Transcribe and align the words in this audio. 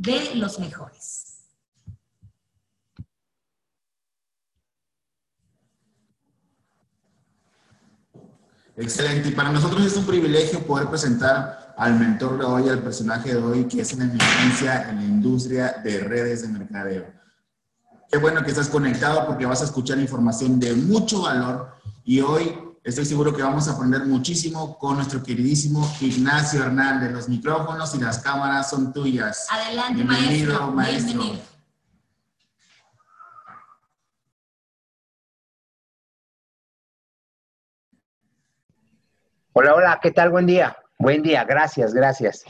de 0.00 0.34
los 0.34 0.58
mejores. 0.58 1.26
Excelente. 8.76 9.28
Y 9.28 9.32
para 9.32 9.52
nosotros 9.52 9.84
es 9.84 9.94
un 9.96 10.06
privilegio 10.06 10.66
poder 10.66 10.88
presentar 10.88 11.74
al 11.76 11.98
mentor 11.98 12.38
de 12.38 12.44
hoy, 12.44 12.68
al 12.70 12.82
personaje 12.82 13.34
de 13.34 13.42
hoy, 13.42 13.64
que 13.64 13.82
es 13.82 13.92
una 13.92 14.04
eminencia 14.04 14.88
en 14.88 14.96
la 14.96 15.04
industria 15.04 15.80
de 15.84 16.00
redes 16.00 16.42
de 16.42 16.48
mercadeo. 16.48 17.06
Qué 18.10 18.16
bueno 18.16 18.42
que 18.42 18.50
estás 18.50 18.70
conectado 18.70 19.26
porque 19.26 19.44
vas 19.44 19.60
a 19.60 19.66
escuchar 19.66 19.98
información 19.98 20.58
de 20.58 20.72
mucho 20.74 21.22
valor 21.22 21.74
y 22.04 22.20
hoy 22.20 22.58
estoy 22.82 23.04
seguro 23.04 23.34
que 23.34 23.42
vamos 23.42 23.68
a 23.68 23.72
aprender 23.72 24.04
muchísimo 24.06 24.78
con 24.78 24.96
nuestro 24.96 25.22
queridísimo 25.22 25.90
Ignacio 26.00 26.64
Hernández. 26.64 27.12
Los 27.12 27.28
micrófonos 27.28 27.94
y 27.94 27.98
las 27.98 28.18
cámaras 28.18 28.70
son 28.70 28.92
tuyas. 28.92 29.46
Adelante, 29.50 29.94
Bienvenido, 30.02 30.70
maestro. 30.72 31.20
Bienvenido. 31.20 31.50
Hola, 39.52 39.74
hola, 39.74 39.98
¿qué 40.00 40.10
tal? 40.12 40.30
Buen 40.30 40.46
día. 40.46 40.76
Buen 40.98 41.22
día, 41.22 41.44
gracias, 41.44 41.92
gracias. 41.92 42.44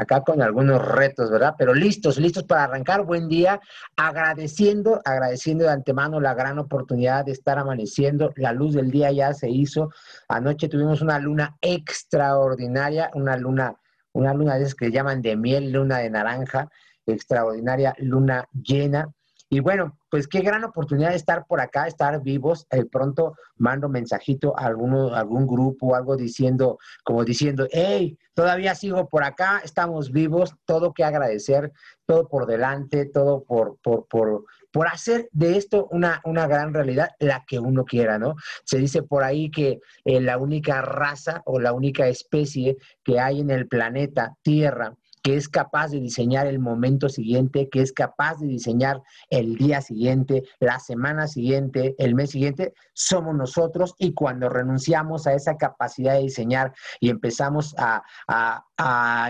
Acá 0.00 0.22
con 0.22 0.40
algunos 0.40 0.82
retos, 0.82 1.30
¿verdad? 1.30 1.54
Pero 1.58 1.74
listos, 1.74 2.16
listos 2.16 2.44
para 2.44 2.64
arrancar. 2.64 3.04
Buen 3.04 3.28
día. 3.28 3.60
Agradeciendo, 3.96 4.98
agradeciendo 5.04 5.64
de 5.64 5.72
antemano 5.72 6.20
la 6.20 6.32
gran 6.32 6.58
oportunidad 6.58 7.26
de 7.26 7.32
estar 7.32 7.58
amaneciendo. 7.58 8.32
La 8.36 8.54
luz 8.54 8.72
del 8.72 8.90
día 8.90 9.12
ya 9.12 9.34
se 9.34 9.50
hizo. 9.50 9.90
Anoche 10.26 10.70
tuvimos 10.70 11.02
una 11.02 11.18
luna 11.18 11.58
extraordinaria, 11.60 13.10
una 13.12 13.36
luna, 13.36 13.74
una 14.12 14.32
luna 14.32 14.54
de 14.54 14.62
esas 14.62 14.74
que 14.74 14.90
llaman 14.90 15.20
de 15.20 15.36
miel, 15.36 15.70
luna 15.70 15.98
de 15.98 16.08
naranja, 16.08 16.70
extraordinaria 17.04 17.94
luna 17.98 18.48
llena. 18.54 19.06
Y 19.50 19.60
bueno, 19.60 19.99
pues 20.10 20.26
qué 20.26 20.40
gran 20.40 20.64
oportunidad 20.64 21.10
de 21.10 21.16
estar 21.16 21.46
por 21.46 21.60
acá, 21.60 21.86
estar 21.86 22.20
vivos. 22.22 22.66
De 22.70 22.84
pronto 22.84 23.36
mando 23.56 23.88
mensajito 23.88 24.58
a 24.58 24.66
alguno, 24.66 25.14
algún 25.14 25.46
grupo, 25.46 25.94
algo 25.94 26.16
diciendo, 26.16 26.78
como 27.04 27.24
diciendo, 27.24 27.66
hey, 27.70 28.18
todavía 28.34 28.74
sigo 28.74 29.08
por 29.08 29.22
acá, 29.22 29.60
estamos 29.64 30.10
vivos, 30.10 30.54
todo 30.64 30.92
que 30.92 31.04
agradecer, 31.04 31.72
todo 32.06 32.28
por 32.28 32.46
delante, 32.46 33.06
todo 33.06 33.44
por, 33.44 33.78
por, 33.82 34.06
por, 34.08 34.44
por 34.72 34.88
hacer 34.88 35.28
de 35.32 35.56
esto 35.56 35.86
una, 35.90 36.20
una 36.24 36.46
gran 36.46 36.74
realidad, 36.74 37.10
la 37.18 37.44
que 37.46 37.58
uno 37.58 37.84
quiera, 37.84 38.18
¿no? 38.18 38.34
Se 38.64 38.78
dice 38.78 39.02
por 39.02 39.22
ahí 39.22 39.50
que 39.50 39.80
eh, 40.04 40.20
la 40.20 40.38
única 40.38 40.82
raza 40.82 41.42
o 41.44 41.60
la 41.60 41.72
única 41.72 42.08
especie 42.08 42.76
que 43.04 43.20
hay 43.20 43.40
en 43.40 43.50
el 43.50 43.68
planeta 43.68 44.36
Tierra, 44.42 44.94
que 45.22 45.36
es 45.36 45.48
capaz 45.48 45.88
de 45.88 46.00
diseñar 46.00 46.46
el 46.46 46.58
momento 46.58 47.08
siguiente, 47.08 47.68
que 47.68 47.82
es 47.82 47.92
capaz 47.92 48.38
de 48.38 48.46
diseñar 48.46 49.02
el 49.28 49.56
día 49.56 49.80
siguiente, 49.80 50.44
la 50.58 50.78
semana 50.78 51.26
siguiente, 51.26 51.94
el 51.98 52.14
mes 52.14 52.30
siguiente, 52.30 52.74
somos 52.94 53.34
nosotros 53.34 53.94
y 53.98 54.14
cuando 54.14 54.48
renunciamos 54.48 55.26
a 55.26 55.34
esa 55.34 55.56
capacidad 55.56 56.14
de 56.14 56.22
diseñar 56.22 56.72
y 57.00 57.10
empezamos 57.10 57.74
a, 57.78 58.02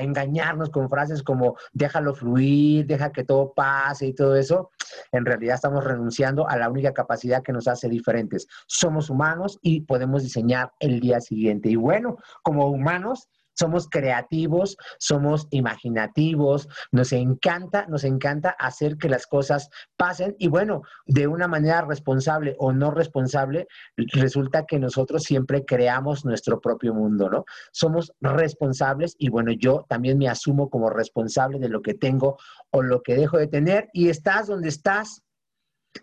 engañarnos 0.00 0.70
con 0.70 0.88
frases 0.88 1.24
como 1.24 1.56
déjalo 1.72 2.14
fluir, 2.14 2.86
deja 2.86 3.10
que 3.10 3.24
todo 3.24 3.52
pase 3.52 4.06
y 4.06 4.14
todo 4.14 4.36
eso, 4.36 4.70
en 5.10 5.24
realidad 5.24 5.56
estamos 5.56 5.82
renunciando 5.82 6.48
a 6.48 6.56
la 6.56 6.70
única 6.70 6.92
capacidad 6.92 7.42
que 7.42 7.52
nos 7.52 7.66
hace 7.66 7.88
diferentes. 7.88 8.46
Somos 8.68 9.10
humanos 9.10 9.58
y 9.60 9.80
podemos 9.80 10.22
diseñar 10.22 10.72
el 10.78 11.00
día 11.00 11.20
siguiente. 11.20 11.68
Y 11.68 11.74
bueno, 11.76 12.16
como 12.42 12.68
humanos, 12.68 13.28
somos 13.60 13.88
creativos, 13.88 14.78
somos 14.98 15.46
imaginativos, 15.50 16.66
nos 16.92 17.12
encanta, 17.12 17.86
nos 17.88 18.04
encanta 18.04 18.56
hacer 18.58 18.96
que 18.96 19.10
las 19.10 19.26
cosas 19.26 19.68
pasen 19.98 20.34
y 20.38 20.48
bueno, 20.48 20.82
de 21.06 21.26
una 21.26 21.46
manera 21.46 21.82
responsable 21.82 22.56
o 22.58 22.72
no 22.72 22.90
responsable, 22.90 23.68
resulta 24.14 24.64
que 24.64 24.78
nosotros 24.78 25.24
siempre 25.24 25.66
creamos 25.66 26.24
nuestro 26.24 26.58
propio 26.58 26.94
mundo, 26.94 27.28
¿no? 27.28 27.44
Somos 27.70 28.12
responsables 28.20 29.14
y 29.18 29.28
bueno, 29.28 29.52
yo 29.52 29.84
también 29.90 30.16
me 30.16 30.28
asumo 30.28 30.70
como 30.70 30.88
responsable 30.88 31.58
de 31.58 31.68
lo 31.68 31.82
que 31.82 31.92
tengo 31.92 32.38
o 32.70 32.80
lo 32.80 33.02
que 33.02 33.14
dejo 33.14 33.36
de 33.36 33.46
tener 33.46 33.90
y 33.92 34.08
estás 34.08 34.46
donde 34.46 34.70
estás 34.70 35.22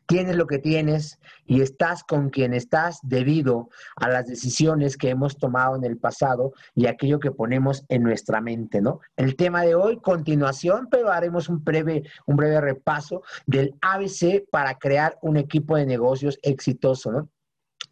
tienes 0.05 0.35
lo 0.35 0.47
que 0.47 0.59
tienes 0.59 1.19
y 1.45 1.61
estás 1.61 2.03
con 2.03 2.29
quien 2.29 2.53
estás 2.53 2.99
debido 3.03 3.69
a 3.95 4.09
las 4.09 4.27
decisiones 4.27 4.97
que 4.97 5.09
hemos 5.09 5.37
tomado 5.37 5.75
en 5.75 5.83
el 5.83 5.97
pasado 5.97 6.53
y 6.75 6.87
aquello 6.87 7.19
que 7.19 7.31
ponemos 7.31 7.85
en 7.89 8.03
nuestra 8.03 8.41
mente, 8.41 8.81
¿no? 8.81 8.99
El 9.15 9.35
tema 9.35 9.63
de 9.63 9.75
hoy, 9.75 9.97
continuación, 9.97 10.87
pero 10.89 11.11
haremos 11.11 11.49
un 11.49 11.63
breve, 11.63 12.03
un 12.25 12.35
breve 12.35 12.59
repaso 12.61 13.23
del 13.45 13.75
ABC 13.81 14.47
para 14.49 14.75
crear 14.75 15.17
un 15.21 15.37
equipo 15.37 15.75
de 15.77 15.85
negocios 15.85 16.37
exitoso, 16.41 17.11
¿no? 17.11 17.29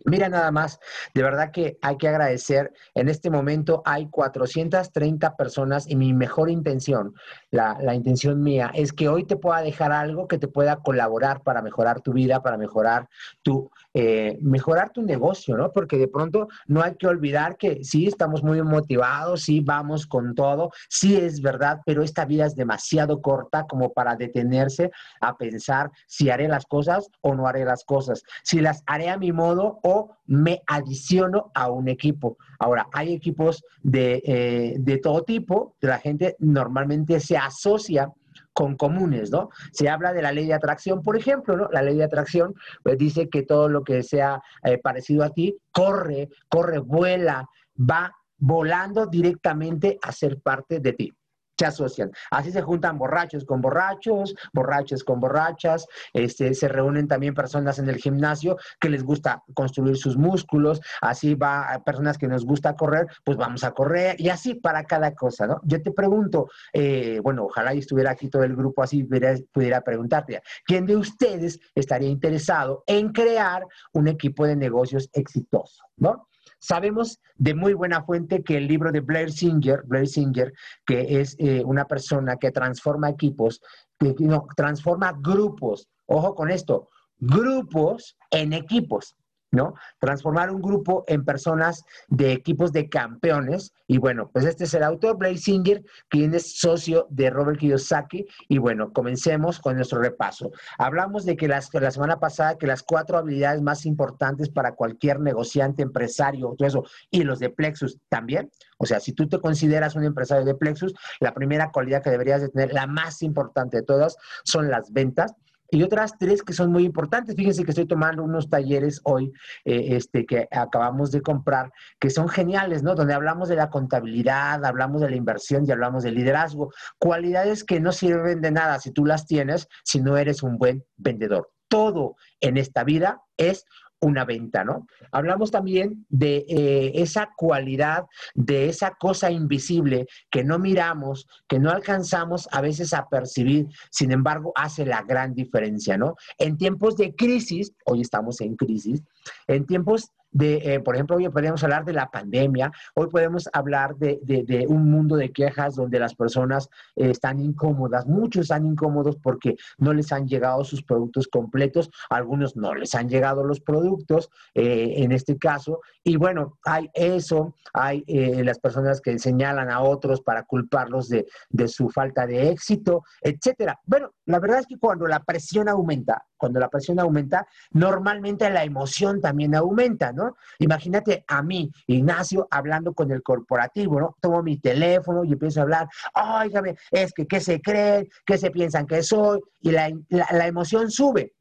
Mira 0.03 0.29
nada 0.29 0.51
más, 0.51 0.79
de 1.13 1.23
verdad 1.23 1.51
que 1.51 1.77
hay 1.81 1.97
que 1.97 2.07
agradecer. 2.07 2.73
En 2.93 3.09
este 3.09 3.29
momento 3.29 3.81
hay 3.85 4.07
430 4.09 5.35
personas 5.35 5.89
y 5.89 5.95
mi 5.95 6.13
mejor 6.13 6.49
intención, 6.49 7.13
la, 7.49 7.77
la, 7.81 7.95
intención 7.95 8.41
mía, 8.43 8.71
es 8.73 8.93
que 8.93 9.07
hoy 9.07 9.23
te 9.23 9.37
pueda 9.37 9.61
dejar 9.61 9.91
algo 9.91 10.27
que 10.27 10.37
te 10.37 10.47
pueda 10.47 10.77
colaborar 10.77 11.41
para 11.43 11.61
mejorar 11.61 12.01
tu 12.01 12.13
vida, 12.13 12.43
para 12.43 12.57
mejorar 12.57 13.07
tu, 13.41 13.71
eh, 13.97 14.37
mejorar 14.41 14.89
tu 14.89 15.01
negocio, 15.01 15.55
¿no? 15.55 15.71
Porque 15.71 15.97
de 15.97 16.09
pronto 16.09 16.49
no 16.67 16.83
hay 16.83 16.95
que 16.95 17.07
olvidar 17.07 17.55
que 17.55 17.81
sí, 17.85 18.07
estamos 18.07 18.43
muy 18.43 18.61
motivados, 18.61 19.43
sí, 19.43 19.61
vamos 19.61 20.05
con 20.05 20.35
todo, 20.35 20.71
sí 20.89 21.15
es 21.15 21.39
verdad, 21.39 21.79
pero 21.85 22.03
esta 22.03 22.25
vida 22.25 22.45
es 22.45 22.57
demasiado 22.57 23.21
corta 23.21 23.65
como 23.65 23.93
para 23.93 24.17
detenerse 24.17 24.91
a 25.21 25.37
pensar 25.37 25.91
si 26.07 26.29
haré 26.29 26.49
las 26.49 26.65
cosas 26.65 27.07
o 27.21 27.35
no 27.35 27.47
haré 27.47 27.63
las 27.63 27.85
cosas, 27.85 28.23
si 28.43 28.59
las 28.59 28.83
haré 28.85 29.09
a 29.09 29.17
mi 29.17 29.31
modo 29.31 29.79
o 29.83 30.17
me 30.25 30.61
adiciono 30.67 31.51
a 31.53 31.71
un 31.71 31.87
equipo. 31.87 32.37
Ahora, 32.59 32.87
hay 32.91 33.13
equipos 33.13 33.63
de, 33.81 34.21
eh, 34.25 34.75
de 34.77 34.97
todo 34.97 35.23
tipo, 35.23 35.77
la 35.79 35.99
gente 35.99 36.35
normalmente 36.39 37.21
se 37.21 37.37
asocia 37.37 38.11
con 38.55 38.77
comunes, 38.77 39.31
¿no? 39.31 39.49
Se 39.73 39.89
habla 39.89 40.13
de 40.13 40.21
la 40.21 40.31
ley 40.31 40.47
de 40.47 40.53
atracción, 40.53 41.03
por 41.03 41.17
ejemplo, 41.17 41.57
¿no? 41.57 41.67
La 41.71 41.81
ley 41.81 41.97
de 41.97 42.05
atracción 42.05 42.55
pues, 42.81 42.97
dice 42.97 43.29
que 43.29 43.43
todo 43.43 43.67
lo 43.67 43.83
que 43.83 44.01
sea 44.01 44.41
eh, 44.63 44.77
parecido 44.77 45.25
a 45.25 45.29
ti 45.29 45.57
corre, 45.71 46.29
corre, 46.47 46.79
vuela, 46.79 47.49
va 47.77 48.13
volando 48.37 49.07
directamente 49.07 49.99
a 50.01 50.13
ser 50.13 50.39
parte 50.39 50.79
de 50.79 50.93
ti 50.93 51.13
se 51.57 51.65
asocian. 51.65 52.11
Así 52.31 52.51
se 52.51 52.61
juntan 52.61 52.97
borrachos 52.97 53.45
con 53.45 53.61
borrachos, 53.61 54.35
borrachos 54.53 55.03
con 55.03 55.19
borrachas, 55.19 55.87
este, 56.13 56.53
se 56.53 56.67
reúnen 56.67 57.07
también 57.07 57.33
personas 57.33 57.79
en 57.79 57.89
el 57.89 57.97
gimnasio 57.97 58.57
que 58.79 58.89
les 58.89 59.03
gusta 59.03 59.43
construir 59.53 59.97
sus 59.97 60.17
músculos, 60.17 60.81
así 61.01 61.35
va 61.35 61.73
a 61.73 61.83
personas 61.83 62.17
que 62.17 62.27
nos 62.27 62.45
gusta 62.45 62.75
correr, 62.75 63.07
pues 63.23 63.37
vamos 63.37 63.63
a 63.63 63.71
correr 63.71 64.19
y 64.19 64.29
así 64.29 64.55
para 64.55 64.83
cada 64.85 65.13
cosa, 65.13 65.47
¿no? 65.47 65.61
Yo 65.63 65.81
te 65.81 65.91
pregunto, 65.91 66.49
eh, 66.73 67.19
bueno, 67.23 67.45
ojalá 67.45 67.73
estuviera 67.73 68.11
aquí 68.11 68.29
todo 68.29 68.43
el 68.43 68.55
grupo 68.55 68.83
así, 68.83 69.03
pudiera, 69.03 69.35
pudiera 69.51 69.81
preguntarte, 69.81 70.41
¿quién 70.65 70.85
de 70.85 70.95
ustedes 70.95 71.59
estaría 71.73 72.09
interesado 72.09 72.83
en 72.87 73.11
crear 73.11 73.65
un 73.93 74.07
equipo 74.07 74.45
de 74.45 74.55
negocios 74.55 75.09
exitoso, 75.13 75.83
¿no? 75.97 76.27
Sabemos 76.65 77.19
de 77.35 77.53
muy 77.53 77.73
buena 77.73 78.03
fuente 78.03 78.43
que 78.43 78.57
el 78.57 78.67
libro 78.67 78.91
de 78.91 79.01
Blair 79.01 79.31
Singer, 79.31 79.83
Blair 79.85 80.07
Singer, 80.07 80.51
que 80.85 81.21
es 81.21 81.35
eh, 81.37 81.61
una 81.63 81.85
persona 81.85 82.37
que 82.37 82.51
transforma 82.51 83.09
equipos, 83.09 83.61
que 83.99 84.15
no, 84.19 84.47
transforma 84.55 85.15
grupos, 85.21 85.87
ojo 86.07 86.33
con 86.33 86.49
esto, 86.49 86.89
grupos 87.19 88.17
en 88.31 88.53
equipos. 88.53 89.15
¿No? 89.55 89.73
Transformar 89.99 90.51
un 90.51 90.61
grupo 90.61 91.03
en 91.07 91.25
personas 91.25 91.83
de 92.07 92.33
equipos 92.33 92.71
de 92.71 92.89
campeones. 92.89 93.73
Y 93.87 93.97
bueno, 93.97 94.29
pues 94.31 94.45
este 94.45 94.65
es 94.65 94.73
el 94.73 94.83
autor, 94.83 95.17
Blake 95.17 95.37
Singer, 95.37 95.83
quien 96.09 96.33
es 96.33 96.59
socio 96.59 97.07
de 97.09 97.29
Robert 97.29 97.59
Kiyosaki. 97.59 98.25
Y 98.49 98.57
bueno, 98.57 98.91
comencemos 98.93 99.59
con 99.59 99.75
nuestro 99.75 100.01
repaso. 100.01 100.51
Hablamos 100.77 101.25
de 101.25 101.35
que 101.35 101.47
las, 101.47 101.73
la 101.73 101.91
semana 101.91 102.19
pasada 102.19 102.57
que 102.57 102.67
las 102.67 102.83
cuatro 102.83 103.17
habilidades 103.17 103.61
más 103.61 103.85
importantes 103.85 104.49
para 104.49 104.73
cualquier 104.73 105.19
negociante, 105.19 105.81
empresario, 105.81 106.55
todo 106.57 106.67
eso, 106.67 106.83
y 107.09 107.23
los 107.23 107.39
de 107.39 107.49
Plexus 107.49 107.99
también. 108.09 108.51
O 108.77 108.85
sea, 108.85 108.99
si 108.99 109.13
tú 109.13 109.27
te 109.27 109.39
consideras 109.39 109.95
un 109.95 110.03
empresario 110.03 110.45
de 110.45 110.55
Plexus, 110.55 110.93
la 111.19 111.33
primera 111.33 111.71
cualidad 111.71 112.03
que 112.03 112.09
deberías 112.09 112.41
de 112.41 112.49
tener, 112.49 112.73
la 112.73 112.87
más 112.87 113.21
importante 113.21 113.77
de 113.77 113.83
todas, 113.83 114.17
son 114.43 114.69
las 114.69 114.91
ventas 114.91 115.33
y 115.69 115.83
otras 115.83 116.17
tres 116.17 116.43
que 116.43 116.53
son 116.53 116.71
muy 116.71 116.83
importantes. 116.83 117.35
Fíjense 117.35 117.63
que 117.63 117.71
estoy 117.71 117.87
tomando 117.87 118.23
unos 118.23 118.49
talleres 118.49 119.01
hoy 119.03 119.31
eh, 119.63 119.95
este, 119.95 120.25
que 120.25 120.47
acabamos 120.51 121.11
de 121.11 121.21
comprar, 121.21 121.71
que 121.99 122.09
son 122.09 122.27
geniales, 122.27 122.83
¿no? 122.83 122.95
Donde 122.95 123.13
hablamos 123.13 123.49
de 123.49 123.55
la 123.55 123.69
contabilidad, 123.69 124.63
hablamos 124.65 125.01
de 125.01 125.09
la 125.09 125.15
inversión 125.15 125.65
y 125.65 125.71
hablamos 125.71 126.03
del 126.03 126.15
liderazgo. 126.15 126.71
Cualidades 126.97 127.63
que 127.63 127.79
no 127.79 127.91
sirven 127.91 128.41
de 128.41 128.51
nada 128.51 128.79
si 128.79 128.91
tú 128.91 129.05
las 129.05 129.25
tienes, 129.25 129.67
si 129.83 130.01
no 130.01 130.17
eres 130.17 130.43
un 130.43 130.57
buen 130.57 130.83
vendedor. 130.97 131.51
Todo 131.67 132.15
en 132.41 132.57
esta 132.57 132.83
vida 132.83 133.21
es 133.37 133.65
una 134.05 134.23
venta, 134.23 134.63
¿no? 134.63 134.87
Hablamos 135.11 135.51
también 135.51 136.05
de 136.09 136.45
eh, 136.47 136.91
esa 136.95 137.29
cualidad, 137.35 138.05
de 138.33 138.69
esa 138.69 138.91
cosa 138.91 139.31
invisible 139.31 140.05
que 140.29 140.43
no 140.43 140.59
miramos, 140.59 141.27
que 141.47 141.59
no 141.59 141.71
alcanzamos 141.71 142.47
a 142.51 142.61
veces 142.61 142.93
a 142.93 143.07
percibir, 143.09 143.67
sin 143.89 144.11
embargo, 144.11 144.51
hace 144.55 144.85
la 144.85 145.01
gran 145.01 145.33
diferencia, 145.33 145.97
¿no? 145.97 146.15
En 146.37 146.57
tiempos 146.57 146.95
de 146.97 147.15
crisis, 147.15 147.73
hoy 147.85 148.01
estamos 148.01 148.41
en 148.41 148.55
crisis, 148.55 149.01
en 149.47 149.65
tiempos 149.65 150.11
de, 150.35 150.55
eh, 150.65 150.79
por 150.81 150.95
ejemplo, 150.95 151.15
hoy 151.15 151.29
podemos 151.29 151.63
hablar 151.63 151.85
de 151.85 151.93
la 151.93 152.11
pandemia, 152.11 152.69
hoy 152.93 153.07
podemos 153.07 153.47
hablar 153.53 153.95
de, 153.95 154.65
un 154.67 154.91
mundo 154.91 155.15
de 155.15 155.31
quejas 155.31 155.75
donde 155.75 155.97
las 155.97 156.13
personas 156.13 156.69
eh, 156.97 157.09
están 157.09 157.39
incómodas, 157.39 158.05
muchos 158.05 158.41
están 158.43 158.65
incómodos 158.65 159.15
porque 159.15 159.55
no 159.77 159.93
les 159.93 160.11
han 160.11 160.27
llegado 160.27 160.65
sus 160.65 160.83
productos 160.83 161.29
completos, 161.29 161.89
algunos 162.09 162.57
no 162.57 162.75
les 162.75 162.93
han 162.95 163.07
llegado 163.07 163.45
los 163.45 163.61
productos, 163.61 164.29
eh, 164.53 164.95
en 164.97 165.13
este 165.13 165.37
caso, 165.37 165.79
y 166.03 166.17
bueno, 166.17 166.57
hay 166.65 166.89
eso, 166.93 167.55
hay 167.73 168.03
las 168.05 168.59
personas 168.59 168.99
que 168.99 169.17
señalan 169.17 169.71
a 169.71 169.81
otros 169.81 170.21
para 170.21 170.43
culparlos 170.43 171.07
de, 171.07 171.25
de 171.49 171.67
su 171.69 171.89
falta 171.89 172.27
de 172.27 172.49
éxito, 172.49 173.03
etcétera. 173.21 173.79
Bueno, 173.85 174.11
la 174.25 174.39
verdad 174.39 174.59
es 174.59 174.67
que 174.67 174.77
cuando 174.77 175.07
la 175.07 175.23
presión 175.23 175.69
aumenta, 175.69 176.25
cuando 176.37 176.59
la 176.59 176.69
presión 176.69 176.99
aumenta, 176.99 177.47
normalmente 177.71 178.49
la 178.49 178.63
emoción 178.63 179.21
también 179.21 179.55
aumenta, 179.55 180.11
¿no? 180.11 180.35
Imagínate 180.59 181.23
a 181.27 181.41
mí, 181.41 181.71
Ignacio, 181.87 182.47
hablando 182.51 182.93
con 182.93 183.11
el 183.11 183.21
corporativo, 183.23 183.99
¿no? 183.99 184.15
Tomo 184.21 184.43
mi 184.43 184.59
teléfono 184.59 185.23
y 185.23 185.33
empiezo 185.33 185.59
a 185.59 185.63
hablar, 185.63 185.87
óigame, 186.15 186.75
es 186.91 187.13
que 187.13 187.25
qué 187.25 187.39
se 187.39 187.61
creen, 187.61 188.07
qué 188.25 188.37
se 188.37 188.51
piensan 188.51 188.85
que 188.85 189.03
soy, 189.03 189.39
y 189.61 189.71
la, 189.71 189.89
la 190.09 190.47
emoción 190.47 190.91
sube. 190.91 191.33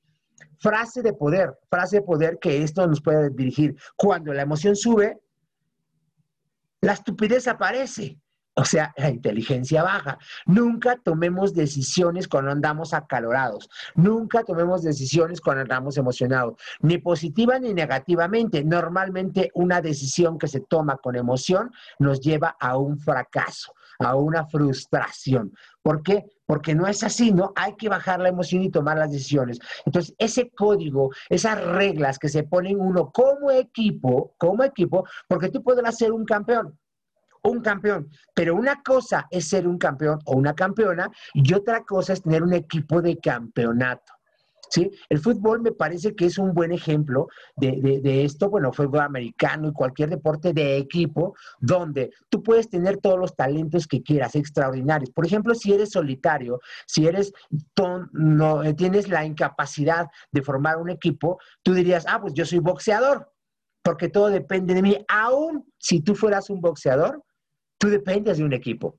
Frase 0.59 1.03
de 1.03 1.13
poder, 1.13 1.59
frase 1.69 1.97
de 1.97 2.03
poder 2.03 2.39
que 2.41 2.63
esto 2.63 2.87
nos 2.87 3.03
puede 3.03 3.31
dirigir. 3.31 3.77
Cuando 3.97 4.33
la 4.33 4.43
emoción 4.43 4.77
sube, 4.77 5.21
la 6.81 6.93
estupidez 6.93 7.49
aparece. 7.49 8.19
O 8.57 8.65
sea, 8.65 8.95
la 8.97 9.11
inteligencia 9.11 9.83
baja. 9.83 10.17
Nunca 10.47 10.97
tomemos 11.03 11.55
decisiones 11.55 12.29
cuando 12.29 12.53
andamos 12.53 12.95
acalorados. 12.95 13.69
Nunca 13.97 14.45
tomemos 14.45 14.83
decisiones 14.83 15.41
cuando 15.41 15.63
andamos 15.63 15.97
emocionados, 15.97 16.55
ni 16.81 16.99
positiva 16.99 17.59
ni 17.59 17.75
negativamente. 17.75 18.63
Normalmente 18.63 19.51
una 19.55 19.81
decisión 19.81 20.39
que 20.39 20.47
se 20.47 20.61
toma 20.61 20.99
con 20.99 21.17
emoción 21.17 21.73
nos 21.99 22.21
lleva 22.21 22.57
a 22.61 22.79
un 22.79 22.99
fracaso, 22.99 23.75
a 23.99 24.15
una 24.15 24.47
frustración. 24.47 25.53
¿Por 25.83 26.05
qué? 26.05 26.25
Porque 26.47 26.77
no 26.77 26.87
es 26.87 27.03
así, 27.03 27.33
¿no? 27.33 27.53
Hay 27.57 27.75
que 27.75 27.89
bajar 27.89 28.21
la 28.21 28.29
emoción 28.29 28.63
y 28.63 28.71
tomar 28.71 28.99
las 28.99 29.11
decisiones. 29.11 29.59
Entonces, 29.85 30.15
ese 30.19 30.51
código, 30.51 31.11
esas 31.29 31.61
reglas 31.61 32.21
que 32.21 32.29
se 32.29 32.45
ponen 32.45 32.81
uno 32.81 33.11
como 33.11 33.51
equipo, 33.51 34.33
como 34.39 34.63
equipo, 34.63 35.05
porque 35.27 35.49
tú 35.49 35.63
puedes 35.63 35.97
ser 35.97 36.13
un 36.13 36.25
campeón, 36.25 36.79
un 37.45 37.61
campeón. 37.61 38.09
Pero 38.35 38.55
una 38.55 38.83
cosa 38.83 39.27
es 39.31 39.49
ser 39.49 39.69
un 39.69 39.79
campeón 39.79 40.19
o 40.25 40.37
una 40.37 40.55
campeona 40.55 41.11
y 41.33 41.55
otra 41.55 41.85
cosa 41.85 42.13
es 42.13 42.23
tener 42.23 42.43
un 42.43 42.53
equipo 42.53 43.01
de 43.01 43.19
campeonato. 43.19 44.13
¿Sí? 44.71 44.91
El 45.09 45.21
fútbol 45.21 45.61
me 45.61 45.71
parece 45.71 46.17
que 46.17 46.25
es 46.25 46.37
un 46.37 46.53
buen 46.53 46.73
ejemplo 46.73 47.29
de, 47.55 48.01
de, 48.03 48.25
esto, 48.25 48.51
bueno, 48.51 48.73
fútbol 48.73 49.03
americano 49.03 49.69
y 49.69 49.73
cualquier 49.73 50.09
deporte 50.09 50.53
de 50.53 50.79
equipo, 50.79 51.37
donde 51.61 52.11
tú 52.29 52.43
puedes 52.43 52.69
tener 52.69 52.97
todos 52.97 53.17
los 53.17 53.37
talentos 53.37 53.87
que 53.87 54.03
quieras, 54.03 54.35
extraordinarios. 54.35 55.11
Por 55.11 55.27
ejemplo, 55.27 55.55
si 55.55 55.73
eres 55.73 55.91
solitario, 55.91 56.61
si 56.87 57.07
eres 57.07 57.33
no, 58.13 58.65
eh, 58.65 58.75
tienes 58.75 59.09
la 59.09 59.25
incapacidad 59.25 60.09
de 60.33 60.43
formar 60.43 60.79
un 60.79 60.91
equipo, 60.91 61.39
tú 61.63 61.73
dirías, 61.73 62.05
ah, 62.09 62.21
pues 62.21 62.35
yo 62.35 62.45
soy 62.45 62.59
boxeador, 62.59 63.31
porque 63.85 64.09
todo 64.09 64.29
depende 64.29 64.75
de 64.75 64.83
mí. 64.83 65.05
Aún 65.07 65.71
si 65.79 66.01
tú 66.01 66.17
fueras 66.17 66.51
un 66.51 66.61
boxeador, 66.61 67.23
Tú 67.85 67.91
dependes 67.91 68.39
de 68.39 68.45
un 68.45 68.55
equipo. 68.55 68.99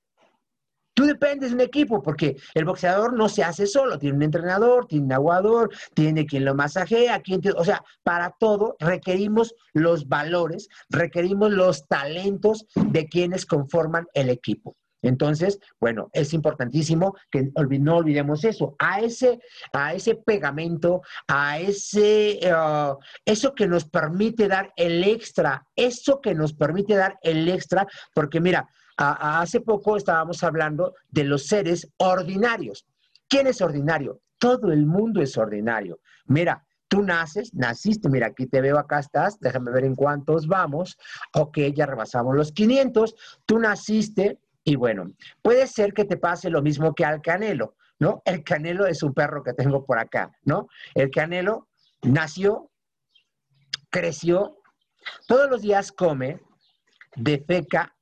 Tú 0.93 1.05
dependes 1.05 1.49
de 1.49 1.55
un 1.55 1.61
equipo 1.61 2.03
porque 2.03 2.37
el 2.53 2.65
boxeador 2.65 3.13
no 3.13 3.29
se 3.29 3.43
hace 3.43 3.65
solo, 3.65 3.97
tiene 3.97 4.17
un 4.17 4.21
entrenador, 4.21 4.85
tiene 4.85 5.05
un 5.05 5.13
aguador, 5.13 5.71
tiene 5.95 6.27
quien 6.27 6.45
lo 6.45 6.53
masajea, 6.53 7.19
quien 7.21 7.41
o 7.57 7.65
sea, 7.65 7.83
para 8.03 8.35
todo 8.39 8.75
requerimos 8.79 9.55
los 9.73 10.07
valores, 10.07 10.69
requerimos 10.87 11.51
los 11.51 11.87
talentos 11.87 12.67
de 12.75 13.07
quienes 13.07 13.47
conforman 13.47 14.05
el 14.13 14.29
equipo. 14.29 14.75
Entonces, 15.05 15.59
bueno, 15.79 16.09
es 16.13 16.33
importantísimo 16.33 17.15
que 17.29 17.51
no 17.79 17.97
olvidemos 17.97 18.43
eso, 18.43 18.75
a 18.79 19.01
ese, 19.01 19.39
a 19.71 19.93
ese 19.93 20.15
pegamento, 20.15 21.01
a 21.27 21.59
ese, 21.59 22.39
uh, 22.43 22.97
eso 23.23 23.53
que 23.53 23.67
nos 23.67 23.85
permite 23.85 24.47
dar 24.47 24.73
el 24.75 25.03
extra, 25.03 25.67
eso 25.75 26.21
que 26.21 26.33
nos 26.33 26.53
permite 26.53 26.95
dar 26.95 27.19
el 27.21 27.47
extra, 27.47 27.87
porque 28.15 28.41
mira, 28.41 28.67
hace 28.97 29.61
poco 29.61 29.95
estábamos 29.95 30.43
hablando 30.43 30.95
de 31.09 31.25
los 31.25 31.45
seres 31.45 31.87
ordinarios. 31.97 32.87
¿Quién 33.27 33.45
es 33.45 33.61
ordinario? 33.61 34.21
Todo 34.39 34.71
el 34.71 34.85
mundo 34.85 35.21
es 35.21 35.37
ordinario. 35.37 35.99
Mira, 36.25 36.65
tú 36.87 37.03
naces, 37.03 37.53
naciste, 37.53 38.09
mira, 38.09 38.27
aquí 38.27 38.47
te 38.47 38.61
veo, 38.61 38.79
acá 38.79 38.99
estás, 38.99 39.39
déjame 39.39 39.71
ver 39.71 39.83
en 39.83 39.95
cuántos 39.95 40.47
vamos. 40.47 40.97
Ok, 41.33 41.59
ya 41.75 41.85
rebasamos 41.85 42.35
los 42.35 42.51
500. 42.51 43.15
Tú 43.45 43.59
naciste, 43.59 44.39
y 44.67 44.75
bueno, 44.75 45.13
puede 45.43 45.67
ser 45.67 45.93
que 45.93 46.05
te 46.05 46.17
pase 46.17 46.49
lo 46.49 46.63
mismo 46.63 46.95
que 46.95 47.05
al 47.05 47.21
canelo, 47.21 47.75
¿no? 47.99 48.23
El 48.25 48.43
canelo 48.43 48.87
es 48.87 49.03
un 49.03 49.13
perro 49.13 49.43
que 49.43 49.53
tengo 49.53 49.85
por 49.85 49.99
acá, 49.99 50.35
¿no? 50.43 50.67
El 50.95 51.11
canelo 51.11 51.67
nació, 52.01 52.71
creció, 53.91 54.57
todos 55.27 55.49
los 55.51 55.61
días 55.61 55.91
come, 55.91 56.41
defeca, 57.15 57.95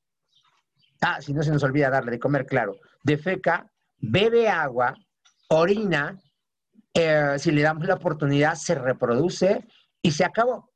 ah, 1.01 1.21
si 1.21 1.33
no 1.33 1.43
se 1.43 1.51
nos 1.51 1.63
olvida 1.63 1.89
darle 1.89 2.11
de 2.11 2.19
comer, 2.19 2.45
claro, 2.45 2.77
defeca, 3.03 3.69
bebe 3.97 4.47
agua, 4.47 4.95
orina, 5.49 6.17
eh, 6.93 7.35
si 7.39 7.51
le 7.51 7.61
damos 7.61 7.85
la 7.85 7.95
oportunidad, 7.95 8.55
se 8.55 8.75
reproduce 8.75 9.67
y 10.01 10.11
se 10.11 10.23
acabó. 10.23 10.71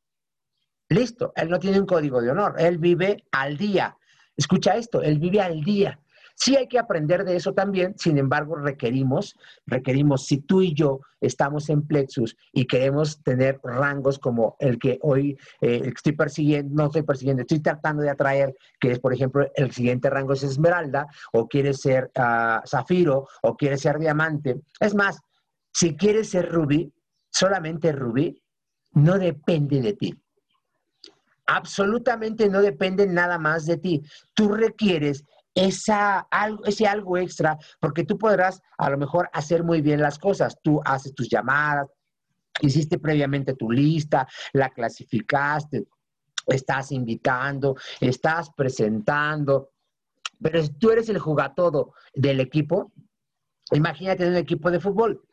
Listo, 0.90 1.32
él 1.38 1.50
no 1.50 1.60
tiene 1.60 1.80
un 1.80 1.86
código 1.86 2.22
de 2.22 2.32
honor, 2.32 2.56
él 2.60 2.78
vive 2.78 3.24
al 3.32 3.58
día. 3.58 3.97
Escucha 4.38 4.76
esto, 4.76 5.02
él 5.02 5.20
vive 5.20 5.42
al 5.42 5.64
día. 5.64 6.00
Sí 6.40 6.56
hay 6.56 6.68
que 6.68 6.78
aprender 6.78 7.26
de 7.26 7.36
eso 7.36 7.54
también, 7.54 7.96
sin 7.98 8.20
embargo 8.20 8.56
requerimos, 8.56 9.36
requerimos, 9.66 10.28
si 10.28 10.38
tú 10.38 10.62
y 10.62 10.76
yo 10.76 11.00
estamos 11.20 11.68
en 11.70 11.82
Plexus 11.82 12.38
y 12.54 12.68
queremos 12.68 13.24
tener 13.24 13.60
rangos 13.64 14.20
como 14.20 14.56
el 14.60 14.78
que 14.78 15.00
hoy 15.02 15.36
eh, 15.62 15.82
estoy 15.96 16.12
persiguiendo, 16.12 16.76
no 16.76 16.86
estoy 16.86 17.02
persiguiendo, 17.02 17.42
estoy 17.42 17.60
tratando 17.60 18.04
de 18.04 18.12
atraer, 18.12 18.56
que 18.80 18.92
es 18.92 19.00
por 19.00 19.16
ejemplo 19.16 19.48
el 19.56 19.72
siguiente 19.72 20.12
rango 20.12 20.34
es 20.34 20.44
Esmeralda, 20.44 21.08
o 21.34 21.48
quieres 21.48 21.82
ser 21.82 22.12
ah, 22.16 22.62
Zafiro, 22.68 23.28
o 23.42 23.58
quieres 23.58 23.82
ser 23.82 23.98
Diamante. 23.98 24.62
Es 24.80 24.94
más, 24.94 25.20
si 25.74 25.96
quieres 25.96 26.30
ser 26.30 26.52
Rubí, 26.52 26.94
solamente 27.32 27.92
Rubí, 27.92 28.40
no 28.94 29.18
depende 29.18 29.82
de 29.82 29.94
ti 29.94 30.14
absolutamente 31.48 32.50
no 32.50 32.62
depende 32.62 33.08
nada 33.08 33.40
más 33.40 33.66
de 33.66 33.78
ti. 33.78 34.04
Tú 34.34 34.50
requieres 34.50 35.24
esa, 35.56 36.28
ese 36.66 36.86
algo 36.86 37.18
extra 37.18 37.58
porque 37.80 38.04
tú 38.04 38.18
podrás 38.18 38.62
a 38.78 38.90
lo 38.90 38.98
mejor 38.98 39.30
hacer 39.34 39.64
muy 39.64 39.82
bien 39.82 40.02
las 40.02 40.20
cosas. 40.20 40.58
Tú 40.62 40.82
haces 40.86 41.16
tus 41.16 41.30
llamadas, 41.30 41.88
hiciste 42.62 43.00
previamente 43.00 43.56
tu 43.56 43.72
lista, 43.72 44.28
la 44.54 44.70
clasificaste, 44.70 45.88
estás 46.46 46.92
invitando, 46.92 47.76
estás 48.00 48.52
presentando. 48.56 49.72
Pero 50.40 50.62
si 50.62 50.70
tú 50.74 50.92
eres 50.92 51.10
el 51.10 51.18
jugatodo 51.18 51.94
del 52.14 52.40
equipo, 52.40 52.92
imagínate 53.72 54.28
un 54.28 54.36
equipo 54.36 54.70
de 54.70 54.80
fútbol. 54.80 55.24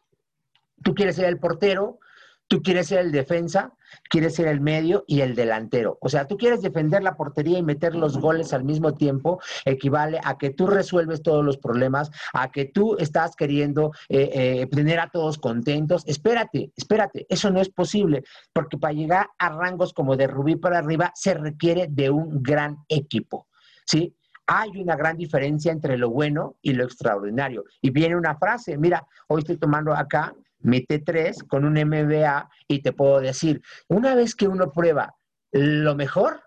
Tú 0.83 0.95
quieres 0.95 1.17
ser 1.17 1.27
el 1.27 1.39
portero, 1.39 1.99
Tú 2.47 2.63
quieres 2.63 2.89
ser 2.89 3.01
el 3.01 3.13
defensa, 3.13 3.73
quieres 4.09 4.35
ser 4.35 4.49
el 4.49 4.61
medio 4.61 5.05
y 5.07 5.21
el 5.21 5.35
delantero. 5.35 5.99
O 6.01 6.09
sea, 6.09 6.27
tú 6.27 6.37
quieres 6.37 6.63
defender 6.63 7.03
la 7.03 7.17
portería 7.17 7.59
y 7.59 7.63
meter 7.63 7.95
los 7.95 8.19
goles 8.19 8.53
al 8.53 8.65
mismo 8.65 8.95
tiempo, 8.95 9.41
equivale 9.65 10.21
a 10.23 10.37
que 10.37 10.51
tú 10.51 10.67
resuelves 10.67 11.23
todos 11.23 11.45
los 11.45 11.57
problemas, 11.57 12.11
a 12.33 12.51
que 12.51 12.67
tú 12.67 12.97
estás 12.99 13.35
queriendo 13.37 13.93
eh, 14.09 14.31
eh, 14.35 14.67
tener 14.67 15.01
a 15.01 15.11
todos 15.11 15.39
contentos. 15.39 16.05
Espérate, 16.07 16.71
espérate, 16.77 17.27
eso 17.29 17.51
no 17.51 17.61
es 17.61 17.71
posible, 17.71 18.25
porque 18.53 18.79
para 18.79 18.93
llegar 18.93 19.31
a 19.39 19.49
rangos 19.49 19.93
como 19.93 20.17
de 20.17 20.27
Rubí 20.27 20.57
para 20.57 20.79
arriba 20.79 21.13
se 21.15 21.35
requiere 21.35 21.87
de 21.89 22.11
un 22.11 22.43
gran 22.43 22.79
equipo. 22.89 23.47
¿Sí? 23.87 24.15
hay 24.47 24.71
una 24.79 24.97
gran 24.97 25.17
diferencia 25.17 25.73
entre 25.73 25.97
lo 25.97 26.11
bueno 26.11 26.57
y 26.61 26.75
lo 26.75 26.85
extraordinario. 26.85 27.65
Y 27.81 27.91
viene 27.91 28.17
una 28.17 28.37
frase, 28.37 28.77
mira, 28.77 29.07
hoy 29.29 29.41
estoy 29.41 29.57
tomando 29.57 29.95
acá 29.95 30.35
mi 30.65 30.81
T3 30.81 31.47
con 31.47 31.65
un 31.65 31.75
MBA 31.75 32.49
y 32.69 32.83
te 32.83 32.93
puedo 32.93 33.21
decir, 33.21 33.63
una 33.89 34.15
vez 34.15 34.35
que 34.35 34.49
uno 34.49 34.73
prueba 34.73 35.15
lo 35.53 35.95
mejor, 35.95 36.43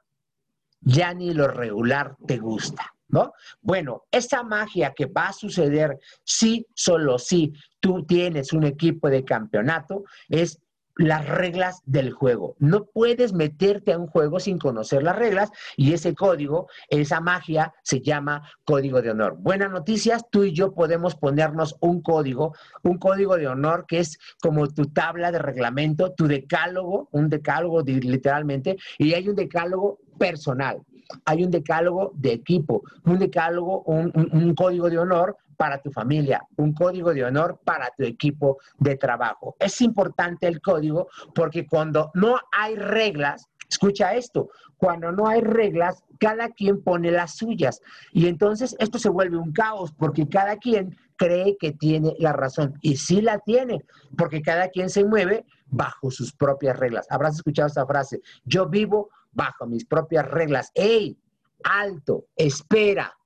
ya 0.82 1.14
ni 1.14 1.34
lo 1.34 1.48
regular 1.48 2.16
te 2.28 2.38
gusta, 2.38 2.94
¿no? 3.08 3.34
Bueno, 3.62 4.04
esa 4.12 4.44
magia 4.44 4.94
que 4.94 5.06
va 5.06 5.30
a 5.30 5.34
suceder 5.34 5.98
si, 6.24 6.66
solo 6.76 7.18
si 7.18 7.54
tú 7.80 8.06
tienes 8.06 8.54
un 8.54 8.66
equipo 8.66 9.10
de 9.10 9.24
campeonato, 9.24 10.04
es 10.28 10.60
las 10.98 11.28
reglas 11.28 11.82
del 11.86 12.12
juego. 12.12 12.56
No 12.60 12.86
puedes 12.86 13.34
meterte 13.34 13.94
a 13.94 13.98
un 13.98 14.08
juego 14.08 14.40
sin 14.40 14.58
conocer 14.58 15.04
las 15.04 15.16
reglas 15.16 15.52
y 15.76 15.94
ese 15.94 16.16
código, 16.16 16.68
esa 16.90 17.20
magia, 17.20 17.74
se 17.84 18.02
llama 18.02 18.50
código 18.66 19.02
de 19.02 19.12
honor. 19.12 19.38
Buenas 19.40 19.72
noticias, 19.72 20.26
tú 20.30 20.44
y 20.44 20.54
yo 20.54 20.74
podemos 20.74 21.16
ponernos 21.16 21.76
un 21.80 22.02
código, 22.02 22.56
un 22.84 22.98
código 22.98 23.38
de 23.38 23.48
honor 23.48 23.86
que 23.88 24.00
es 24.00 24.18
como 24.42 24.68
tu 24.68 24.88
tabla 24.88 25.32
de 25.32 25.40
reglamento, 25.40 26.14
tu 26.14 26.28
decálogo, 26.28 27.10
un 27.12 27.30
decálogo 27.30 27.82
literalmente, 27.82 28.78
y 28.98 29.14
hay 29.14 29.30
un 29.30 29.36
decálogo 29.36 30.00
personal. 30.18 30.82
Hay 31.24 31.44
un 31.44 31.52
decálogo 31.52 32.12
de 32.16 32.34
equipo, 32.34 32.84
un 33.06 33.20
decálogo, 33.20 33.84
un, 33.84 34.54
código 34.56 34.90
de 34.90 34.98
honor 34.98 35.38
para 35.58 35.82
tu 35.82 35.92
familia, 35.92 36.42
un 36.56 36.74
código 36.74 37.14
de 37.14 37.26
honor 37.26 37.60
para 37.64 37.90
tu 37.98 38.04
equipo 38.04 38.60
de 38.78 38.96
trabajo. 38.96 39.56
Es 39.60 39.82
importante 39.82 40.48
el 40.48 40.62
código 40.62 41.10
porque 41.36 41.66
cuando 41.68 42.12
no 42.14 42.40
hay 42.52 42.76
reglas, 42.76 43.50
escucha 43.70 44.14
esto, 44.14 44.50
cuando 44.78 45.12
no 45.12 45.28
hay 45.28 45.42
reglas, 45.42 46.04
cada 46.20 46.50
quien 46.50 46.82
pone 46.84 47.12
las 47.12 47.36
suyas. 47.36 47.82
Y 48.14 48.28
entonces 48.28 48.76
esto 48.80 49.00
se 49.00 49.10
vuelve 49.10 49.38
un 49.38 49.52
caos 49.52 49.92
porque 49.92 50.30
cada 50.30 50.58
quien 50.58 50.96
cree 51.18 51.58
que 51.60 51.72
tiene 51.72 52.16
la 52.20 52.32
razón. 52.32 52.76
Y 52.82 52.98
sí 52.98 53.22
la 53.22 53.40
tiene, 53.40 53.84
porque 54.18 54.42
cada 54.42 54.70
quien 54.70 54.90
se 54.90 55.04
mueve 55.04 55.46
bajo 55.66 56.12
sus 56.12 56.32
propias 56.32 56.78
reglas. 56.78 57.08
Habrás 57.10 57.36
escuchado 57.36 57.68
esta 57.68 57.86
frase, 57.86 58.22
yo 58.46 58.68
vivo 58.68 59.10
bajo 59.32 59.66
mis 59.66 59.86
propias 59.86 60.30
reglas. 60.30 60.72
¡Ey! 60.76 61.18
Alto, 61.64 62.28
espera, 62.36 63.18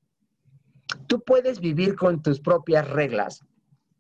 Tú 1.08 1.22
puedes 1.22 1.60
vivir 1.60 1.96
con 1.96 2.22
tus 2.22 2.40
propias 2.40 2.88
reglas 2.90 3.44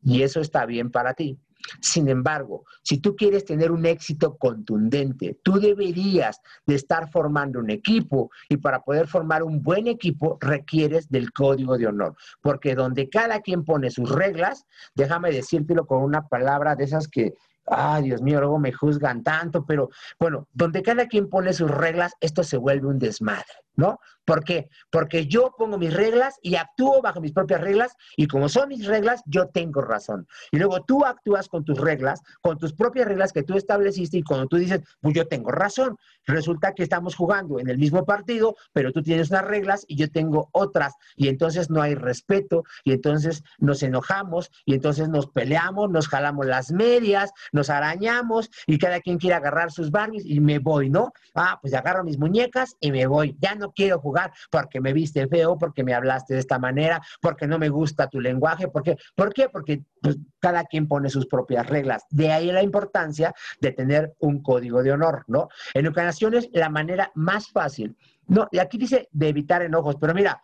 y 0.03 0.23
eso 0.23 0.39
está 0.39 0.65
bien 0.65 0.91
para 0.91 1.13
ti. 1.13 1.37
Sin 1.79 2.09
embargo, 2.09 2.65
si 2.83 2.97
tú 2.97 3.15
quieres 3.15 3.45
tener 3.45 3.71
un 3.71 3.85
éxito 3.85 4.35
contundente, 4.37 5.39
tú 5.43 5.59
deberías 5.59 6.41
de 6.65 6.75
estar 6.75 7.09
formando 7.09 7.59
un 7.59 7.69
equipo 7.69 8.31
y 8.49 8.57
para 8.57 8.81
poder 8.81 9.07
formar 9.07 9.43
un 9.43 9.61
buen 9.61 9.87
equipo 9.87 10.37
requieres 10.41 11.09
del 11.09 11.31
código 11.31 11.77
de 11.77 11.87
honor, 11.87 12.15
porque 12.41 12.75
donde 12.75 13.09
cada 13.09 13.41
quien 13.41 13.63
pone 13.63 13.91
sus 13.91 14.09
reglas, 14.09 14.65
déjame 14.95 15.31
decírtelo 15.31 15.85
con 15.85 16.03
una 16.03 16.27
palabra 16.27 16.75
de 16.75 16.85
esas 16.85 17.07
que, 17.07 17.35
ay 17.67 18.03
Dios 18.03 18.21
mío, 18.21 18.39
luego 18.39 18.59
me 18.59 18.71
juzgan 18.71 19.23
tanto, 19.23 19.65
pero 19.65 19.89
bueno, 20.19 20.47
donde 20.53 20.81
cada 20.81 21.07
quien 21.07 21.29
pone 21.29 21.53
sus 21.53 21.69
reglas, 21.69 22.13
esto 22.21 22.43
se 22.43 22.57
vuelve 22.57 22.87
un 22.87 22.99
desmadre. 22.99 23.45
¿no? 23.75 23.99
¿Por 24.25 24.43
qué? 24.43 24.69
Porque 24.91 25.25
yo 25.25 25.53
pongo 25.57 25.77
mis 25.77 25.93
reglas 25.93 26.35
y 26.41 26.55
actúo 26.55 27.01
bajo 27.01 27.21
mis 27.21 27.31
propias 27.31 27.61
reglas 27.61 27.95
y 28.15 28.27
como 28.27 28.49
son 28.49 28.69
mis 28.69 28.85
reglas, 28.85 29.23
yo 29.25 29.47
tengo 29.47 29.81
razón. 29.81 30.27
Y 30.51 30.57
luego 30.57 30.83
tú 30.83 31.05
actúas 31.05 31.47
con 31.47 31.65
tus 31.65 31.79
reglas, 31.79 32.21
con 32.41 32.57
tus 32.57 32.73
propias 32.73 33.07
reglas 33.07 33.33
que 33.33 33.43
tú 33.43 33.57
estableciste 33.57 34.17
y 34.17 34.23
cuando 34.23 34.47
tú 34.47 34.57
dices, 34.57 34.81
pues 34.99 35.15
yo 35.15 35.27
tengo 35.27 35.51
razón, 35.51 35.97
resulta 36.25 36.73
que 36.73 36.83
estamos 36.83 37.15
jugando 37.15 37.59
en 37.59 37.69
el 37.69 37.77
mismo 37.77 38.05
partido, 38.05 38.55
pero 38.73 38.91
tú 38.91 39.01
tienes 39.01 39.31
unas 39.31 39.45
reglas 39.45 39.85
y 39.87 39.95
yo 39.95 40.09
tengo 40.11 40.49
otras 40.51 40.93
y 41.15 41.27
entonces 41.27 41.69
no 41.69 41.81
hay 41.81 41.95
respeto 41.95 42.63
y 42.83 42.93
entonces 42.93 43.43
nos 43.57 43.81
enojamos 43.81 44.51
y 44.65 44.75
entonces 44.75 45.09
nos 45.09 45.27
peleamos, 45.27 45.89
nos 45.89 46.07
jalamos 46.07 46.45
las 46.45 46.71
medias, 46.71 47.31
nos 47.51 47.69
arañamos 47.69 48.51
y 48.67 48.77
cada 48.77 48.99
quien 49.01 49.17
quiere 49.17 49.35
agarrar 49.35 49.71
sus 49.71 49.89
Barbies 49.89 50.25
y 50.25 50.39
me 50.39 50.59
voy, 50.59 50.89
¿no? 50.89 51.11
Ah, 51.33 51.57
pues 51.61 51.73
agarro 51.73 52.03
mis 52.03 52.19
muñecas 52.19 52.75
y 52.79 52.91
me 52.91 53.07
voy. 53.07 53.35
Ya 53.39 53.55
no 53.55 53.71
quiero 53.71 53.99
jugar 53.99 54.10
porque 54.49 54.81
me 54.81 54.93
viste 54.93 55.27
feo, 55.27 55.57
porque 55.57 55.83
me 55.83 55.93
hablaste 55.93 56.33
de 56.33 56.39
esta 56.39 56.59
manera, 56.59 57.01
porque 57.21 57.47
no 57.47 57.57
me 57.59 57.69
gusta 57.69 58.07
tu 58.07 58.19
lenguaje, 58.19 58.67
porque, 58.67 58.97
¿por 59.15 59.33
qué? 59.33 59.49
Porque 59.49 59.83
pues, 60.01 60.17
cada 60.39 60.65
quien 60.65 60.87
pone 60.87 61.09
sus 61.09 61.27
propias 61.27 61.67
reglas. 61.67 62.03
De 62.09 62.31
ahí 62.31 62.51
la 62.51 62.63
importancia 62.63 63.33
de 63.59 63.71
tener 63.71 64.13
un 64.19 64.41
código 64.41 64.83
de 64.83 64.91
honor, 64.91 65.23
¿no? 65.27 65.49
En 65.73 65.87
ocasiones, 65.87 66.49
la 66.53 66.69
manera 66.69 67.11
más 67.15 67.49
fácil, 67.49 67.95
no, 68.27 68.47
y 68.51 68.59
aquí 68.59 68.77
dice 68.77 69.09
de 69.11 69.27
evitar 69.29 69.61
enojos, 69.61 69.97
pero 69.99 70.13
mira, 70.13 70.41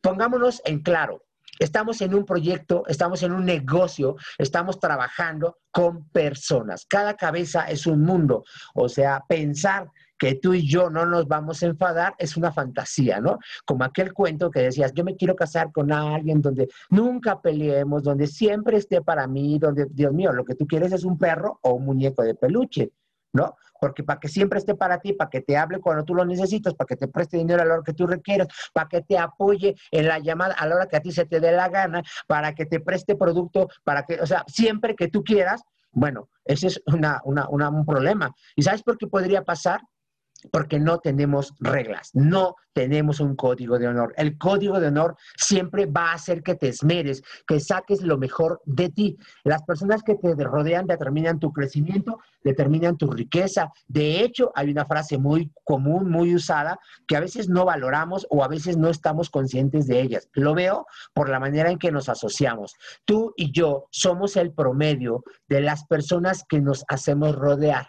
pongámonos 0.00 0.60
en 0.64 0.80
claro. 0.80 1.24
Estamos 1.58 2.00
en 2.00 2.14
un 2.14 2.24
proyecto, 2.24 2.84
estamos 2.88 3.22
en 3.22 3.32
un 3.32 3.44
negocio, 3.44 4.16
estamos 4.36 4.80
trabajando 4.80 5.58
con 5.70 6.08
personas. 6.08 6.86
Cada 6.86 7.14
cabeza 7.16 7.64
es 7.68 7.86
un 7.86 8.02
mundo. 8.02 8.44
O 8.74 8.88
sea, 8.88 9.22
pensar 9.28 9.88
que 10.22 10.36
tú 10.36 10.54
y 10.54 10.64
yo 10.64 10.88
no 10.88 11.04
nos 11.04 11.26
vamos 11.26 11.64
a 11.64 11.66
enfadar 11.66 12.14
es 12.16 12.36
una 12.36 12.52
fantasía, 12.52 13.18
¿no? 13.20 13.40
Como 13.64 13.82
aquel 13.82 14.12
cuento 14.12 14.52
que 14.52 14.60
decías, 14.60 14.92
yo 14.94 15.02
me 15.02 15.16
quiero 15.16 15.34
casar 15.34 15.72
con 15.72 15.90
alguien 15.90 16.40
donde 16.40 16.68
nunca 16.90 17.40
peleemos, 17.40 18.04
donde 18.04 18.28
siempre 18.28 18.76
esté 18.76 19.02
para 19.02 19.26
mí, 19.26 19.58
donde, 19.58 19.86
Dios 19.90 20.12
mío, 20.12 20.32
lo 20.32 20.44
que 20.44 20.54
tú 20.54 20.64
quieres 20.64 20.92
es 20.92 21.02
un 21.02 21.18
perro 21.18 21.58
o 21.62 21.72
un 21.72 21.86
muñeco 21.86 22.22
de 22.22 22.36
peluche, 22.36 22.92
¿no? 23.32 23.56
Porque 23.80 24.04
para 24.04 24.20
que 24.20 24.28
siempre 24.28 24.60
esté 24.60 24.76
para 24.76 25.00
ti, 25.00 25.12
para 25.12 25.28
que 25.28 25.40
te 25.40 25.56
hable 25.56 25.80
cuando 25.80 26.04
tú 26.04 26.14
lo 26.14 26.24
necesitas, 26.24 26.72
para 26.74 26.86
que 26.86 26.96
te 26.96 27.08
preste 27.08 27.36
dinero 27.36 27.60
a 27.60 27.64
la 27.64 27.74
hora 27.74 27.82
que 27.84 27.92
tú 27.92 28.06
requieras, 28.06 28.46
para 28.72 28.88
que 28.88 29.00
te 29.00 29.18
apoye 29.18 29.74
en 29.90 30.06
la 30.06 30.20
llamada 30.20 30.54
a 30.54 30.68
la 30.68 30.76
hora 30.76 30.86
que 30.86 30.98
a 30.98 31.00
ti 31.00 31.10
se 31.10 31.26
te 31.26 31.40
dé 31.40 31.50
la 31.50 31.68
gana, 31.68 32.00
para 32.28 32.54
que 32.54 32.64
te 32.64 32.78
preste 32.78 33.16
producto, 33.16 33.66
para 33.82 34.04
que, 34.04 34.20
o 34.20 34.26
sea, 34.26 34.44
siempre 34.46 34.94
que 34.94 35.08
tú 35.08 35.24
quieras, 35.24 35.64
bueno, 35.90 36.28
ese 36.44 36.68
es 36.68 36.80
un 36.86 37.84
problema. 37.84 38.32
¿Y 38.54 38.62
sabes 38.62 38.84
por 38.84 38.96
qué 38.96 39.08
podría 39.08 39.42
pasar? 39.42 39.80
Porque 40.50 40.78
no 40.78 40.98
tenemos 40.98 41.54
reglas, 41.60 42.10
no 42.14 42.56
tenemos 42.72 43.20
un 43.20 43.36
código 43.36 43.78
de 43.78 43.88
honor. 43.88 44.14
El 44.16 44.38
código 44.38 44.80
de 44.80 44.88
honor 44.88 45.16
siempre 45.36 45.86
va 45.86 46.10
a 46.10 46.14
hacer 46.14 46.42
que 46.42 46.54
te 46.54 46.68
esmeres, 46.68 47.22
que 47.46 47.60
saques 47.60 48.02
lo 48.02 48.18
mejor 48.18 48.60
de 48.64 48.88
ti. 48.88 49.18
Las 49.44 49.62
personas 49.62 50.02
que 50.02 50.14
te 50.14 50.34
rodean 50.34 50.86
determinan 50.86 51.38
tu 51.38 51.52
crecimiento, 51.52 52.18
determinan 52.42 52.96
tu 52.96 53.10
riqueza. 53.10 53.70
De 53.86 54.20
hecho, 54.20 54.52
hay 54.54 54.70
una 54.70 54.86
frase 54.86 55.18
muy 55.18 55.52
común, 55.64 56.10
muy 56.10 56.34
usada, 56.34 56.78
que 57.06 57.16
a 57.16 57.20
veces 57.20 57.48
no 57.48 57.64
valoramos 57.64 58.26
o 58.30 58.42
a 58.42 58.48
veces 58.48 58.76
no 58.76 58.88
estamos 58.88 59.30
conscientes 59.30 59.86
de 59.86 60.00
ellas. 60.00 60.28
Lo 60.32 60.54
veo 60.54 60.86
por 61.12 61.28
la 61.28 61.40
manera 61.40 61.70
en 61.70 61.78
que 61.78 61.92
nos 61.92 62.08
asociamos. 62.08 62.74
Tú 63.04 63.34
y 63.36 63.52
yo 63.52 63.86
somos 63.90 64.36
el 64.36 64.52
promedio 64.52 65.24
de 65.48 65.60
las 65.60 65.84
personas 65.84 66.44
que 66.48 66.60
nos 66.60 66.84
hacemos 66.88 67.34
rodear. 67.36 67.86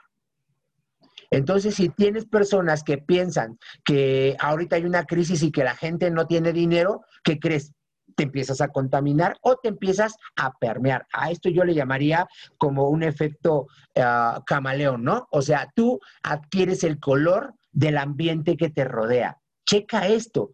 Entonces, 1.34 1.76
si 1.76 1.90
tienes 1.90 2.26
personas 2.26 2.84
que 2.84 3.00
piensan 3.00 3.58
que 3.84 4.36
ahorita 4.40 4.76
hay 4.76 4.86
una 4.86 5.06
crisis 5.06 5.42
y 5.42 5.52
que 5.52 5.64
la 5.64 5.76
gente 5.76 6.12
no 6.12 6.28
tiene 6.28 6.54
dinero, 6.54 7.02
¿qué 7.24 7.40
crees? 7.40 7.74
te 8.16 8.24
empiezas 8.24 8.62
a 8.62 8.68
contaminar 8.68 9.38
o 9.42 9.56
te 9.56 9.70
empiezas 9.70 10.16
a 10.36 10.52
permear. 10.60 11.08
A 11.12 11.32
esto 11.32 11.50
yo 11.50 11.64
le 11.64 11.74
llamaría 11.74 12.28
como 12.60 12.90
un 12.90 13.02
efecto 13.02 13.68
ah, 13.96 14.40
camaleón, 14.46 15.04
¿no? 15.04 15.28
O 15.32 15.42
sea, 15.42 15.72
tú 15.76 16.00
adquieres 16.22 16.84
el 16.84 17.00
color 17.00 17.56
del 17.72 17.98
ambiente 17.98 18.56
que 18.56 18.70
te 18.70 18.84
rodea. 18.84 19.40
Checa 19.66 20.08
esto, 20.08 20.52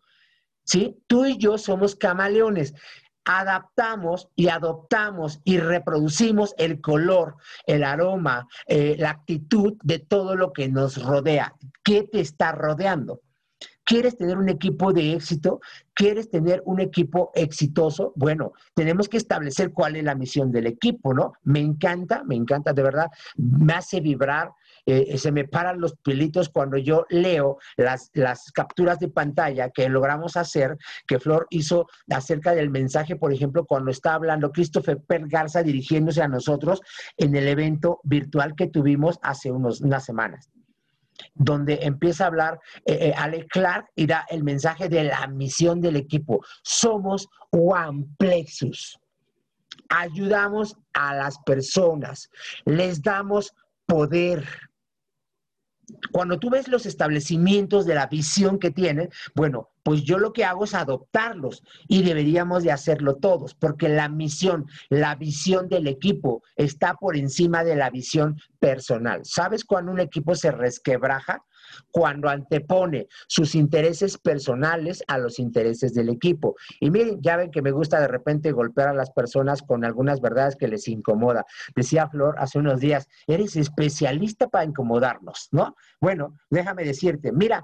¿sí? 0.64 1.04
Tú 1.08 1.26
y 1.26 1.38
yo 1.38 1.58
somos 1.58 1.98
camaleones 1.98 2.74
adaptamos 3.30 4.28
y 4.36 4.48
adoptamos 4.48 5.40
y 5.44 5.60
reproducimos 5.60 6.56
el 6.58 6.82
color, 6.82 7.36
el 7.68 7.84
aroma, 7.84 8.48
eh, 8.66 8.96
la 8.98 9.12
actitud 9.12 9.78
de 9.84 10.00
todo 10.00 10.36
lo 10.36 10.52
que 10.52 10.68
nos 10.68 11.04
rodea. 11.04 11.54
¿Qué 11.84 12.04
te 12.12 12.22
está 12.22 12.54
rodeando? 12.54 13.22
¿Quieres 13.84 14.18
tener 14.18 14.38
un 14.38 14.50
equipo 14.50 14.94
de 14.94 15.14
éxito? 15.14 15.62
¿Quieres 15.94 16.32
tener 16.32 16.64
un 16.66 16.80
equipo 16.80 17.32
exitoso? 17.36 18.14
Bueno, 18.16 18.54
tenemos 18.74 19.08
que 19.08 19.18
establecer 19.18 19.74
cuál 19.74 19.96
es 19.96 20.04
la 20.04 20.16
misión 20.16 20.52
del 20.52 20.66
equipo, 20.66 21.14
¿no? 21.14 21.34
Me 21.44 21.60
encanta, 21.60 22.24
me 22.24 22.36
encanta, 22.36 22.74
de 22.74 22.82
verdad, 22.82 23.08
me 23.36 23.74
hace 23.74 24.02
vibrar 24.02 24.52
eh, 24.98 25.17
se 25.17 25.31
me 25.31 25.48
paran 25.48 25.79
los 25.79 25.96
pelitos 25.96 26.50
cuando 26.50 26.77
yo 26.77 27.05
leo 27.10 27.58
las, 27.77 28.10
las 28.13 28.51
capturas 28.51 29.00
de 29.00 29.10
pantalla 29.10 29.69
que 29.69 29.89
logramos 29.89 30.38
hacer, 30.38 30.77
que 31.08 31.19
Flor 31.19 31.48
hizo 31.50 31.88
acerca 32.10 32.53
del 32.53 32.69
mensaje, 32.69 33.15
por 33.15 33.34
ejemplo, 33.34 33.65
cuando 33.65 33.91
está 33.91 34.13
hablando 34.13 34.51
Christopher 34.51 35.00
Per 35.01 35.27
Garza 35.27 35.63
dirigiéndose 35.63 36.22
a 36.22 36.27
nosotros 36.27 36.81
en 37.17 37.36
el 37.36 37.48
evento 37.48 38.00
virtual 38.03 38.55
que 38.55 38.67
tuvimos 38.67 39.19
hace 39.22 39.51
unos, 39.51 39.81
unas 39.81 40.05
semanas 40.05 40.50
donde 41.36 41.79
empieza 41.81 42.24
a 42.24 42.27
hablar 42.27 42.60
eh, 42.86 43.13
eh, 43.15 43.48
Clark 43.50 43.88
y 43.96 44.08
da 44.08 44.25
el 44.29 44.43
mensaje 44.43 44.89
de 44.89 45.03
la 45.03 45.27
misión 45.27 45.81
del 45.81 45.96
equipo. 45.96 46.43
Somos 46.63 47.27
One 47.51 48.05
Plexus. 48.17 48.98
Ayudamos 49.89 50.77
a 50.93 51.15
las 51.15 51.38
personas, 51.39 52.29
les 52.65 53.01
damos 53.01 53.53
poder, 53.86 54.46
cuando 56.12 56.39
tú 56.39 56.50
ves 56.50 56.67
los 56.67 56.86
establecimientos 56.86 57.86
de 57.86 57.96
la 57.96 58.08
visión 58.08 58.60
que 58.60 58.72
tienen, 58.72 59.10
bueno, 59.36 59.69
pues 59.84 60.03
yo 60.03 60.19
lo 60.19 60.34
que 60.34 60.46
hago 60.46 60.65
es 60.65 60.74
adoptarlos 60.74 61.63
y 61.88 62.03
deberíamos 62.03 62.63
de 62.63 62.72
hacerlo 62.72 63.15
todos, 63.15 63.55
porque 63.55 63.89
la 63.89 64.10
misión, 64.10 64.67
la 64.89 65.15
visión 65.15 65.67
del 65.67 65.88
equipo 65.88 66.43
está 66.55 66.96
por 66.96 67.17
encima 67.17 67.63
de 67.63 67.75
la 67.75 67.89
visión 67.89 68.39
personal. 68.60 69.22
¿Sabes 69.24 69.65
cuando 69.65 69.91
un 69.91 70.00
equipo 70.00 70.36
se 70.36 70.51
resquebraja? 70.51 71.43
Cuando 71.92 72.30
antepone 72.30 73.08
sus 73.28 73.56
intereses 73.56 74.18
personales 74.18 75.04
a 75.08 75.18
los 75.18 75.40
intereses 75.40 75.94
del 75.94 76.10
equipo. 76.10 76.56
Y 76.80 76.90
miren, 76.90 77.22
ya 77.22 77.38
ven 77.38 77.52
que 77.52 77.62
me 77.62 77.72
gusta 77.72 78.00
de 78.00 78.08
repente 78.08 78.52
golpear 78.52 78.90
a 78.90 78.94
las 78.94 79.12
personas 79.12 79.62
con 79.62 79.86
algunas 79.86 80.22
verdades 80.22 80.56
que 80.56 80.68
les 80.68 80.88
incomoda. 80.88 81.46
Decía 81.76 82.08
Flor 82.08 82.36
hace 82.38 82.60
unos 82.60 82.80
días, 82.80 83.08
eres 83.28 83.56
especialista 83.56 84.48
para 84.48 84.66
incomodarnos, 84.66 85.50
¿no? 85.52 85.76
Bueno, 86.00 86.36
déjame 86.50 86.84
decirte, 86.84 87.32
mira, 87.32 87.64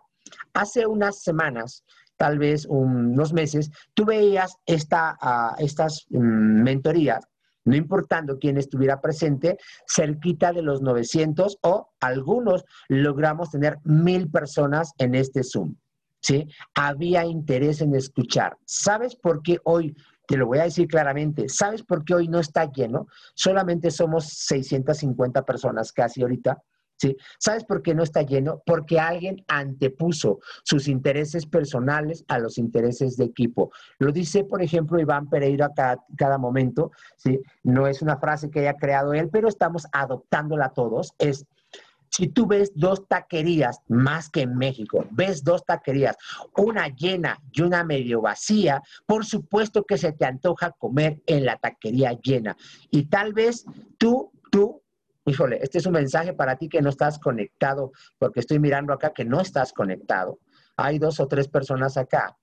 hace 0.54 0.86
unas 0.86 1.22
semanas 1.22 1.84
tal 2.18 2.40
vez 2.40 2.66
unos 2.66 3.34
meses, 3.34 3.70
tú 3.94 4.06
veías 4.06 4.56
esta, 4.66 5.18
uh, 5.22 5.62
estas 5.62 6.06
um, 6.12 6.64
mentorías 6.64 7.28
no 7.66 7.76
importando 7.76 8.40
quién 8.40 8.58
estuviera 8.58 9.02
presente, 9.02 9.58
cerquita 9.88 10.54
de 10.54 10.62
los 10.62 10.82
900 10.82 11.58
o 11.62 11.90
algunos 12.00 12.64
logramos 12.88 13.50
tener 13.52 13.80
mil 13.84 14.30
personas 14.30 14.94
en 14.98 15.16
este 15.16 15.44
Zoom. 15.44 15.76
¿sí? 16.22 16.48
Había 16.74 17.26
interés 17.26 17.82
en 17.82 17.96
escuchar. 17.96 18.58
¿Sabes 18.66 19.16
por 19.16 19.42
qué 19.42 19.60
hoy? 19.64 19.96
Te 20.28 20.38
lo 20.38 20.48
voy 20.48 20.58
a 20.58 20.64
decir 20.64 20.88
claramente. 20.88 21.50
¿Sabes 21.50 21.84
por 21.84 22.04
qué 22.04 22.16
hoy 22.16 22.28
no 22.28 22.40
está 22.40 22.72
lleno? 22.72 23.08
Solamente 23.36 23.92
somos 23.92 24.26
650 24.30 25.44
personas 25.44 25.92
casi 25.92 26.24
ahorita. 26.24 26.64
¿Sí? 26.98 27.16
¿Sabes 27.40 27.64
por 27.64 27.82
qué 27.82 27.94
no 27.94 28.04
está 28.04 28.22
lleno? 28.22 28.62
Porque 28.66 29.00
alguien 29.00 29.44
antepuso 29.48 30.40
sus 30.64 30.88
intereses 30.88 31.46
personales 31.46 32.24
a 32.28 32.40
los 32.40 32.58
intereses 32.58 33.18
de 33.18 33.26
equipo. 33.26 33.72
Lo 34.00 34.12
dice, 34.12 34.44
por 34.44 34.62
ejemplo, 34.62 35.00
Iván 35.00 35.30
Pereira 35.30 35.70
cada, 35.76 35.98
cada 36.18 36.38
momento, 36.38 36.92
¿sí? 37.18 37.40
No 37.64 37.88
es 37.88 38.02
una 38.02 38.18
frase 38.18 38.50
que 38.50 38.62
haya 38.62 38.76
creado 38.76 39.14
él, 39.14 39.30
pero 39.32 39.48
estamos 39.48 39.88
adoptándola 39.92 40.70
todos. 40.70 41.14
Es, 41.18 41.46
si 42.10 42.30
tú 42.30 42.48
ves 42.48 42.72
dos 42.76 43.08
taquerías, 43.08 43.82
más 43.88 44.30
que 44.30 44.42
en 44.42 44.56
México, 44.56 45.06
ves 45.12 45.44
dos 45.44 45.66
taquerías, 45.66 46.16
una 46.56 46.88
llena 46.88 47.38
y 47.52 47.62
una 47.62 47.84
medio 47.84 48.22
vacía, 48.22 48.82
por 49.06 49.26
supuesto 49.26 49.84
que 49.84 49.98
se 49.98 50.14
te 50.14 50.26
antoja 50.26 50.72
comer 50.72 51.22
en 51.26 51.46
la 51.46 51.58
taquería 51.58 52.14
llena. 52.14 52.56
Y 52.90 53.08
tal 53.08 53.34
vez 53.34 53.66
tú, 53.98 54.32
tú 54.50 54.82
híjole, 55.26 55.60
este 55.62 55.80
es 55.80 55.86
un 55.86 55.94
mensaje 55.94 56.34
para 56.34 56.56
ti 56.56 56.70
que 56.70 56.82
no 56.82 56.90
estás 56.90 57.20
conectado, 57.20 57.92
porque 58.20 58.40
estoy 58.40 58.60
mirando 58.60 58.94
acá 58.94 59.12
que 59.14 59.26
no 59.26 59.42
estás 59.42 59.74
conectado. 59.74 60.40
Hay 60.78 61.00
dos 61.00 61.20
o 61.20 61.28
tres 61.28 61.48
personas 61.48 61.98
acá, 61.98 62.38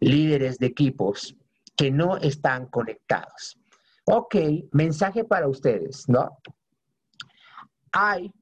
líderes 0.00 0.58
de 0.58 0.66
equipos, 0.66 1.36
que 1.76 1.90
no 1.90 2.16
están 2.16 2.66
conectados. 2.66 3.58
Ok, 4.04 4.36
mensaje 4.72 5.24
para 5.24 5.48
ustedes, 5.48 6.08
¿no? 6.08 6.38
Hay 7.92 8.32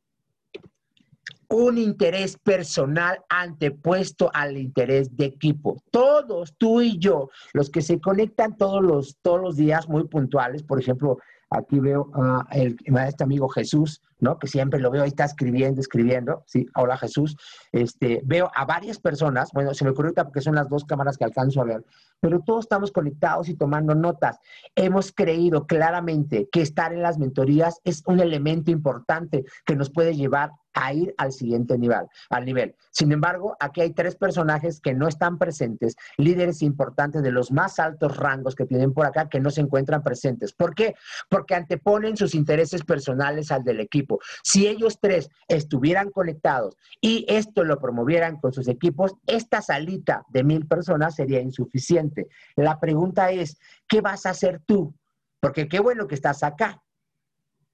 un 1.49 1.79
interés 1.79 2.37
personal 2.39 3.23
antepuesto 3.29 4.31
al 4.33 4.57
interés 4.57 5.15
de 5.17 5.27
equipo. 5.27 5.77
Todos, 5.91 6.55
tú 6.57 6.81
y 6.81 6.99
yo, 6.99 7.29
los 7.53 7.71
que 7.71 7.83
se 7.83 8.01
conectan 8.01 8.57
todos 8.57 8.83
los, 8.83 9.19
todos 9.23 9.41
los 9.41 9.57
días 9.57 9.89
muy 9.89 10.09
puntuales, 10.09 10.63
por 10.63 10.81
ejemplo, 10.81 11.19
Aquí 11.55 11.79
veo 11.79 12.11
a 12.15 12.47
el, 12.53 12.77
este 13.07 13.25
amigo 13.25 13.49
Jesús, 13.49 14.03
¿no? 14.21 14.39
Que 14.39 14.47
siempre 14.47 14.81
lo 14.81 14.91
veo 14.91 15.03
ahí, 15.03 15.09
está 15.09 15.25
escribiendo, 15.25 15.81
escribiendo, 15.81 16.45
¿sí? 16.47 16.67
Hola 16.77 16.97
Jesús. 16.97 17.37
Este, 17.73 18.21
veo 18.25 18.51
a 18.55 18.65
varias 18.65 18.99
personas, 18.99 19.51
bueno, 19.53 19.75
se 19.75 19.85
me 19.85 19.91
ocurrió 19.91 20.09
ahorita 20.09 20.25
porque 20.25 20.41
son 20.41 20.55
las 20.55 20.69
dos 20.69 20.85
cámaras 20.85 21.17
que 21.17 21.25
alcanzo 21.25 21.61
a 21.61 21.65
ver, 21.65 21.85
pero 22.21 22.41
todos 22.41 22.65
estamos 22.65 22.93
conectados 22.93 23.49
y 23.49 23.55
tomando 23.55 23.95
notas. 23.95 24.39
Hemos 24.75 25.13
creído 25.13 25.67
claramente 25.67 26.49
que 26.51 26.63
estar 26.63 26.93
en 26.93 27.03
las 27.03 27.19
mentorías 27.19 27.81
es 27.85 28.03
un 28.07 28.21
elemento 28.21 28.71
importante 28.71 29.45
que 29.65 29.77
nos 29.77 29.91
puede 29.91 30.15
llevar 30.15 30.53
a 30.75 30.93
ir 30.93 31.15
al 31.17 31.33
siguiente 31.33 31.79
nivel, 31.79 32.07
al 32.31 32.45
nivel. 32.45 32.75
Sin 32.91 33.13
embargo, 33.13 33.57
aquí 33.61 33.81
hay 33.81 33.93
tres 33.93 34.17
personajes 34.17 34.81
que 34.81 34.93
no 34.93 35.09
están 35.09 35.39
presentes, 35.39 35.97
líderes 36.19 36.63
importantes 36.63 37.23
de 37.23 37.31
los 37.31 37.53
más 37.53 37.79
altos 37.79 38.17
rangos 38.17 38.55
que 38.55 38.67
tienen 38.67 38.93
por 38.93 39.07
acá 39.07 39.29
que 39.29 39.41
no 39.41 39.51
se 39.51 39.61
encuentran 39.61 40.03
presentes. 40.03 40.53
¿Por 40.53 40.75
qué? 40.75 40.95
Porque 41.29 41.55
anteponen 41.55 42.17
sus 42.17 42.35
intereses 42.35 42.85
personales 42.85 43.51
al 43.53 43.65
del 43.65 43.81
equipo. 43.81 44.04
Si 44.43 44.67
ellos 44.67 44.99
tres 45.01 45.29
estuvieran 45.49 46.11
conectados 46.11 46.77
y 47.01 47.25
esto 47.29 47.65
lo 47.65 47.81
promovieran 47.81 48.41
con 48.41 48.53
sus 48.53 48.69
equipos, 48.69 49.15
esta 49.27 49.63
salita 49.63 50.25
de 50.29 50.45
mil 50.45 50.67
personas 50.67 51.15
sería 51.15 51.41
insuficiente. 51.41 52.29
La 52.57 52.81
pregunta 52.81 53.31
es, 53.31 53.59
¿qué 53.89 54.01
vas 54.01 54.27
a 54.27 54.31
hacer 54.31 54.61
tú? 54.67 54.95
Porque 55.41 55.69
qué 55.69 55.81
bueno 55.81 56.07
que 56.07 56.15
estás 56.15 56.43
acá, 56.43 56.81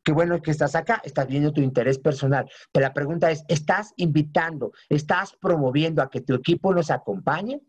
Qué 0.02 0.12
bueno 0.12 0.40
que 0.40 0.50
estás 0.50 0.75
acá, 0.75 1.02
estás 1.04 1.26
viendo 1.26 1.52
tu 1.52 1.60
interés 1.60 1.99
personal. 1.99 2.50
Pero 2.73 2.86
la 2.86 2.95
pregunta 2.95 3.30
es, 3.30 3.45
¿estás 3.49 3.93
invitando, 3.97 4.73
estás 4.88 5.34
promoviendo 5.38 6.02
a 6.02 6.08
que 6.08 6.23
tu 6.23 6.34
equipo 6.34 6.73
nos 6.73 6.90
acompañe? 6.90 7.60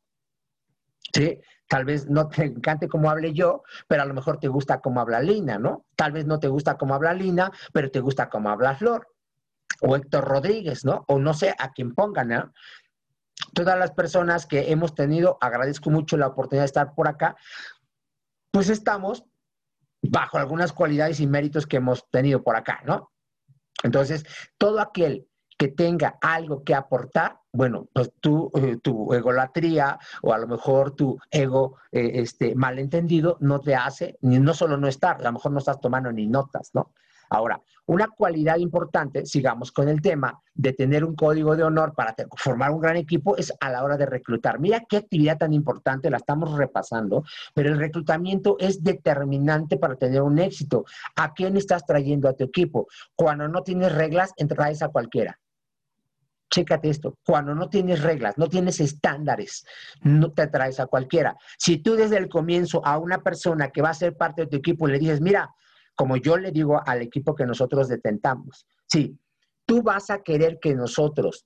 Sí, 1.14 1.40
tal 1.68 1.86
vez 1.86 2.08
no 2.10 2.28
te 2.28 2.46
encante 2.46 2.88
cómo 2.88 3.10
hable 3.10 3.34
yo, 3.34 3.64
pero 3.88 4.04
a 4.04 4.06
lo 4.06 4.14
mejor 4.14 4.40
te 4.40 4.48
gusta 4.48 4.82
cómo 4.82 5.02
habla 5.02 5.22
Lina, 5.22 5.58
¿no? 5.58 5.86
Tal 5.96 6.12
vez 6.12 6.26
no 6.26 6.40
te 6.40 6.48
gusta 6.48 6.78
cómo 6.78 6.94
habla 6.94 7.14
Lina, 7.14 7.52
pero 7.74 7.90
te 7.90 8.00
gusta 8.00 8.30
cómo 8.30 8.50
habla 8.50 8.76
Flor. 8.76 9.08
O 9.82 9.96
Héctor 9.96 10.26
Rodríguez, 10.26 10.86
¿no? 10.86 11.06
O 11.08 11.18
no 11.18 11.34
sé 11.34 11.56
a 11.58 11.72
quién 11.72 11.96
pongan, 11.96 12.28
¿no? 12.28 12.54
Todas 13.54 13.78
las 13.80 13.92
personas 13.92 14.46
que 14.46 14.72
hemos 14.72 14.94
tenido, 14.94 15.38
agradezco 15.42 15.90
mucho 15.90 16.18
la 16.18 16.28
oportunidad 16.28 16.64
de 16.64 16.68
estar 16.68 16.94
por 16.94 17.08
acá, 17.08 17.36
pues 18.52 18.70
estamos 18.70 19.24
bajo 20.02 20.38
algunas 20.38 20.74
cualidades 20.74 21.20
y 21.20 21.28
méritos 21.28 21.66
que 21.66 21.78
hemos 21.78 22.08
tenido 22.10 22.44
por 22.44 22.56
acá, 22.56 22.82
¿no? 22.86 23.12
Entonces, 23.84 24.26
todo 24.58 24.80
aquel 24.80 25.28
que 25.62 25.68
tenga 25.68 26.18
algo 26.22 26.64
que 26.64 26.74
aportar, 26.74 27.38
bueno, 27.54 27.88
pues 27.94 28.12
tu, 28.20 28.50
eh, 28.56 28.78
tu 28.82 29.14
egolatría 29.14 30.00
o 30.24 30.34
a 30.34 30.40
lo 30.40 30.48
mejor 30.48 30.96
tu 30.96 31.20
ego 31.30 31.78
eh, 31.92 32.14
este, 32.16 32.56
malentendido 32.56 33.38
no 33.42 33.60
te 33.60 33.76
hace, 33.76 34.18
ni 34.22 34.40
no 34.40 34.56
solo 34.56 34.76
no 34.76 34.88
estar, 34.88 35.18
a 35.18 35.26
lo 35.26 35.34
mejor 35.34 35.52
no 35.52 35.60
estás 35.60 35.80
tomando 35.80 36.12
ni 36.12 36.26
notas, 36.26 36.72
¿no? 36.74 36.94
Ahora, 37.30 37.62
una 37.86 38.08
cualidad 38.08 38.58
importante, 38.58 39.28
sigamos 39.28 39.72
con 39.72 39.88
el 39.88 40.02
tema, 40.02 40.42
de 40.56 40.74
tener 40.74 41.06
un 41.06 41.16
código 41.16 41.56
de 41.56 41.62
honor 41.62 41.94
para 41.94 42.16
formar 42.38 42.72
un 42.72 42.82
gran 42.82 42.98
equipo 42.98 43.38
es 43.38 43.54
a 43.60 43.70
la 43.70 43.84
hora 43.84 43.98
de 43.98 44.08
reclutar. 44.08 44.60
Mira 44.60 44.84
qué 44.90 44.98
actividad 44.98 45.38
tan 45.38 45.54
importante, 45.54 46.10
la 46.10 46.18
estamos 46.18 46.58
repasando, 46.58 47.24
pero 47.54 47.70
el 47.70 47.78
reclutamiento 47.78 48.58
es 48.60 48.84
determinante 48.84 49.78
para 49.78 49.96
tener 49.96 50.24
un 50.24 50.40
éxito. 50.40 50.86
¿A 51.16 51.34
quién 51.36 51.56
estás 51.56 51.86
trayendo 51.86 52.28
a 52.28 52.34
tu 52.34 52.46
equipo? 52.46 52.88
Cuando 53.16 53.48
no 53.48 53.62
tienes 53.62 53.94
reglas, 53.94 54.34
traes 54.50 54.82
a 54.82 54.90
cualquiera. 54.90 55.38
Chécate 56.52 56.90
esto, 56.90 57.18
cuando 57.26 57.56
no 57.56 57.70
tienes 57.70 58.04
reglas, 58.04 58.38
no 58.38 58.50
tienes 58.50 58.82
estándares, 58.82 59.66
no 60.04 60.34
te 60.34 60.48
traes 60.48 60.82
a 60.82 60.86
cualquiera. 60.86 61.38
Si 61.58 61.78
tú 61.78 61.96
desde 61.96 62.18
el 62.18 62.28
comienzo 62.28 62.86
a 62.86 62.98
una 62.98 63.24
persona 63.24 63.70
que 63.70 63.82
va 63.82 63.90
a 63.90 63.94
ser 63.94 64.18
parte 64.18 64.42
de 64.42 64.48
tu 64.48 64.58
equipo 64.58 64.86
le 64.86 65.00
dices, 65.00 65.22
mira, 65.22 65.50
como 65.96 66.18
yo 66.18 66.38
le 66.38 66.52
digo 66.52 66.82
al 66.86 67.02
equipo 67.02 67.36
que 67.36 67.46
nosotros 67.46 67.88
detentamos, 67.88 68.68
sí, 68.86 69.18
tú 69.66 69.82
vas 69.82 70.10
a 70.10 70.24
querer 70.24 70.60
que 70.62 70.76
nosotros 70.76 71.46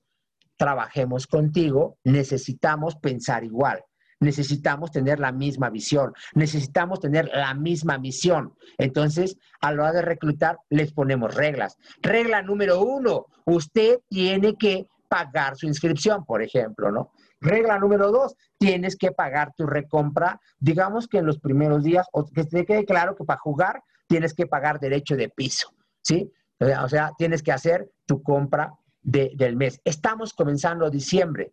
trabajemos 0.57 1.27
contigo, 1.27 1.99
necesitamos 2.03 2.95
pensar 2.95 3.43
igual. 3.43 3.83
Necesitamos 4.21 4.91
tener 4.91 5.19
la 5.19 5.33
misma 5.33 5.69
visión, 5.69 6.13
necesitamos 6.33 7.01
tener 7.01 7.27
la 7.33 7.53
misma 7.53 7.97
misión. 7.97 8.53
Entonces, 8.77 9.37
a 9.59 9.73
la 9.73 9.83
hora 9.83 9.91
de 9.91 10.01
reclutar, 10.03 10.57
les 10.69 10.93
ponemos 10.93 11.35
reglas. 11.35 11.77
Regla 12.01 12.41
número 12.41 12.81
uno, 12.81 13.25
usted 13.45 13.99
tiene 14.09 14.55
que 14.55 14.87
pagar 15.07 15.55
su 15.55 15.67
inscripción, 15.67 16.25
por 16.25 16.41
ejemplo, 16.41 16.91
¿no? 16.91 17.11
Regla 17.41 17.77
número 17.77 18.11
dos, 18.11 18.35
tienes 18.57 18.95
que 18.95 19.11
pagar 19.11 19.53
tu 19.55 19.65
recompra, 19.65 20.39
digamos 20.59 21.07
que 21.07 21.19
en 21.19 21.25
los 21.25 21.39
primeros 21.39 21.83
días, 21.83 22.07
o 22.11 22.25
que 22.25 22.45
te 22.45 22.65
quede 22.65 22.85
claro 22.85 23.15
que 23.15 23.23
para 23.23 23.39
jugar 23.39 23.83
tienes 24.07 24.33
que 24.33 24.47
pagar 24.47 24.79
derecho 24.79 25.15
de 25.15 25.29
piso, 25.29 25.73
¿sí? 26.01 26.31
O 26.59 26.89
sea, 26.89 27.11
tienes 27.17 27.43
que 27.43 27.51
hacer 27.51 27.91
tu 28.05 28.23
compra 28.23 28.71
del 29.01 29.55
mes. 29.55 29.79
Estamos 29.83 30.33
comenzando 30.33 30.89
diciembre. 30.89 31.51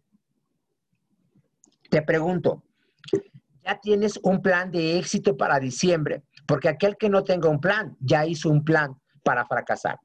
Te 1.91 2.01
pregunto, 2.03 2.63
¿ya 3.65 3.79
tienes 3.81 4.19
un 4.23 4.41
plan 4.41 4.71
de 4.71 4.99
éxito 4.99 5.37
para 5.37 5.59
diciembre? 5.59 6.23
Porque 6.47 6.69
aquel 6.69 6.97
que 6.97 7.11
no 7.11 7.25
tenga 7.25 7.49
un 7.49 7.61
plan, 7.61 7.97
ya 8.01 8.25
hizo 8.25 8.49
un 8.49 8.65
plan 8.65 8.97
para 9.23 9.45
fracasar. 9.47 9.99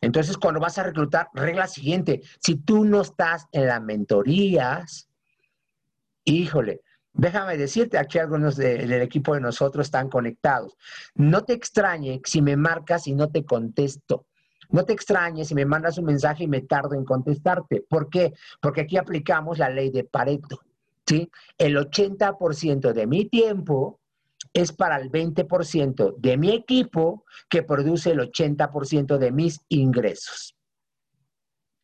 Entonces, 0.00 0.36
cuando 0.36 0.60
vas 0.60 0.78
a 0.78 0.82
reclutar, 0.82 1.28
regla 1.34 1.66
siguiente, 1.66 2.22
si 2.40 2.56
tú 2.56 2.84
no 2.84 3.02
estás 3.02 3.46
en 3.52 3.66
las 3.66 3.82
mentorías, 3.82 5.08
híjole, 6.24 6.82
Déjame 7.18 7.56
decirte, 7.56 7.96
aquí 7.96 8.18
algunos 8.18 8.56
del 8.56 8.92
equipo 8.92 9.34
de 9.34 9.40
nosotros 9.40 9.86
están 9.86 10.10
conectados. 10.10 10.76
No 11.14 11.44
te 11.44 11.54
extrañe 11.54 12.20
si 12.24 12.42
me 12.42 12.58
marcas 12.58 13.06
y 13.06 13.14
no 13.14 13.30
te 13.30 13.46
contesto. 13.46 14.26
No 14.68 14.84
te 14.84 14.92
extrañes 14.92 15.48
si 15.48 15.54
me 15.54 15.64
mandas 15.64 15.96
un 15.96 16.04
mensaje 16.04 16.44
y 16.44 16.48
me 16.48 16.60
tardo 16.60 16.94
en 16.94 17.06
contestarte. 17.06 17.84
¿Por 17.88 18.10
qué? 18.10 18.34
Porque 18.60 18.82
aquí 18.82 18.98
aplicamos 18.98 19.56
la 19.56 19.70
ley 19.70 19.90
de 19.90 20.04
Pareto. 20.04 20.60
¿sí? 21.06 21.30
El 21.56 21.76
80% 21.76 22.92
de 22.92 23.06
mi 23.06 23.24
tiempo 23.24 23.98
es 24.56 24.72
para 24.72 24.96
el 24.96 25.10
20% 25.10 26.14
de 26.16 26.38
mi 26.38 26.50
equipo 26.50 27.26
que 27.50 27.62
produce 27.62 28.12
el 28.12 28.20
80% 28.20 29.18
de 29.18 29.30
mis 29.30 29.60
ingresos. 29.68 30.56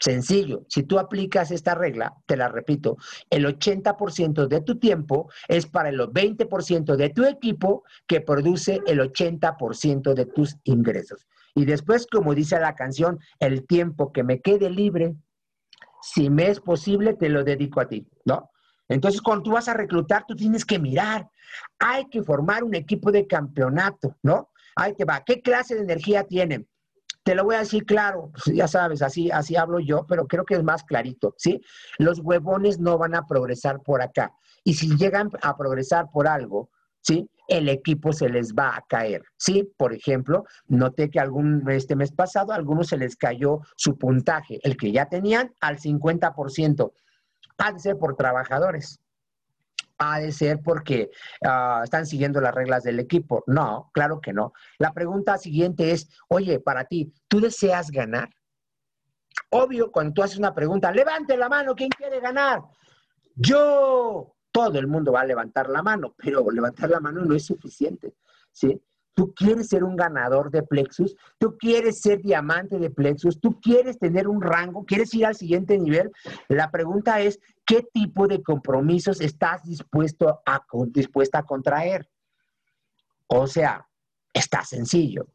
Sencillo, 0.00 0.64
si 0.68 0.82
tú 0.82 0.98
aplicas 0.98 1.50
esta 1.50 1.74
regla, 1.74 2.14
te 2.24 2.34
la 2.34 2.48
repito, 2.48 2.96
el 3.28 3.44
80% 3.44 4.48
de 4.48 4.62
tu 4.62 4.78
tiempo 4.78 5.30
es 5.48 5.66
para 5.66 5.90
el 5.90 6.00
20% 6.00 6.96
de 6.96 7.10
tu 7.10 7.26
equipo 7.26 7.84
que 8.06 8.22
produce 8.22 8.80
el 8.86 9.00
80% 9.00 10.14
de 10.14 10.26
tus 10.26 10.56
ingresos. 10.64 11.26
Y 11.54 11.66
después, 11.66 12.06
como 12.06 12.34
dice 12.34 12.58
la 12.58 12.74
canción, 12.74 13.20
el 13.38 13.66
tiempo 13.66 14.12
que 14.12 14.24
me 14.24 14.40
quede 14.40 14.70
libre, 14.70 15.14
si 16.00 16.30
me 16.30 16.48
es 16.48 16.58
posible, 16.58 17.12
te 17.12 17.28
lo 17.28 17.44
dedico 17.44 17.82
a 17.82 17.88
ti, 17.88 18.08
¿no? 18.24 18.50
Entonces, 18.88 19.20
cuando 19.20 19.44
tú 19.44 19.52
vas 19.52 19.68
a 19.68 19.74
reclutar, 19.74 20.24
tú 20.26 20.34
tienes 20.36 20.64
que 20.64 20.78
mirar. 20.78 21.28
Hay 21.78 22.06
que 22.06 22.22
formar 22.22 22.64
un 22.64 22.74
equipo 22.74 23.10
de 23.12 23.26
campeonato, 23.26 24.16
¿no? 24.22 24.50
Ahí 24.76 24.94
te 24.94 25.04
va. 25.04 25.22
¿Qué 25.24 25.40
clase 25.40 25.74
de 25.74 25.82
energía 25.82 26.24
tienen? 26.24 26.68
Te 27.24 27.34
lo 27.34 27.44
voy 27.44 27.54
a 27.54 27.60
decir 27.60 27.84
claro, 27.84 28.32
pues, 28.32 28.56
ya 28.56 28.66
sabes, 28.66 29.00
así, 29.00 29.30
así 29.30 29.54
hablo 29.54 29.78
yo, 29.78 30.06
pero 30.08 30.26
creo 30.26 30.44
que 30.44 30.54
es 30.54 30.64
más 30.64 30.82
clarito, 30.82 31.34
¿sí? 31.38 31.60
Los 31.98 32.18
huevones 32.18 32.80
no 32.80 32.98
van 32.98 33.14
a 33.14 33.26
progresar 33.26 33.80
por 33.82 34.02
acá. 34.02 34.32
Y 34.64 34.74
si 34.74 34.96
llegan 34.96 35.30
a 35.40 35.56
progresar 35.56 36.10
por 36.12 36.26
algo, 36.26 36.70
¿sí? 37.00 37.28
El 37.46 37.68
equipo 37.68 38.12
se 38.12 38.28
les 38.28 38.54
va 38.54 38.76
a 38.76 38.84
caer, 38.88 39.22
¿sí? 39.36 39.70
Por 39.76 39.92
ejemplo, 39.92 40.44
noté 40.66 41.10
que 41.10 41.20
algún, 41.20 41.68
este 41.70 41.94
mes 41.94 42.12
pasado 42.12 42.52
a 42.52 42.56
algunos 42.56 42.88
se 42.88 42.96
les 42.96 43.16
cayó 43.16 43.60
su 43.76 43.96
puntaje, 43.98 44.58
el 44.62 44.76
que 44.76 44.90
ya 44.90 45.08
tenían 45.08 45.52
al 45.60 45.78
50%. 45.78 46.92
Ha 47.58 47.72
de 47.72 47.78
ser 47.78 47.98
por 47.98 48.16
trabajadores, 48.16 49.00
ha 49.98 50.18
de 50.18 50.32
ser 50.32 50.60
porque 50.62 51.10
uh, 51.42 51.84
están 51.84 52.06
siguiendo 52.06 52.40
las 52.40 52.54
reglas 52.54 52.82
del 52.82 52.98
equipo. 52.98 53.44
No, 53.46 53.90
claro 53.92 54.20
que 54.20 54.32
no. 54.32 54.52
La 54.78 54.92
pregunta 54.92 55.38
siguiente 55.38 55.92
es, 55.92 56.08
oye, 56.28 56.58
para 56.58 56.84
ti, 56.84 57.12
¿tú 57.28 57.40
deseas 57.40 57.90
ganar? 57.90 58.30
Obvio, 59.50 59.92
cuando 59.92 60.12
tú 60.12 60.22
haces 60.22 60.38
una 60.38 60.54
pregunta, 60.54 60.90
levante 60.92 61.36
la 61.36 61.48
mano, 61.48 61.74
¿quién 61.74 61.90
quiere 61.90 62.20
ganar? 62.20 62.62
Yo, 63.34 64.34
todo 64.50 64.78
el 64.78 64.86
mundo 64.86 65.12
va 65.12 65.20
a 65.20 65.26
levantar 65.26 65.68
la 65.68 65.82
mano, 65.82 66.14
pero 66.16 66.50
levantar 66.50 66.90
la 66.90 67.00
mano 67.00 67.24
no 67.24 67.34
es 67.34 67.44
suficiente, 67.46 68.14
¿sí? 68.50 68.80
Tú 69.14 69.34
quieres 69.34 69.68
ser 69.68 69.84
un 69.84 69.96
ganador 69.96 70.50
de 70.50 70.62
Plexus, 70.62 71.14
tú 71.38 71.56
quieres 71.58 72.00
ser 72.00 72.22
diamante 72.22 72.78
de 72.78 72.90
Plexus, 72.90 73.40
tú 73.40 73.60
quieres 73.60 73.98
tener 73.98 74.26
un 74.26 74.40
rango, 74.40 74.84
quieres 74.84 75.12
ir 75.14 75.26
al 75.26 75.34
siguiente 75.34 75.78
nivel. 75.78 76.10
La 76.48 76.70
pregunta 76.70 77.20
es, 77.20 77.38
¿qué 77.66 77.86
tipo 77.92 78.26
de 78.26 78.42
compromisos 78.42 79.20
estás 79.20 79.62
dispuesto 79.64 80.40
a, 80.46 80.62
dispuesta 80.88 81.38
a 81.38 81.42
contraer? 81.44 82.08
O 83.26 83.46
sea, 83.46 83.86
está 84.32 84.64
sencillo. 84.64 85.28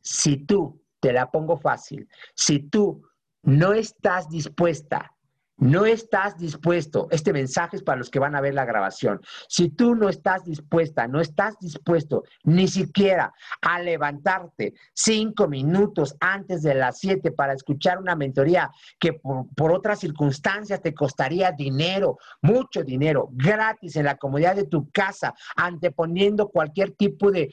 Si 0.00 0.36
tú, 0.38 0.82
te 1.00 1.12
la 1.12 1.30
pongo 1.30 1.56
fácil, 1.56 2.08
si 2.34 2.58
tú 2.60 3.02
no 3.42 3.72
estás 3.72 4.28
dispuesta 4.28 5.15
no 5.58 5.86
estás 5.86 6.36
dispuesto, 6.36 7.08
este 7.10 7.32
mensaje 7.32 7.76
es 7.76 7.82
para 7.82 7.98
los 7.98 8.10
que 8.10 8.18
van 8.18 8.34
a 8.36 8.40
ver 8.40 8.54
la 8.54 8.64
grabación, 8.64 9.20
si 9.48 9.70
tú 9.70 9.94
no 9.94 10.08
estás 10.08 10.44
dispuesta, 10.44 11.08
no 11.08 11.20
estás 11.20 11.58
dispuesto 11.58 12.24
ni 12.44 12.68
siquiera 12.68 13.32
a 13.62 13.80
levantarte 13.80 14.74
cinco 14.92 15.48
minutos 15.48 16.16
antes 16.20 16.62
de 16.62 16.74
las 16.74 16.98
siete 16.98 17.32
para 17.32 17.54
escuchar 17.54 17.98
una 17.98 18.14
mentoría 18.14 18.70
que 18.98 19.14
por, 19.14 19.72
otras 19.72 20.00
circunstancias 20.00 20.80
te 20.80 20.94
costaría 20.94 21.52
dinero, 21.52 22.18
mucho 22.42 22.82
dinero, 22.82 23.28
gratis 23.32 23.96
en 23.96 24.04
la 24.04 24.16
comodidad 24.16 24.56
de 24.56 24.64
tu 24.64 24.90
casa, 24.90 25.34
anteponiendo 25.56 26.48
cualquier 26.48 26.92
tipo 26.92 27.30
de, 27.30 27.50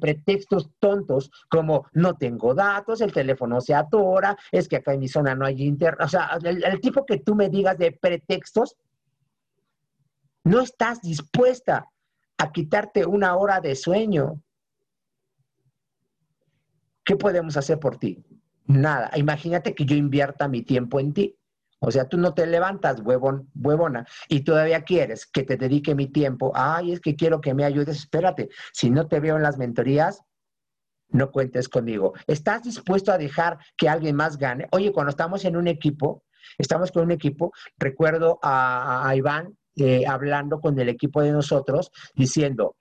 pretextos 0.00 0.70
tontos 0.78 1.30
como 1.48 1.86
no 1.92 2.14
tengo 2.14 2.54
datos, 2.54 3.00
el 3.00 3.12
teléfono 3.12 3.60
se 3.60 3.74
atora, 3.74 4.36
es 4.50 4.68
que 4.68 4.76
acá 4.76 4.94
en 4.94 5.00
mi 5.00 5.08
zona 5.08 5.34
no 5.34 5.46
hay 5.46 5.62
internet, 5.62 6.00
o 6.04 6.08
sea, 6.08 6.38
el 6.42 6.80
tipo 6.80 7.04
que 7.04 7.18
tú 7.18 7.33
me 7.34 7.48
digas 7.48 7.78
de 7.78 7.92
pretextos, 7.92 8.76
no 10.44 10.60
estás 10.60 11.00
dispuesta 11.00 11.88
a 12.38 12.52
quitarte 12.52 13.06
una 13.06 13.36
hora 13.36 13.60
de 13.60 13.74
sueño. 13.74 14.42
¿Qué 17.04 17.16
podemos 17.16 17.56
hacer 17.56 17.78
por 17.78 17.98
ti? 17.98 18.24
Nada. 18.66 19.10
Imagínate 19.16 19.74
que 19.74 19.84
yo 19.84 19.94
invierta 19.94 20.48
mi 20.48 20.62
tiempo 20.62 21.00
en 21.00 21.12
ti. 21.12 21.38
O 21.80 21.90
sea, 21.90 22.08
tú 22.08 22.16
no 22.16 22.32
te 22.32 22.46
levantas, 22.46 23.02
huevona, 23.04 24.06
y 24.28 24.40
todavía 24.40 24.84
quieres 24.84 25.26
que 25.26 25.42
te 25.42 25.58
dedique 25.58 25.94
mi 25.94 26.06
tiempo. 26.06 26.50
Ay, 26.54 26.92
es 26.92 27.00
que 27.00 27.14
quiero 27.14 27.42
que 27.42 27.52
me 27.52 27.64
ayudes. 27.64 27.98
Espérate, 27.98 28.48
si 28.72 28.88
no 28.88 29.06
te 29.06 29.20
veo 29.20 29.36
en 29.36 29.42
las 29.42 29.58
mentorías, 29.58 30.22
no 31.10 31.30
cuentes 31.30 31.68
conmigo. 31.68 32.14
¿Estás 32.26 32.62
dispuesto 32.62 33.12
a 33.12 33.18
dejar 33.18 33.58
que 33.76 33.88
alguien 33.88 34.16
más 34.16 34.38
gane? 34.38 34.66
Oye, 34.72 34.92
cuando 34.92 35.10
estamos 35.10 35.44
en 35.44 35.56
un 35.56 35.68
equipo, 35.68 36.23
Estamos 36.58 36.92
con 36.92 37.04
un 37.04 37.12
equipo, 37.12 37.52
recuerdo 37.78 38.38
a, 38.42 39.12
Iván 39.16 39.56
eh, 39.76 40.06
hablando 40.06 40.60
con 40.60 40.78
el 40.78 40.88
equipo 40.88 41.22
de 41.22 41.32
nosotros, 41.32 41.90
diciendo, 42.14 42.76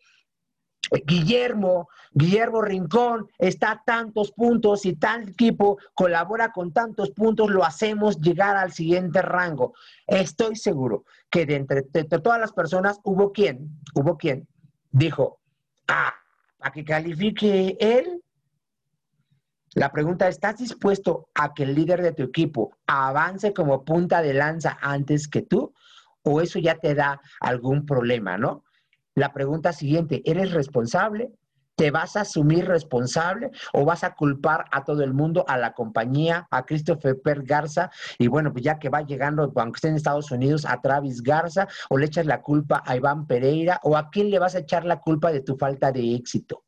Guillermo, 1.05 1.89
Guillermo 2.11 2.61
Rincón 2.61 3.27
está 3.39 3.71
a 3.71 3.83
tantos 3.83 4.31
puntos 4.31 4.85
y 4.85 4.95
tal 4.95 5.29
equipo 5.29 5.77
colabora 5.93 6.51
con 6.51 6.71
tantos 6.71 7.11
puntos, 7.11 7.49
lo 7.49 7.63
hacemos 7.63 8.19
llegar 8.19 8.57
al 8.57 8.71
siguiente 8.71 9.21
rango. 9.21 9.73
Estoy 10.05 10.55
seguro 10.55 11.05
que 11.29 11.45
de 11.45 11.55
entre, 11.55 11.81
de 11.91 12.03
todas 12.03 12.39
las 12.39 12.51
personas 12.51 12.99
hubo 13.03 13.31
quien, 13.31 13.79
hubo 13.95 14.17
quien 14.17 14.47
dijo, 14.91 15.39
ah, 15.87 16.13
a 16.59 16.71
que 16.71 16.85
califique 16.85 17.75
él, 17.79 18.22
la 19.75 19.91
pregunta, 19.91 20.27
¿estás 20.27 20.57
dispuesto 20.57 21.29
a 21.33 21.53
que 21.53 21.63
el 21.63 21.73
líder 21.73 22.03
de 22.03 22.11
tu 22.11 22.23
equipo 22.23 22.77
avance 22.85 23.53
como 23.53 23.83
punta 23.83 24.21
de 24.21 24.35
lanza 24.35 24.77
antes 24.81 25.27
que 25.27 25.41
tú? 25.41 25.73
¿O 26.23 26.41
eso 26.41 26.59
ya 26.59 26.75
te 26.75 26.93
da 26.93 27.19
algún 27.39 27.85
problema, 27.85 28.37
no? 28.37 28.63
La 29.15 29.33
pregunta 29.33 29.73
siguiente, 29.73 30.21
¿eres 30.25 30.51
responsable? 30.51 31.31
¿Te 31.75 31.89
vas 31.89 32.15
a 32.15 32.21
asumir 32.21 32.67
responsable 32.67 33.49
o 33.73 33.83
vas 33.83 34.03
a 34.03 34.13
culpar 34.13 34.65
a 34.71 34.83
todo 34.83 35.03
el 35.03 35.11
mundo, 35.11 35.43
a 35.47 35.57
la 35.57 35.73
compañía, 35.73 36.47
a 36.51 36.65
Christopher 36.65 37.17
Garza? 37.43 37.89
Y 38.19 38.27
bueno, 38.27 38.51
pues 38.51 38.63
ya 38.63 38.77
que 38.77 38.89
va 38.89 39.01
llegando, 39.01 39.51
aunque 39.55 39.77
esté 39.77 39.87
en 39.87 39.95
Estados 39.95 40.29
Unidos, 40.29 40.65
a 40.67 40.81
Travis 40.81 41.23
Garza, 41.23 41.67
o 41.89 41.97
le 41.97 42.05
echas 42.05 42.27
la 42.27 42.43
culpa 42.43 42.83
a 42.85 42.95
Iván 42.95 43.25
Pereira, 43.25 43.79
o 43.81 43.97
a 43.97 44.11
quién 44.11 44.29
le 44.29 44.37
vas 44.37 44.53
a 44.53 44.59
echar 44.59 44.85
la 44.85 44.99
culpa 44.99 45.31
de 45.31 45.41
tu 45.41 45.57
falta 45.57 45.91
de 45.91 46.13
éxito. 46.13 46.63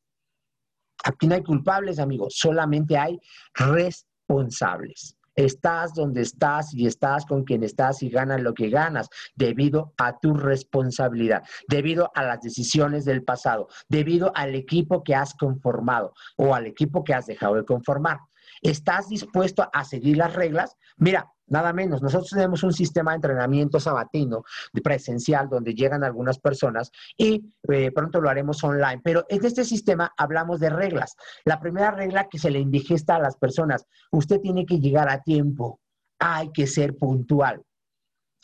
Aquí 1.03 1.27
no 1.27 1.36
hay 1.36 1.43
culpables, 1.43 1.99
amigos, 1.99 2.36
solamente 2.38 2.97
hay 2.97 3.19
responsables. 3.53 5.17
Estás 5.36 5.93
donde 5.93 6.21
estás 6.21 6.73
y 6.73 6.88
estás 6.88 7.25
con 7.25 7.43
quien 7.43 7.63
estás 7.63 8.01
y 8.01 8.10
ganas 8.10 8.41
lo 8.41 8.53
que 8.53 8.69
ganas 8.69 9.10
debido 9.36 9.93
a 9.97 10.17
tu 10.17 10.34
responsabilidad, 10.34 11.43
debido 11.67 12.10
a 12.15 12.23
las 12.23 12.39
decisiones 12.41 13.03
del 13.03 13.23
pasado, 13.23 13.67
debido 13.89 14.31
al 14.34 14.55
equipo 14.55 15.03
que 15.03 15.13
has 15.13 15.34
conformado 15.34 16.13
o 16.38 16.55
al 16.55 16.67
equipo 16.67 17.03
que 17.03 17.13
has 17.13 17.25
dejado 17.25 17.55
de 17.55 17.65
conformar. 17.65 18.19
¿Estás 18.65 19.10
dispuesto 19.10 19.69
a 19.71 19.84
seguir 19.86 20.17
las 20.17 20.34
reglas? 20.34 20.75
Mira, 20.97 21.32
Nada 21.47 21.73
menos. 21.73 22.01
Nosotros 22.01 22.32
tenemos 22.32 22.63
un 22.63 22.73
sistema 22.73 23.12
de 23.12 23.17
entrenamiento 23.17 23.80
sabatino 23.80 24.43
presencial 24.84 25.47
donde 25.47 25.75
llegan 25.75 26.04
algunas 26.04 26.39
personas 26.39 26.91
y 27.15 27.54
eh, 27.71 27.91
pronto 27.91 28.19
lo 28.19 28.32
haremos 28.32 28.63
online. 28.63 28.99
Pero 29.04 29.28
en 29.30 29.45
este 29.45 29.63
sistema 29.63 30.12
hablamos 30.17 30.60
de 30.60 30.71
reglas. 30.71 31.15
La 31.43 31.60
primera 31.60 31.91
regla 31.91 32.30
que 32.30 32.39
se 32.39 32.49
le 32.49 32.58
indigesta 32.58 33.17
a 33.17 33.19
las 33.19 33.38
personas, 33.38 33.86
usted 34.12 34.41
tiene 34.41 34.65
que 34.65 34.80
llegar 34.80 35.08
a 35.08 35.21
tiempo. 35.21 35.80
Hay 36.17 36.51
que 36.51 36.65
ser 36.65 36.97
puntual. 36.97 37.62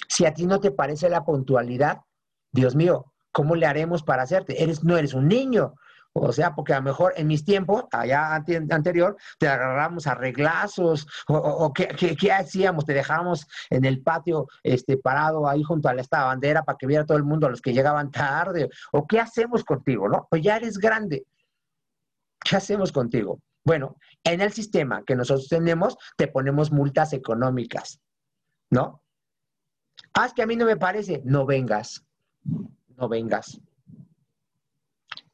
Si 0.07 0.27
a 0.27 0.34
ti 0.36 0.45
no 0.45 0.60
te 0.60 0.69
parece 0.69 1.10
la 1.10 1.25
puntualidad, 1.25 2.01
Dios 2.51 2.75
mío, 2.75 3.13
¿cómo 3.31 3.55
le 3.55 3.65
haremos 3.65 4.03
para 4.03 4.21
hacerte? 4.21 4.62
Eres, 4.62 4.84
no 4.84 4.95
eres 4.95 5.15
un 5.15 5.27
niño, 5.27 5.73
o 6.13 6.32
sea, 6.34 6.54
porque 6.54 6.74
a 6.74 6.78
lo 6.78 6.84
mejor 6.84 7.13
en 7.15 7.28
mis 7.28 7.45
tiempos, 7.45 7.86
allá 7.91 8.36
anterior, 8.36 9.15
te 9.39 9.47
agarramos 9.47 10.08
a 10.08 10.15
reglazos, 10.15 11.08
o, 11.28 11.71
¿qué, 11.74 12.32
hacíamos? 12.32 12.86
Te 12.86 12.93
dejábamos 12.93 13.47
en 13.69 13.86
el 13.86 14.02
patio 14.02 14.47
este, 14.63 14.97
parado 14.97 15.47
ahí 15.47 15.63
junto 15.63 15.88
a 15.88 15.93
esta 15.93 16.26
bandera 16.26 16.63
para 16.63 16.78
que 16.78 16.88
viera 16.88 17.06
todo 17.06 17.17
el 17.17 17.24
mundo 17.24 17.47
a 17.47 17.50
los 17.50 17.62
que 17.62 17.74
llegaban 17.74 18.12
tarde, 18.12 18.69
o 18.91 19.08
¿qué 19.08 19.19
hacemos 19.19 19.63
contigo? 19.63 20.10
¿No? 20.10 20.28
Pues 20.30 20.41
ya 20.41 20.58
eres 20.58 20.78
grande. 20.78 21.26
¿Qué 22.43 22.56
hacemos 22.58 22.91
contigo? 22.91 23.39
Bueno, 23.63 23.95
en 24.24 24.41
el 24.41 24.52
sistema 24.52 25.04
que 25.06 25.15
nosotros 25.15 25.47
tenemos, 25.47 25.97
te 26.17 26.28
ponemos 26.28 26.71
multas 26.71 27.13
económicas, 27.13 28.02
¿no? 28.69 29.04
Ah, 30.13 30.26
es 30.26 30.34
que 30.34 30.41
a 30.41 30.47
mí 30.47 30.56
no 30.56 30.65
me 30.65 30.78
parece, 30.78 31.21
no 31.24 31.45
vengas, 31.45 32.04
no 32.97 33.08
vengas. 33.08 33.62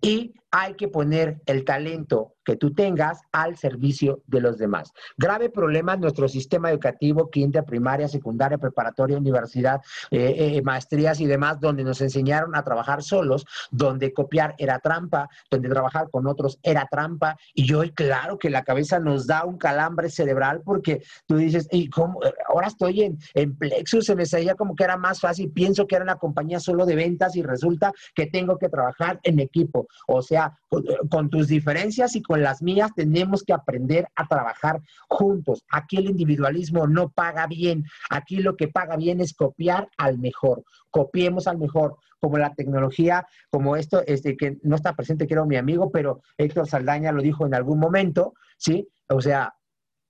Y 0.02 0.34
hay 0.51 0.75
que 0.75 0.88
poner 0.88 1.41
el 1.45 1.65
talento 1.65 2.33
que 2.47 2.55
tú 2.55 2.73
tengas 2.73 3.19
al 3.33 3.57
servicio 3.57 4.23
de 4.25 4.39
los 4.39 4.57
demás. 4.57 4.93
Grave 5.17 5.49
problema 5.49 5.95
en 5.95 5.99
nuestro 5.99 6.29
sistema 6.29 6.71
educativo, 6.71 7.29
quinta, 7.29 7.63
primaria, 7.63 8.07
secundaria, 8.07 8.57
preparatoria, 8.57 9.17
universidad, 9.17 9.81
eh, 10.12 10.55
eh, 10.55 10.62
maestrías 10.62 11.19
y 11.19 11.25
demás, 11.25 11.60
donde 11.60 11.83
nos 11.83 11.99
enseñaron 11.99 12.55
a 12.55 12.63
trabajar 12.63 13.03
solos, 13.03 13.45
donde 13.69 14.13
copiar 14.13 14.55
era 14.57 14.79
trampa, 14.79 15.27
donde 15.51 15.67
trabajar 15.67 16.10
con 16.10 16.25
otros 16.25 16.57
era 16.63 16.88
trampa. 16.89 17.36
Y 17.53 17.73
hoy, 17.73 17.91
claro 17.91 18.39
que 18.39 18.49
la 18.49 18.63
cabeza 18.63 18.97
nos 18.97 19.27
da 19.27 19.43
un 19.43 19.57
calambre 19.57 20.10
cerebral 20.10 20.62
porque 20.63 21.03
tú 21.25 21.36
dices, 21.36 21.67
¿y 21.69 21.89
cómo? 21.89 22.21
Ahora 22.47 22.67
estoy 22.67 23.01
en, 23.01 23.17
en 23.33 23.57
Plexus, 23.57 24.05
se 24.05 24.15
me 24.15 24.25
salía 24.25 24.55
como 24.55 24.73
que 24.73 24.86
era 24.86 24.95
más 24.95 25.19
fácil, 25.19 25.51
pienso 25.51 25.86
que 25.86 25.95
era 25.95 26.03
una 26.03 26.15
compañía 26.15 26.62
solo 26.62 26.86
de 26.86 26.95
ventas 26.95 27.36
y 27.36 27.43
resulta 27.43 27.91
que 28.15 28.27
tengo 28.27 28.57
que 28.57 28.69
trabajar 28.69 29.19
en 29.23 29.41
equipo. 29.41 29.88
O 30.07 30.21
sea, 30.21 30.37
con, 30.69 30.86
con 31.10 31.30
tus 31.30 31.47
diferencias 31.47 32.15
y 32.15 32.21
con 32.21 32.41
las 32.41 32.62
mías 32.62 32.91
tenemos 32.95 33.43
que 33.43 33.54
aprender 33.54 34.08
a 34.15 34.28
trabajar 34.28 34.82
juntos. 35.08 35.63
Aquí 35.71 35.97
el 35.97 36.10
individualismo 36.10 36.88
no 36.88 37.10
paga 37.10 37.47
bien. 37.47 37.86
Aquí 38.10 38.38
lo 38.38 38.56
que 38.56 38.67
paga 38.67 38.95
bien 38.95 39.21
es 39.21 39.34
copiar 39.34 39.89
al 39.97 40.17
mejor. 40.17 40.63
Copiemos 40.89 41.47
al 41.47 41.58
mejor, 41.58 41.97
como 42.19 42.38
la 42.38 42.54
tecnología, 42.54 43.28
como 43.50 43.76
esto, 43.76 44.04
este, 44.06 44.36
que 44.36 44.58
no 44.63 44.76
está 44.76 44.93
presente, 44.93 45.28
quiero 45.28 45.45
mi 45.45 45.56
amigo, 45.56 45.91
pero 45.91 46.21
Héctor 46.38 46.67
Saldaña 46.67 47.12
lo 47.12 47.21
dijo 47.21 47.45
en 47.45 47.54
algún 47.54 47.80
momento, 47.80 48.34
¿sí? 48.58 48.88
O 49.10 49.21
sea, 49.21 49.54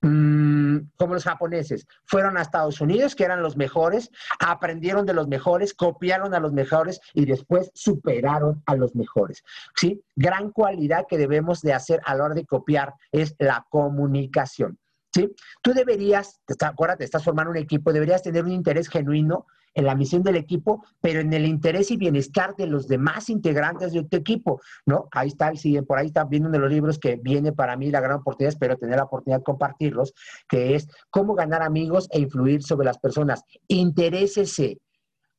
como 0.02 1.14
los 1.14 1.24
japoneses, 1.24 1.88
fueron 2.06 2.38
a 2.38 2.42
Estados 2.42 2.82
Unidos, 2.82 3.16
que 3.16 3.24
eran 3.24 3.42
los 3.42 3.58
mejores, 3.58 4.12
aprendieron 4.40 5.06
de 5.06 5.14
los 5.14 5.28
mejores, 5.28 5.74
copiaron 5.74 6.34
a 6.34 6.40
los 6.40 6.54
mejores 6.54 7.00
y 7.14 7.26
después 7.26 7.72
superaron 7.74 8.62
a 8.66 8.76
los 8.76 8.96
mejores. 8.96 9.44
¿sí? 9.76 10.02
Gran 10.16 10.52
cualidad 10.52 11.06
que 11.10 11.18
debemos 11.18 11.62
de 11.62 11.74
hacer 11.74 12.02
a 12.06 12.16
la 12.16 12.26
hora 12.26 12.36
de 12.36 12.46
copiar 12.46 12.94
es 13.12 13.36
la 13.40 13.66
comunicación. 13.70 14.78
¿sí? 15.14 15.34
Tú 15.62 15.74
deberías, 15.74 16.40
acuérdate, 16.64 17.04
estás 17.04 17.24
formando 17.24 17.52
un 17.52 17.58
equipo, 17.58 17.92
deberías 17.92 18.22
tener 18.22 18.44
un 18.44 18.52
interés 18.52 18.90
genuino 18.90 19.48
en 19.74 19.86
la 19.86 19.96
misión 19.96 20.24
del 20.24 20.36
equipo, 20.36 20.84
pero 21.02 21.20
en 21.20 21.32
el 21.34 21.46
interés 21.46 21.92
y 21.92 21.98
bienestar 21.98 22.56
de 22.56 22.68
los 22.68 22.88
demás 22.88 23.30
integrantes 23.30 23.94
de 23.94 24.04
tu 24.04 24.18
equipo, 24.18 24.62
¿no? 24.86 25.08
Ahí 25.12 25.28
está, 25.28 25.50
el 25.50 25.86
por 25.86 25.98
ahí 25.98 26.08
está 26.08 26.24
viendo 26.26 26.50
de 26.50 26.60
los 26.60 26.72
libros 26.72 27.00
que 27.00 27.16
viene 27.16 27.52
para 27.52 27.76
mí 27.76 27.92
la 27.92 28.02
gran 28.02 28.20
oportunidad, 28.20 28.54
espero 28.54 28.78
tener 28.78 28.98
la 28.98 29.04
oportunidad 29.04 29.40
de 29.40 29.44
compartirlos, 29.44 30.14
que 30.48 30.76
es 30.76 30.88
cómo 31.10 31.36
ganar 31.36 31.62
amigos 31.62 32.08
e 32.12 32.20
influir 32.20 32.64
sobre 32.64 32.86
las 32.86 32.98
personas. 32.98 33.44
Interésese 33.68 34.80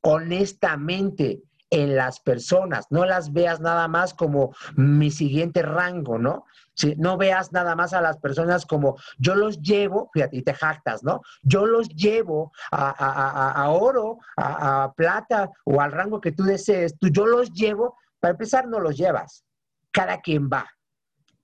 honestamente 0.03 1.43
en 1.71 1.97
las 1.97 2.21
personas, 2.21 2.87
no 2.91 3.05
las 3.05 3.33
veas 3.33 3.61
nada 3.61 3.89
más 3.89 4.15
como 4.15 4.55
mi 4.77 5.11
siguiente 5.11 5.63
rango, 5.63 6.19
¿no? 6.19 6.47
Si 6.75 6.95
no 6.97 7.17
veas 7.17 7.53
nada 7.53 7.75
más 7.75 7.93
a 7.93 8.01
las 8.01 8.19
personas 8.19 8.65
como 8.65 8.97
yo 9.19 9.35
los 9.35 9.61
llevo, 9.61 10.11
fíjate, 10.13 10.37
y 10.37 10.43
te 10.43 10.55
jactas, 10.55 11.03
¿no? 11.03 11.23
Yo 11.43 11.67
los 11.67 11.89
llevo 11.89 12.53
a, 12.71 12.91
a, 12.91 13.51
a, 13.51 13.65
a 13.65 13.71
oro, 13.71 14.19
a, 14.37 14.93
plata 14.97 15.51
o 15.65 15.81
al 15.81 15.93
rango 15.93 16.21
que 16.21 16.33
tú 16.33 16.45
desees, 16.45 16.97
tú, 16.99 17.09
yo 17.09 17.27
los 17.27 17.53
llevo, 17.53 17.97
para 18.21 18.33
empezar 18.33 18.67
no 18.69 18.81
los 18.81 18.97
llevas, 18.97 19.45
cada 19.91 20.21
quien 20.21 20.49
va. 20.49 20.67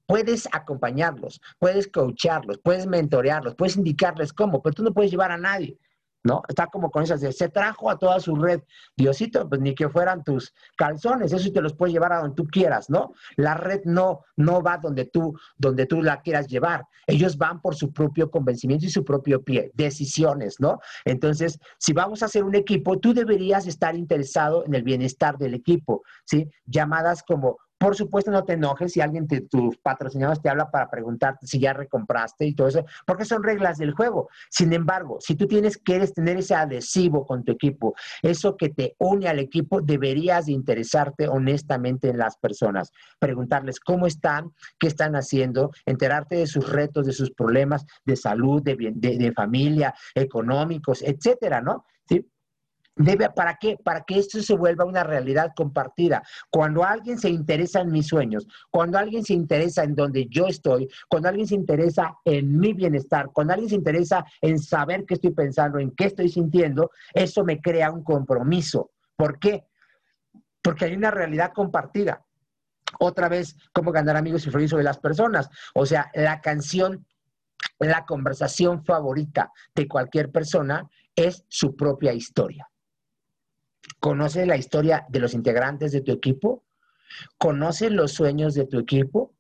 Puedes 0.06 0.48
acompañarlos, 0.52 1.40
puedes 1.58 1.88
coacharlos, 1.88 2.58
puedes 2.58 2.87
mentorearlos, 2.87 3.54
puedes 3.56 3.76
indicarles 3.76 4.32
cómo, 4.32 4.62
pero 4.62 4.74
tú 4.74 4.82
no 4.84 4.92
puedes 4.92 5.10
llevar 5.10 5.32
a 5.32 5.38
nadie. 5.38 5.78
¿No? 6.24 6.42
Está 6.48 6.66
como 6.66 6.90
con 6.90 7.02
esas 7.02 7.20
de, 7.20 7.32
se 7.32 7.48
trajo 7.48 7.90
a 7.90 7.98
toda 7.98 8.18
su 8.18 8.34
red. 8.34 8.62
Diosito, 8.96 9.48
pues 9.48 9.60
ni 9.60 9.74
que 9.74 9.88
fueran 9.88 10.24
tus 10.24 10.54
calzones, 10.76 11.32
eso 11.32 11.52
te 11.52 11.60
los 11.60 11.74
puedes 11.74 11.92
llevar 11.92 12.14
a 12.14 12.20
donde 12.20 12.34
tú 12.34 12.46
quieras, 12.46 12.88
¿no? 12.90 13.12
La 13.37 13.54
red 13.54 13.82
no, 13.84 14.20
no 14.37 14.62
va 14.62 14.78
donde 14.78 15.04
tú, 15.04 15.38
donde 15.56 15.87
tú 15.87 16.02
la 16.02 16.22
quieras 16.22 16.48
llevar. 16.48 16.87
Ellos 17.06 17.37
van 17.37 17.60
por 17.60 17.74
su 17.74 17.92
propio 17.92 18.30
convencimiento 18.30 18.87
y 18.87 18.90
su 18.90 19.04
propio 19.04 19.42
pie, 19.42 19.70
decisiones, 19.74 20.58
¿no? 20.58 20.80
Entonces, 21.04 21.58
si 21.78 21.92
vamos 21.92 22.22
a 22.22 22.26
hacer 22.26 22.42
un 22.42 22.54
equipo, 22.54 22.98
tú 22.98 23.12
deberías 23.12 23.66
estar 23.66 23.94
interesado 23.94 24.64
en 24.66 24.74
el 24.74 24.82
bienestar 24.82 25.37
del 25.37 25.54
equipo, 25.54 26.02
¿sí? 26.24 26.48
Llamadas 26.66 27.22
como 27.22 27.58
por 27.78 27.96
supuesto, 27.96 28.30
no 28.30 28.44
te 28.44 28.54
enojes 28.54 28.92
si 28.92 29.00
alguien 29.00 29.26
de 29.26 29.42
tus 29.42 29.76
patrocinadores 29.78 30.40
te 30.40 30.48
habla 30.48 30.70
para 30.70 30.88
preguntarte 30.90 31.46
si 31.46 31.58
ya 31.58 31.72
recompraste 31.72 32.46
y 32.46 32.54
todo 32.54 32.68
eso, 32.68 32.84
porque 33.06 33.24
son 33.24 33.42
reglas 33.42 33.78
del 33.78 33.92
juego. 33.92 34.28
Sin 34.50 34.72
embargo, 34.72 35.18
si 35.20 35.34
tú 35.34 35.46
tienes, 35.46 35.78
quieres 35.78 36.14
tener 36.14 36.38
ese 36.38 36.54
adhesivo 36.54 37.26
con 37.26 37.44
tu 37.44 37.52
equipo, 37.52 37.94
eso 38.22 38.56
que 38.56 38.70
te 38.70 38.94
une 38.98 39.28
al 39.28 39.38
equipo, 39.38 39.80
deberías 39.80 40.46
de 40.46 40.52
interesarte 40.52 41.28
honestamente 41.28 42.08
en 42.08 42.18
las 42.18 42.37
personas, 42.37 42.92
preguntarles 43.18 43.80
cómo 43.80 44.06
están, 44.06 44.52
qué 44.78 44.87
están 44.87 45.16
haciendo, 45.16 45.70
enterarte 45.84 46.37
de 46.37 46.46
sus 46.46 46.70
retos, 46.70 47.06
de 47.06 47.12
sus 47.12 47.32
problemas 47.32 47.84
de 48.04 48.16
salud, 48.16 48.62
de, 48.62 48.76
de, 48.94 49.18
de 49.18 49.32
familia, 49.32 49.94
económicos, 50.14 51.02
etcétera, 51.02 51.60
¿no? 51.60 51.84
Debe, 52.96 53.28
¿Para 53.30 53.57
qué? 53.57 53.76
Para 53.83 54.04
que 54.04 54.18
esto 54.18 54.40
se 54.40 54.54
vuelva 54.54 54.85
una 54.85 55.02
realidad 55.02 55.52
compartida. 55.57 56.22
Cuando 56.48 56.85
alguien 56.85 57.18
se 57.18 57.28
interesa 57.28 57.80
en 57.80 57.90
mis 57.90 58.07
sueños, 58.07 58.46
cuando 58.70 58.98
alguien 58.98 59.24
se 59.24 59.33
interesa 59.33 59.83
en 59.83 59.96
donde 59.96 60.26
yo 60.28 60.46
estoy, 60.46 60.88
cuando 61.09 61.28
alguien 61.28 61.48
se 61.48 61.57
interesa 61.57 62.14
en 62.24 62.57
mi 62.57 62.72
bienestar, 62.72 63.30
cuando 63.33 63.52
alguien 63.52 63.70
se 63.70 63.74
interesa 63.74 64.24
en 64.40 64.61
saber 64.61 65.04
qué 65.07 65.14
estoy 65.14 65.33
pensando, 65.33 65.80
en 65.80 65.90
qué 65.90 66.04
estoy 66.04 66.28
sintiendo, 66.28 66.92
eso 67.12 67.44
me 67.44 67.61
crea 67.61 67.90
un 67.90 68.04
compromiso. 68.04 68.92
¿Por 69.16 69.40
qué? 69.40 69.64
Porque 70.62 70.85
hay 70.85 70.94
una 70.94 71.11
realidad 71.11 71.52
compartida. 71.52 72.24
Otra 73.00 73.28
vez, 73.28 73.57
cómo 73.72 73.90
ganar 73.90 74.16
amigos 74.16 74.44
y 74.44 74.46
influir 74.46 74.68
sobre 74.68 74.85
las 74.85 74.98
personas. 74.98 75.50
O 75.74 75.85
sea, 75.85 76.12
la 76.14 76.40
canción, 76.40 77.04
la 77.80 78.07
conversación 78.07 78.85
favorita 78.85 79.50
de 79.74 79.88
cualquier 79.88 80.30
persona 80.30 80.88
es 81.16 81.44
su 81.48 81.74
propia 81.74 82.12
historia. 82.12 82.68
¿Conoces 84.04 84.46
la 84.46 84.58
historia 84.58 85.06
de 85.08 85.18
los 85.18 85.32
integrantes 85.32 85.90
de 85.90 86.02
tu 86.02 86.12
equipo? 86.12 86.62
¿Conoces 87.38 87.90
los 87.90 88.12
sueños 88.12 88.52
de 88.52 88.66
tu 88.66 88.78
equipo? 88.78 89.34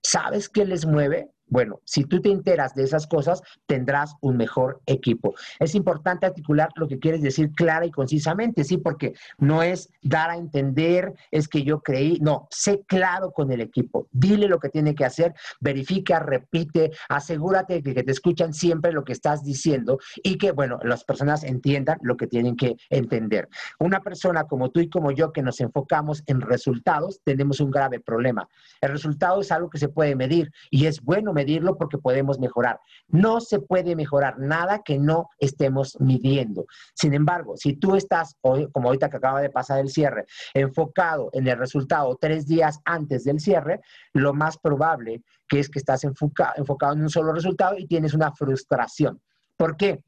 ¿Sabes 0.00 0.48
qué 0.48 0.64
les 0.64 0.86
mueve? 0.86 1.32
Bueno, 1.48 1.80
si 1.84 2.04
tú 2.04 2.20
te 2.20 2.30
enteras 2.30 2.74
de 2.74 2.82
esas 2.82 3.06
cosas, 3.06 3.40
tendrás 3.66 4.14
un 4.20 4.36
mejor 4.36 4.80
equipo. 4.86 5.34
Es 5.60 5.74
importante 5.76 6.26
articular 6.26 6.70
lo 6.74 6.88
que 6.88 6.98
quieres 6.98 7.22
decir 7.22 7.52
clara 7.52 7.86
y 7.86 7.90
concisamente, 7.92 8.64
sí, 8.64 8.78
porque 8.78 9.14
no 9.38 9.62
es 9.62 9.88
dar 10.02 10.30
a 10.30 10.36
entender, 10.36 11.14
es 11.30 11.46
que 11.46 11.62
yo 11.62 11.80
creí, 11.80 12.18
no, 12.20 12.48
sé 12.50 12.82
claro 12.86 13.30
con 13.30 13.52
el 13.52 13.60
equipo, 13.60 14.08
dile 14.10 14.48
lo 14.48 14.58
que 14.58 14.70
tiene 14.70 14.94
que 14.94 15.04
hacer, 15.04 15.34
verifica, 15.60 16.18
repite, 16.18 16.90
asegúrate 17.08 17.80
de 17.80 17.94
que 17.94 18.02
te 18.02 18.12
escuchan 18.12 18.52
siempre 18.52 18.92
lo 18.92 19.04
que 19.04 19.12
estás 19.12 19.44
diciendo 19.44 19.98
y 20.24 20.38
que, 20.38 20.50
bueno, 20.50 20.80
las 20.82 21.04
personas 21.04 21.44
entiendan 21.44 21.98
lo 22.02 22.16
que 22.16 22.26
tienen 22.26 22.56
que 22.56 22.76
entender. 22.90 23.48
Una 23.78 24.00
persona 24.00 24.44
como 24.44 24.70
tú 24.70 24.80
y 24.80 24.88
como 24.88 25.12
yo 25.12 25.32
que 25.32 25.42
nos 25.42 25.60
enfocamos 25.60 26.24
en 26.26 26.40
resultados, 26.40 27.20
tenemos 27.22 27.60
un 27.60 27.70
grave 27.70 28.00
problema. 28.00 28.48
El 28.80 28.90
resultado 28.90 29.40
es 29.40 29.52
algo 29.52 29.70
que 29.70 29.78
se 29.78 29.88
puede 29.88 30.16
medir 30.16 30.50
y 30.70 30.86
es 30.86 31.00
bueno 31.00 31.32
medirlo 31.36 31.76
porque 31.76 31.98
podemos 31.98 32.40
mejorar. 32.40 32.80
No 33.06 33.40
se 33.40 33.60
puede 33.60 33.94
mejorar 33.94 34.40
nada 34.40 34.82
que 34.84 34.98
no 34.98 35.28
estemos 35.38 35.96
midiendo. 36.00 36.66
Sin 36.94 37.14
embargo, 37.14 37.56
si 37.56 37.74
tú 37.74 37.94
estás, 37.94 38.34
hoy, 38.40 38.68
como 38.72 38.88
ahorita 38.88 39.08
que 39.08 39.18
acaba 39.18 39.40
de 39.40 39.50
pasar 39.50 39.78
el 39.78 39.90
cierre, 39.90 40.26
enfocado 40.54 41.30
en 41.32 41.46
el 41.46 41.58
resultado 41.58 42.18
tres 42.20 42.48
días 42.48 42.80
antes 42.84 43.22
del 43.22 43.38
cierre, 43.38 43.80
lo 44.12 44.34
más 44.34 44.58
probable 44.58 45.22
que 45.48 45.60
es 45.60 45.68
que 45.68 45.78
estás 45.78 46.02
enfoca, 46.02 46.52
enfocado 46.56 46.94
en 46.94 47.02
un 47.02 47.10
solo 47.10 47.32
resultado 47.32 47.76
y 47.78 47.86
tienes 47.86 48.14
una 48.14 48.32
frustración. 48.32 49.20
¿Por 49.56 49.76
qué? 49.76 50.02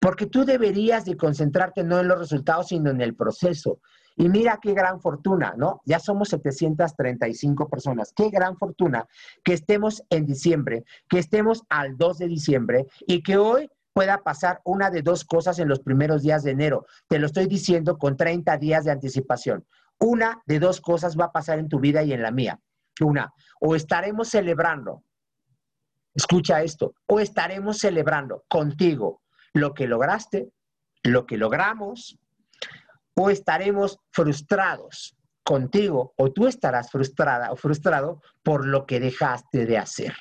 Porque 0.00 0.26
tú 0.26 0.44
deberías 0.44 1.04
de 1.04 1.16
concentrarte 1.16 1.84
no 1.84 2.00
en 2.00 2.08
los 2.08 2.18
resultados, 2.18 2.68
sino 2.68 2.90
en 2.90 3.00
el 3.00 3.14
proceso. 3.14 3.80
Y 4.16 4.28
mira 4.28 4.58
qué 4.60 4.74
gran 4.74 5.00
fortuna, 5.00 5.54
¿no? 5.56 5.80
Ya 5.84 5.98
somos 5.98 6.28
735 6.30 7.68
personas. 7.68 8.12
Qué 8.14 8.30
gran 8.30 8.56
fortuna 8.56 9.06
que 9.44 9.54
estemos 9.54 10.02
en 10.10 10.26
diciembre, 10.26 10.84
que 11.08 11.18
estemos 11.18 11.62
al 11.68 11.96
2 11.96 12.18
de 12.18 12.28
diciembre 12.28 12.86
y 13.06 13.22
que 13.22 13.36
hoy 13.36 13.70
pueda 13.92 14.22
pasar 14.22 14.60
una 14.64 14.90
de 14.90 15.02
dos 15.02 15.24
cosas 15.24 15.58
en 15.58 15.68
los 15.68 15.80
primeros 15.80 16.22
días 16.22 16.42
de 16.42 16.52
enero. 16.52 16.86
Te 17.08 17.18
lo 17.18 17.26
estoy 17.26 17.46
diciendo 17.46 17.98
con 17.98 18.16
30 18.16 18.56
días 18.58 18.84
de 18.84 18.90
anticipación. 18.90 19.66
Una 19.98 20.42
de 20.46 20.58
dos 20.58 20.80
cosas 20.80 21.18
va 21.18 21.26
a 21.26 21.32
pasar 21.32 21.58
en 21.58 21.68
tu 21.68 21.78
vida 21.78 22.02
y 22.02 22.12
en 22.12 22.22
la 22.22 22.30
mía. 22.30 22.58
Una, 23.00 23.32
o 23.60 23.74
estaremos 23.74 24.28
celebrando, 24.28 25.02
escucha 26.14 26.62
esto, 26.62 26.94
o 27.06 27.20
estaremos 27.20 27.78
celebrando 27.78 28.44
contigo 28.48 29.22
lo 29.54 29.74
que 29.74 29.86
lograste, 29.86 30.50
lo 31.02 31.26
que 31.26 31.36
logramos, 31.36 32.18
o 33.14 33.30
estaremos 33.30 33.98
frustrados 34.10 35.16
contigo 35.42 36.14
o 36.16 36.32
tú 36.32 36.46
estarás 36.46 36.90
frustrada 36.90 37.50
o 37.50 37.56
frustrado 37.56 38.22
por 38.42 38.66
lo 38.66 38.86
que 38.86 39.00
dejaste 39.00 39.66
de 39.66 39.78
hacer. 39.78 40.14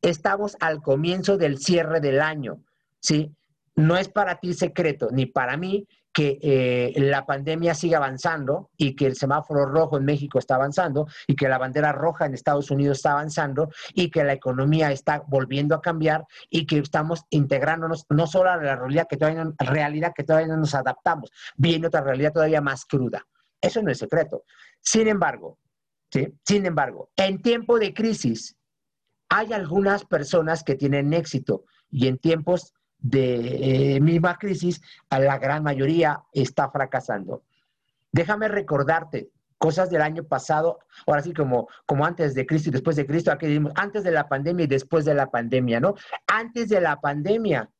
Estamos 0.00 0.56
al 0.60 0.82
comienzo 0.82 1.38
del 1.38 1.58
cierre 1.58 2.00
del 2.00 2.20
año, 2.20 2.64
¿sí? 3.00 3.34
No 3.76 3.96
es 3.96 4.08
para 4.08 4.40
ti 4.40 4.52
secreto, 4.52 5.08
ni 5.12 5.26
para 5.26 5.56
mí, 5.56 5.86
que 6.12 6.38
eh, 6.42 6.92
la 6.96 7.24
pandemia 7.24 7.74
sigue 7.74 7.96
avanzando 7.96 8.70
y 8.76 8.94
que 8.94 9.06
el 9.06 9.16
semáforo 9.16 9.66
rojo 9.66 9.96
en 9.96 10.04
México 10.04 10.38
está 10.38 10.56
avanzando 10.56 11.06
y 11.26 11.34
que 11.34 11.48
la 11.48 11.58
bandera 11.58 11.92
roja 11.92 12.26
en 12.26 12.34
Estados 12.34 12.70
Unidos 12.70 12.98
está 12.98 13.12
avanzando 13.12 13.70
y 13.94 14.10
que 14.10 14.22
la 14.22 14.34
economía 14.34 14.92
está 14.92 15.22
volviendo 15.26 15.74
a 15.74 15.80
cambiar 15.80 16.24
y 16.50 16.66
que 16.66 16.78
estamos 16.78 17.24
integrándonos 17.30 18.04
no 18.10 18.26
solo 18.26 18.50
a 18.50 18.56
la 18.56 18.76
realidad 18.76 19.06
que 19.08 19.16
todavía 19.16 19.52
realidad 19.58 20.12
que 20.14 20.24
todavía 20.24 20.48
no 20.48 20.58
nos 20.58 20.74
adaptamos, 20.74 21.30
viene 21.56 21.86
otra 21.86 22.02
realidad 22.02 22.32
todavía 22.32 22.60
más 22.60 22.84
cruda. 22.84 23.26
Eso 23.60 23.80
no 23.82 23.90
es 23.90 23.98
secreto. 23.98 24.44
Sin 24.80 25.08
embargo, 25.08 25.58
¿sí? 26.10 26.28
sin 26.44 26.66
embargo, 26.66 27.10
en 27.16 27.40
tiempo 27.40 27.78
de 27.78 27.94
crisis 27.94 28.56
hay 29.28 29.52
algunas 29.52 30.04
personas 30.04 30.62
que 30.62 30.74
tienen 30.74 31.14
éxito 31.14 31.64
y 31.90 32.08
en 32.08 32.18
tiempos 32.18 32.74
de 33.02 33.96
eh, 33.96 34.00
misma 34.00 34.38
crisis, 34.38 34.80
a 35.10 35.18
la 35.18 35.38
gran 35.38 35.62
mayoría 35.62 36.22
está 36.32 36.70
fracasando. 36.70 37.42
Déjame 38.12 38.48
recordarte 38.48 39.30
cosas 39.58 39.90
del 39.90 40.02
año 40.02 40.24
pasado, 40.24 40.80
ahora 41.06 41.22
sí 41.22 41.32
como, 41.32 41.68
como 41.86 42.04
antes 42.04 42.34
de 42.34 42.46
Cristo 42.46 42.68
y 42.68 42.72
después 42.72 42.96
de 42.96 43.06
Cristo, 43.06 43.30
aquí 43.30 43.60
antes 43.76 44.02
de 44.02 44.10
la 44.10 44.28
pandemia 44.28 44.64
y 44.64 44.68
después 44.68 45.04
de 45.04 45.14
la 45.14 45.30
pandemia, 45.30 45.78
¿no? 45.78 45.94
Antes 46.26 46.68
de 46.68 46.80
la 46.80 47.00
pandemia, 47.00 47.70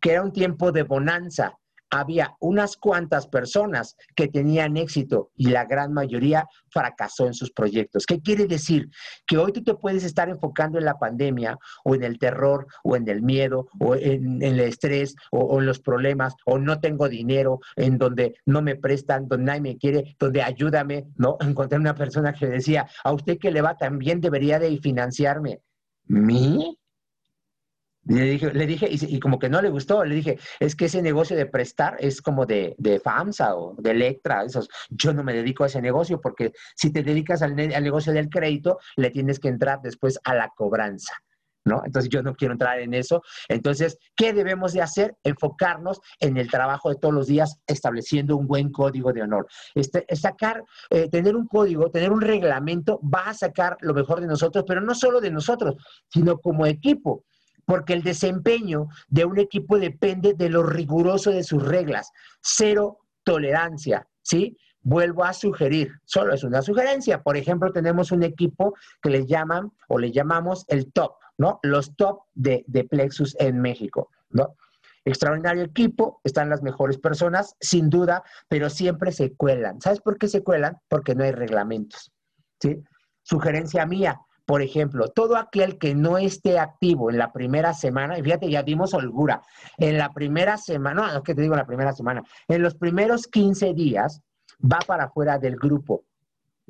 que 0.00 0.12
era 0.12 0.22
un 0.22 0.32
tiempo 0.32 0.72
de 0.72 0.82
bonanza, 0.82 1.58
había 1.90 2.34
unas 2.40 2.76
cuantas 2.76 3.26
personas 3.26 3.96
que 4.14 4.28
tenían 4.28 4.76
éxito 4.76 5.30
y 5.36 5.48
la 5.48 5.64
gran 5.64 5.92
mayoría 5.92 6.46
fracasó 6.70 7.26
en 7.26 7.34
sus 7.34 7.52
proyectos. 7.52 8.06
¿Qué 8.06 8.20
quiere 8.20 8.46
decir? 8.46 8.90
Que 9.26 9.38
hoy 9.38 9.52
tú 9.52 9.62
te 9.62 9.74
puedes 9.74 10.04
estar 10.04 10.28
enfocando 10.28 10.78
en 10.78 10.84
la 10.84 10.98
pandemia 10.98 11.58
o 11.84 11.94
en 11.94 12.02
el 12.02 12.18
terror 12.18 12.66
o 12.82 12.96
en 12.96 13.08
el 13.08 13.22
miedo 13.22 13.68
o 13.80 13.94
en, 13.94 14.42
el 14.42 14.60
estrés 14.60 15.14
o, 15.30 15.58
en 15.60 15.66
los 15.66 15.80
problemas 15.80 16.34
o 16.44 16.58
no 16.58 16.80
tengo 16.80 17.08
dinero, 17.08 17.60
en 17.76 17.98
donde 17.98 18.34
no 18.44 18.62
me 18.62 18.76
prestan, 18.76 19.28
donde 19.28 19.46
nadie 19.46 19.60
me 19.60 19.78
quiere, 19.78 20.16
donde 20.18 20.42
ayúdame, 20.42 21.06
¿no? 21.16 21.36
Encontré 21.40 21.78
una 21.78 21.94
persona 21.94 22.32
que 22.32 22.46
decía, 22.46 22.88
a 23.04 23.12
usted 23.12 23.38
que 23.38 23.50
le 23.50 23.62
va 23.62 23.76
también 23.76 24.20
debería 24.20 24.58
de 24.58 24.76
financiarme. 24.78 25.60
¿Mi? 26.08 26.78
Le 28.08 28.22
dije, 28.22 28.52
le 28.52 28.66
dije 28.66 28.88
y, 28.88 29.18
como 29.18 29.38
que 29.38 29.48
no 29.48 29.60
le 29.60 29.68
gustó, 29.68 30.04
le 30.04 30.14
dije, 30.14 30.38
es 30.60 30.76
que 30.76 30.84
ese 30.84 31.02
negocio 31.02 31.36
de 31.36 31.46
prestar 31.46 31.96
es 31.98 32.22
como 32.22 32.46
de, 32.46 32.76
de 32.78 33.00
FAMSA 33.00 33.56
o 33.56 33.74
de 33.78 33.90
Electra, 33.90 34.44
esos. 34.44 34.68
Yo 34.90 35.12
no 35.12 35.24
me 35.24 35.34
dedico 35.34 35.64
a 35.64 35.66
ese 35.66 35.82
negocio 35.82 36.20
porque 36.20 36.52
si 36.76 36.92
te 36.92 37.02
dedicas 37.02 37.42
al, 37.42 37.56
negocio 37.56 38.12
del 38.12 38.28
crédito, 38.28 38.78
le 38.96 39.10
tienes 39.10 39.40
que 39.40 39.48
entrar 39.48 39.80
después 39.82 40.20
a 40.24 40.34
la 40.34 40.50
cobranza. 40.54 41.14
¿No? 41.64 41.82
Entonces 41.84 42.08
yo 42.08 42.22
no 42.22 42.36
quiero 42.36 42.52
entrar 42.52 42.78
en 42.78 42.94
eso. 42.94 43.22
Entonces, 43.48 43.98
¿qué 44.14 44.32
debemos 44.32 44.72
de 44.72 44.82
hacer? 44.82 45.16
Enfocarnos 45.24 46.00
en 46.20 46.36
el 46.36 46.48
trabajo 46.48 46.90
de 46.90 46.94
todos 46.94 47.12
los 47.12 47.26
días, 47.26 47.58
estableciendo 47.66 48.36
un 48.36 48.46
buen 48.46 48.70
código 48.70 49.12
de 49.12 49.22
honor. 49.22 49.48
Este, 49.74 50.06
sacar, 50.14 50.62
eh, 50.90 51.08
tener 51.08 51.34
un 51.34 51.48
código, 51.48 51.90
tener 51.90 52.12
un 52.12 52.20
reglamento, 52.20 53.00
va 53.02 53.30
a 53.30 53.34
sacar 53.34 53.76
lo 53.80 53.94
mejor 53.94 54.20
de 54.20 54.28
nosotros, 54.28 54.64
pero 54.64 54.80
no 54.80 54.94
solo 54.94 55.20
de 55.20 55.32
nosotros, 55.32 55.74
sino 56.08 56.38
como 56.38 56.66
equipo 56.66 57.24
porque 57.66 57.92
el 57.92 58.02
desempeño 58.02 58.88
de 59.08 59.24
un 59.26 59.38
equipo 59.38 59.78
depende 59.78 60.32
de 60.32 60.48
lo 60.48 60.62
riguroso 60.62 61.30
de 61.30 61.44
sus 61.44 61.62
reglas. 61.62 62.10
Cero 62.40 63.00
tolerancia, 63.24 64.08
¿sí? 64.22 64.56
Vuelvo 64.80 65.24
a 65.24 65.32
sugerir, 65.32 65.90
solo 66.04 66.32
es 66.32 66.44
una 66.44 66.62
sugerencia. 66.62 67.22
Por 67.22 67.36
ejemplo, 67.36 67.72
tenemos 67.72 68.12
un 68.12 68.22
equipo 68.22 68.74
que 69.02 69.10
le 69.10 69.26
llaman 69.26 69.72
o 69.88 69.98
le 69.98 70.12
llamamos 70.12 70.64
el 70.68 70.92
top, 70.92 71.16
¿no? 71.36 71.58
Los 71.62 71.96
top 71.96 72.20
de, 72.34 72.64
de 72.68 72.84
Plexus 72.84 73.36
en 73.40 73.60
México, 73.60 74.10
¿no? 74.30 74.54
Extraordinario 75.04 75.64
equipo, 75.64 76.20
están 76.24 76.48
las 76.48 76.62
mejores 76.62 76.98
personas, 76.98 77.56
sin 77.60 77.90
duda, 77.90 78.22
pero 78.48 78.70
siempre 78.70 79.10
se 79.10 79.34
cuelan. 79.34 79.80
¿Sabes 79.80 80.00
por 80.00 80.18
qué 80.18 80.28
se 80.28 80.42
cuelan? 80.42 80.78
Porque 80.88 81.16
no 81.16 81.24
hay 81.24 81.32
reglamentos, 81.32 82.12
¿sí? 82.60 82.80
Sugerencia 83.22 83.86
mía, 83.86 84.20
por 84.46 84.62
ejemplo, 84.62 85.08
todo 85.08 85.36
aquel 85.36 85.76
que 85.76 85.96
no 85.96 86.18
esté 86.18 86.60
activo 86.60 87.10
en 87.10 87.18
la 87.18 87.32
primera 87.32 87.74
semana, 87.74 88.16
y 88.16 88.22
fíjate, 88.22 88.48
ya 88.48 88.62
dimos 88.62 88.94
holgura, 88.94 89.42
en 89.76 89.98
la 89.98 90.12
primera 90.14 90.56
semana, 90.56 91.02
no, 91.02 91.18
es 91.18 91.22
que 91.24 91.34
te 91.34 91.42
digo 91.42 91.54
en 91.54 91.58
la 91.58 91.66
primera 91.66 91.92
semana, 91.92 92.22
en 92.46 92.62
los 92.62 92.76
primeros 92.76 93.26
15 93.26 93.74
días 93.74 94.22
va 94.62 94.78
para 94.86 95.10
fuera 95.10 95.38
del 95.38 95.56
grupo. 95.56 96.04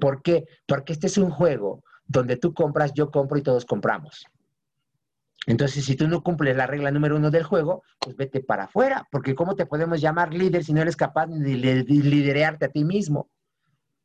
¿Por 0.01 0.23
qué? 0.23 0.47
Porque 0.67 0.95
este 0.95 1.07
es 1.07 1.19
un 1.19 1.31
juego 1.31 1.85
donde 2.07 2.37
tú 2.39 2.55
compras, 2.55 2.95
yo 2.95 3.11
compro 3.11 3.39
y 3.39 3.43
todos 3.43 3.67
compramos. 3.67 4.27
Entonces, 5.47 5.85
si 5.85 5.97
tú 5.97 6.09
no 6.09 6.23
cumples 6.23 6.57
la 6.57 6.67
regla 6.67 6.91
número 6.91 7.17
uno 7.17 7.31
del 7.31 7.45
juego, 7.45 7.83
pues 8.01 8.17
vete 8.17 8.41
para 8.41 8.65
afuera, 8.65 9.07
porque 9.13 9.35
¿cómo 9.35 9.55
te 9.55 9.67
podemos 9.67 10.01
llamar 10.01 10.33
líder 10.33 10.65
si 10.65 10.73
no 10.73 10.81
eres 10.81 10.97
capaz 10.97 11.27
de 11.27 11.55
liderarte 11.55 12.65
a 12.65 12.69
ti 12.71 12.85
mismo? 12.85 13.29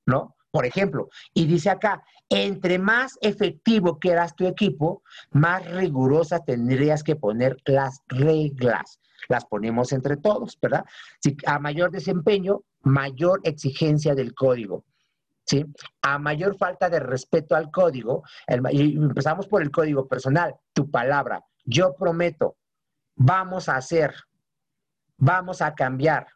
¿No? 0.05 0.35
por 0.51 0.65
ejemplo. 0.65 1.09
Y 1.33 1.47
dice 1.47 1.69
acá, 1.69 2.03
entre 2.31 2.79
más 2.79 3.19
efectivo 3.21 3.99
quieras 3.99 4.35
tu 4.35 4.47
equipo, 4.47 5.03
más 5.31 5.69
rigurosa 5.69 6.39
tendrías 6.39 7.03
que 7.03 7.17
poner 7.17 7.57
las 7.65 8.01
reglas. 8.07 8.99
Las 9.27 9.45
ponemos 9.45 9.91
entre 9.91 10.15
todos, 10.15 10.57
¿verdad? 10.61 10.85
Si, 11.19 11.35
a 11.45 11.59
mayor 11.59 11.91
desempeño, 11.91 12.61
mayor 12.83 13.41
exigencia 13.43 14.15
del 14.15 14.33
código. 14.33 14.85
¿Sí? 15.45 15.65
A 16.01 16.19
mayor 16.19 16.55
falta 16.57 16.89
de 16.89 17.01
respeto 17.01 17.55
al 17.55 17.69
código, 17.69 18.23
empezamos 18.47 19.47
por 19.47 19.61
el 19.61 19.69
código 19.69 20.07
personal, 20.07 20.55
tu 20.71 20.89
palabra, 20.89 21.43
yo 21.65 21.93
prometo, 21.95 22.55
vamos 23.15 23.67
a 23.67 23.75
hacer, 23.75 24.13
vamos 25.17 25.61
a 25.61 25.73
cambiar, 25.73 26.27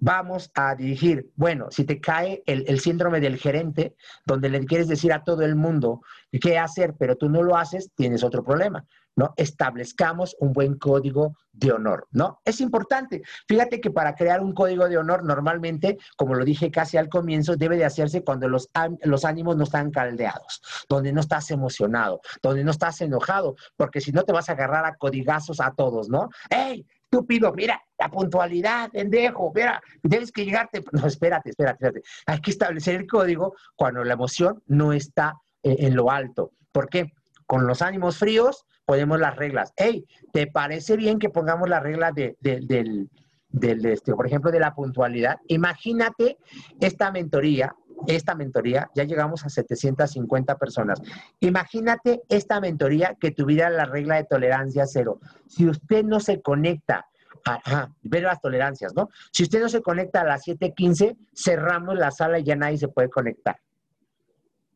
vamos 0.00 0.50
a 0.54 0.74
dirigir. 0.74 1.30
Bueno, 1.36 1.68
si 1.70 1.84
te 1.84 2.00
cae 2.00 2.42
el, 2.46 2.80
síndrome 2.80 3.20
del 3.20 3.36
gerente, 3.36 3.94
donde 4.26 4.48
le 4.48 4.64
quieres 4.64 4.88
decir 4.88 5.12
a 5.12 5.22
todo 5.22 5.42
el 5.42 5.54
mundo 5.54 6.00
qué 6.40 6.58
hacer, 6.58 6.94
pero 6.98 7.16
tú 7.16 7.28
no 7.28 7.42
lo 7.42 7.56
haces, 7.56 7.90
tienes 7.94 8.24
otro 8.24 8.42
problema, 8.42 8.84
¿no? 9.14 9.34
Establezcamos 9.36 10.34
un 10.40 10.52
buen 10.52 10.78
código 10.78 11.36
de 11.52 11.72
honor, 11.72 12.08
¿no? 12.10 12.40
Es 12.44 12.60
importante. 12.60 13.22
Fíjate 13.46 13.80
que 13.80 13.90
para 13.90 14.14
crear 14.14 14.40
un 14.40 14.54
código 14.54 14.88
de 14.88 14.96
honor, 14.96 15.24
normalmente, 15.24 15.98
como 16.16 16.34
lo 16.34 16.44
dije 16.44 16.70
casi 16.70 16.96
al 16.96 17.08
comienzo, 17.08 17.56
debe 17.56 17.76
de 17.76 17.84
hacerse 17.84 18.24
cuando 18.24 18.48
los, 18.48 18.68
los 19.02 19.24
ánimos 19.24 19.56
no 19.56 19.64
están 19.64 19.90
caldeados, 19.90 20.62
donde 20.88 21.12
no 21.12 21.20
estás 21.20 21.50
emocionado, 21.50 22.20
donde 22.42 22.64
no 22.64 22.70
estás 22.70 23.00
enojado, 23.02 23.56
porque 23.76 24.00
si 24.00 24.12
no 24.12 24.24
te 24.24 24.32
vas 24.32 24.48
a 24.48 24.52
agarrar 24.52 24.86
a 24.86 24.96
codigazos 24.96 25.60
a 25.60 25.74
todos, 25.74 26.08
¿no? 26.08 26.30
¡Ey! 26.48 26.86
Estúpido, 27.10 27.52
mira, 27.52 27.82
la 27.98 28.08
puntualidad, 28.08 28.90
pendejo, 28.90 29.52
mira, 29.54 29.82
tienes 30.08 30.30
que 30.30 30.44
llegarte. 30.44 30.82
No, 30.92 31.06
espérate, 31.06 31.50
espérate, 31.50 31.84
espérate. 31.86 32.08
Hay 32.26 32.40
que 32.40 32.52
establecer 32.52 32.94
el 32.94 33.06
código 33.06 33.54
cuando 33.74 34.04
la 34.04 34.14
emoción 34.14 34.62
no 34.66 34.92
está 34.92 35.34
eh, 35.62 35.76
en 35.80 35.96
lo 35.96 36.10
alto. 36.10 36.52
¿Por 36.70 36.88
qué? 36.88 37.12
Con 37.46 37.66
los 37.66 37.82
ánimos 37.82 38.18
fríos 38.18 38.64
ponemos 38.84 39.18
las 39.18 39.36
reglas. 39.36 39.72
Hey, 39.76 40.04
¿te 40.32 40.46
parece 40.46 40.96
bien 40.96 41.18
que 41.18 41.30
pongamos 41.30 41.68
la 41.68 41.80
regla 41.80 42.12
de, 42.12 42.36
del, 42.40 43.08
del, 43.48 43.86
este, 43.86 44.14
por 44.14 44.26
ejemplo, 44.26 44.52
de 44.52 44.60
la 44.60 44.74
puntualidad? 44.74 45.38
Imagínate 45.48 46.38
esta 46.80 47.10
mentoría 47.10 47.74
esta 48.06 48.34
mentoría, 48.34 48.90
ya 48.94 49.04
llegamos 49.04 49.44
a 49.44 49.48
750 49.48 50.56
personas. 50.56 51.00
Imagínate 51.40 52.22
esta 52.28 52.60
mentoría 52.60 53.16
que 53.20 53.30
tuviera 53.30 53.70
la 53.70 53.84
regla 53.84 54.16
de 54.16 54.24
tolerancia 54.24 54.86
cero. 54.86 55.20
Si 55.46 55.66
usted 55.66 56.04
no 56.04 56.20
se 56.20 56.40
conecta, 56.40 57.06
a, 57.46 57.88
ver 58.02 58.24
las 58.24 58.40
tolerancias, 58.40 58.94
¿no? 58.94 59.08
Si 59.32 59.44
usted 59.44 59.60
no 59.60 59.68
se 59.68 59.82
conecta 59.82 60.20
a 60.20 60.24
las 60.24 60.46
7:15, 60.46 61.16
cerramos 61.34 61.96
la 61.96 62.10
sala 62.10 62.38
y 62.38 62.44
ya 62.44 62.56
nadie 62.56 62.78
se 62.78 62.88
puede 62.88 63.08
conectar. 63.08 63.56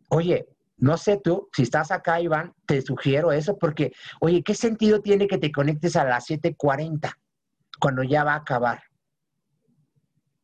Oye, 0.08 0.48
no 0.78 0.96
sé 0.96 1.20
tú, 1.22 1.48
si 1.52 1.62
estás 1.62 1.90
acá, 1.90 2.20
Iván, 2.20 2.54
te 2.66 2.82
sugiero 2.82 3.32
eso 3.32 3.58
porque, 3.58 3.92
oye, 4.20 4.42
¿qué 4.42 4.54
sentido 4.54 5.00
tiene 5.00 5.26
que 5.26 5.38
te 5.38 5.52
conectes 5.52 5.96
a 5.96 6.04
las 6.04 6.26
7:40 6.26 7.12
cuando 7.80 8.02
ya 8.02 8.24
va 8.24 8.34
a 8.34 8.38
acabar? 8.38 8.82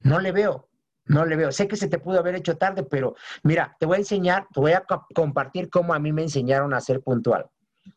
No 0.02 0.18
le 0.18 0.32
veo. 0.32 0.69
No 1.10 1.24
le 1.24 1.34
veo. 1.34 1.50
Sé 1.50 1.66
que 1.66 1.76
se 1.76 1.88
te 1.88 1.98
pudo 1.98 2.20
haber 2.20 2.36
hecho 2.36 2.56
tarde, 2.56 2.84
pero 2.84 3.16
mira, 3.42 3.76
te 3.80 3.84
voy 3.84 3.96
a 3.96 3.98
enseñar, 3.98 4.46
te 4.54 4.60
voy 4.60 4.72
a 4.72 4.84
compartir 5.12 5.68
cómo 5.68 5.92
a 5.92 5.98
mí 5.98 6.12
me 6.12 6.22
enseñaron 6.22 6.72
a 6.72 6.80
ser 6.80 7.00
puntual. 7.02 7.46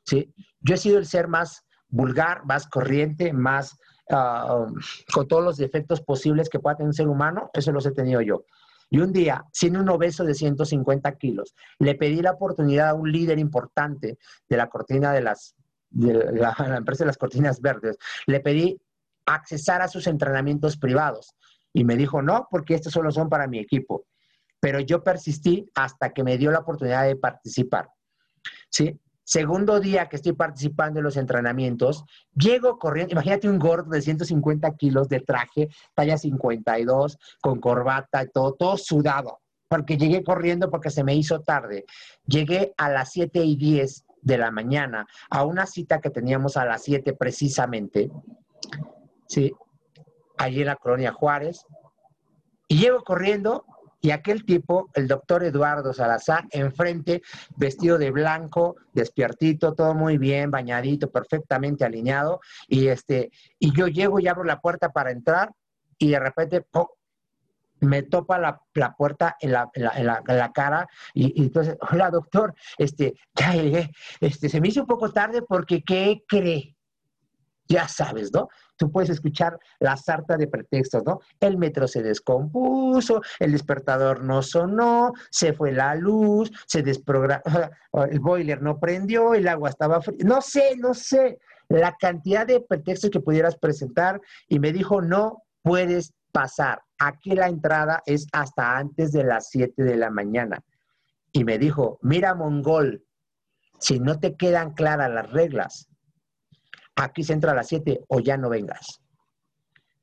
¿sí? 0.03 0.33
Yo 0.61 0.73
he 0.73 0.79
sido 0.79 0.97
el 0.97 1.05
ser 1.05 1.27
más 1.27 1.63
vulgar, 1.89 2.43
más 2.45 2.65
corriente, 2.65 3.31
más 3.31 3.77
ah, 4.09 4.65
con 5.13 5.27
todos 5.27 5.43
los 5.43 5.57
defectos 5.57 6.01
posibles 6.01 6.49
que 6.49 6.59
pueda 6.59 6.75
tener 6.75 6.87
un 6.87 6.95
ser 6.95 7.07
humano, 7.07 7.51
eso 7.53 7.71
los 7.71 7.85
he 7.85 7.91
tenido 7.91 8.19
yo. 8.21 8.45
Y 8.89 8.99
un 8.99 9.13
día, 9.13 9.45
siendo 9.53 9.79
un 9.79 9.89
obeso 9.89 10.23
de 10.23 10.33
150 10.33 11.15
kilos, 11.17 11.53
le 11.77 11.93
pedí 11.93 12.19
la 12.19 12.31
oportunidad 12.31 12.89
a 12.89 12.93
un 12.95 13.11
líder 13.11 13.37
importante 13.37 14.17
de 14.49 14.57
la 14.57 14.69
cortina 14.69 15.13
de 15.13 15.21
las, 15.21 15.53
de 15.91 16.31
la 16.33 16.55
empresa 16.77 17.03
de 17.03 17.09
las 17.09 17.17
cortinas 17.17 17.61
verdes, 17.61 17.95
le 18.25 18.39
pedí 18.39 18.81
accesar 19.27 19.83
a 19.83 19.87
sus 19.87 20.07
entrenamientos 20.07 20.77
privados. 20.77 21.35
Y 21.73 21.83
me 21.83 21.97
dijo, 21.97 22.21
no, 22.21 22.47
porque 22.49 22.75
estos 22.75 22.93
solo 22.93 23.11
son 23.11 23.29
para 23.29 23.47
mi 23.47 23.59
equipo. 23.59 24.05
Pero 24.59 24.79
yo 24.79 25.03
persistí 25.03 25.69
hasta 25.75 26.13
que 26.13 26.23
me 26.23 26.37
dio 26.37 26.51
la 26.51 26.59
oportunidad 26.59 27.05
de 27.05 27.15
participar. 27.15 27.89
¿Sí? 28.69 28.99
segundo 29.23 29.79
día 29.79 30.09
que 30.09 30.17
estoy 30.17 30.33
participando 30.33 30.99
en 30.99 31.05
los 31.05 31.17
entrenamientos, 31.17 32.03
llego 32.35 32.77
corriendo, 32.77 33.13
imagínate 33.13 33.49
un 33.49 33.59
gordo 33.59 33.89
de 33.91 34.01
150 34.01 34.75
kilos 34.75 35.07
de 35.09 35.21
traje, 35.21 35.69
talla 35.93 36.17
52, 36.17 37.17
con 37.41 37.59
corbata 37.59 38.23
y 38.23 38.27
todo, 38.29 38.53
todo 38.53 38.77
sudado, 38.77 39.39
porque 39.67 39.97
llegué 39.97 40.23
corriendo 40.23 40.69
porque 40.69 40.89
se 40.89 41.03
me 41.03 41.15
hizo 41.15 41.41
tarde. 41.41 41.85
Llegué 42.25 42.73
a 42.77 42.89
las 42.89 43.11
7 43.11 43.43
y 43.43 43.55
10 43.55 44.05
de 44.21 44.37
la 44.37 44.51
mañana 44.51 45.07
a 45.29 45.43
una 45.45 45.65
cita 45.65 45.99
que 45.99 46.09
teníamos 46.09 46.57
a 46.57 46.65
las 46.65 46.83
7 46.83 47.13
precisamente, 47.13 48.11
¿sí? 49.27 49.53
Allí 50.43 50.61
en 50.61 50.67
la 50.67 50.75
colonia 50.75 51.13
Juárez. 51.13 51.65
Y 52.67 52.79
llego 52.79 53.03
corriendo 53.03 53.65
y 54.01 54.11
aquel 54.11 54.43
tipo, 54.43 54.89
el 54.95 55.07
doctor 55.07 55.45
Eduardo 55.45 55.93
Salazar, 55.93 56.45
enfrente, 56.51 57.21
vestido 57.55 57.97
de 57.97 58.11
blanco, 58.11 58.75
despiertito, 58.91 59.73
todo 59.73 59.93
muy 59.93 60.17
bien, 60.17 60.51
bañadito, 60.51 61.09
perfectamente 61.09 61.85
alineado. 61.85 62.41
Y, 62.67 62.87
este, 62.87 63.31
y 63.59 63.73
yo 63.73 63.87
llego 63.87 64.19
y 64.19 64.27
abro 64.27 64.43
la 64.43 64.59
puerta 64.59 64.89
para 64.89 65.11
entrar 65.11 65.53
y 65.97 66.09
de 66.09 66.19
repente 66.19 66.65
me 67.79 68.03
topa 68.03 68.37
la, 68.39 68.59
puerta 68.97 69.37
en 69.39 69.53
la, 69.53 69.69
en 69.73 70.05
la, 70.05 70.51
cara 70.53 70.87
y, 71.13 71.41
entonces, 71.41 71.77
hola 71.91 72.09
doctor, 72.09 72.53
este, 72.77 73.13
este, 74.19 74.49
se 74.49 74.59
me 74.59 74.67
hizo 74.67 74.81
un 74.81 74.87
poco 74.87 75.13
tarde 75.13 75.43
porque 75.43 75.81
¿qué 75.81 76.23
cree? 76.27 76.72
Ya 77.67 77.87
sabes, 77.87 78.31
¿no? 78.33 78.49
tú 78.77 78.91
puedes 78.91 79.09
escuchar 79.09 79.57
la 79.79 79.95
sarta 79.95 80.35
de 80.35 80.47
pretextos, 80.47 81.03
¿no? 81.05 81.19
El 81.39 81.57
metro 81.57 81.87
se 81.87 82.03
descompuso, 82.03 83.21
el 83.39 83.51
despertador 83.51 84.23
no 84.23 84.41
sonó, 84.41 85.13
se 85.29 85.53
fue 85.53 85.71
la 85.71 85.95
luz, 85.95 86.51
se 86.67 86.81
desprogramó, 86.81 87.43
el 88.09 88.19
boiler 88.19 88.61
no 88.61 88.79
prendió, 88.79 89.33
el 89.33 89.47
agua 89.47 89.69
estaba 89.69 90.01
fría. 90.01 90.17
No 90.25 90.41
sé, 90.41 90.75
no 90.77 90.93
sé 90.93 91.39
la 91.69 91.95
cantidad 91.97 92.45
de 92.45 92.61
pretextos 92.61 93.09
que 93.09 93.19
pudieras 93.19 93.55
presentar 93.55 94.21
y 94.47 94.59
me 94.59 94.71
dijo, 94.71 95.01
no 95.01 95.43
puedes 95.61 96.13
pasar. 96.31 96.81
Aquí 96.99 97.31
la 97.31 97.47
entrada 97.47 98.03
es 98.05 98.27
hasta 98.31 98.77
antes 98.77 99.11
de 99.11 99.23
las 99.23 99.49
7 99.49 99.81
de 99.81 99.95
la 99.95 100.09
mañana. 100.09 100.61
Y 101.31 101.43
me 101.45 101.57
dijo, 101.57 101.99
mira, 102.01 102.35
mongol, 102.35 103.03
si 103.79 103.99
no 103.99 104.19
te 104.19 104.35
quedan 104.35 104.73
claras 104.73 105.09
las 105.09 105.31
reglas, 105.31 105.87
aquí 106.95 107.23
se 107.23 107.33
entra 107.33 107.51
a 107.51 107.55
las 107.55 107.67
7 107.67 108.01
o 108.07 108.19
ya 108.19 108.37
no 108.37 108.49
vengas. 108.49 109.03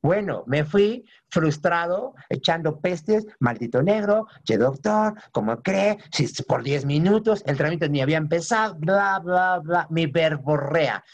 Bueno, 0.02 0.44
me 0.46 0.64
fui 0.64 1.04
frustrado, 1.28 2.14
echando 2.30 2.80
pestes, 2.80 3.26
maldito 3.38 3.82
negro, 3.82 4.26
che 4.44 4.56
doctor, 4.56 5.14
¿cómo 5.30 5.60
cree? 5.60 5.98
Si 6.10 6.26
por 6.44 6.62
10 6.62 6.86
minutos 6.86 7.42
el 7.44 7.58
trámite 7.58 7.90
ni 7.90 8.00
había 8.00 8.16
empezado, 8.16 8.76
bla, 8.76 9.18
bla, 9.18 9.58
bla, 9.58 9.86
mi 9.90 10.06
verborrea. 10.06 11.04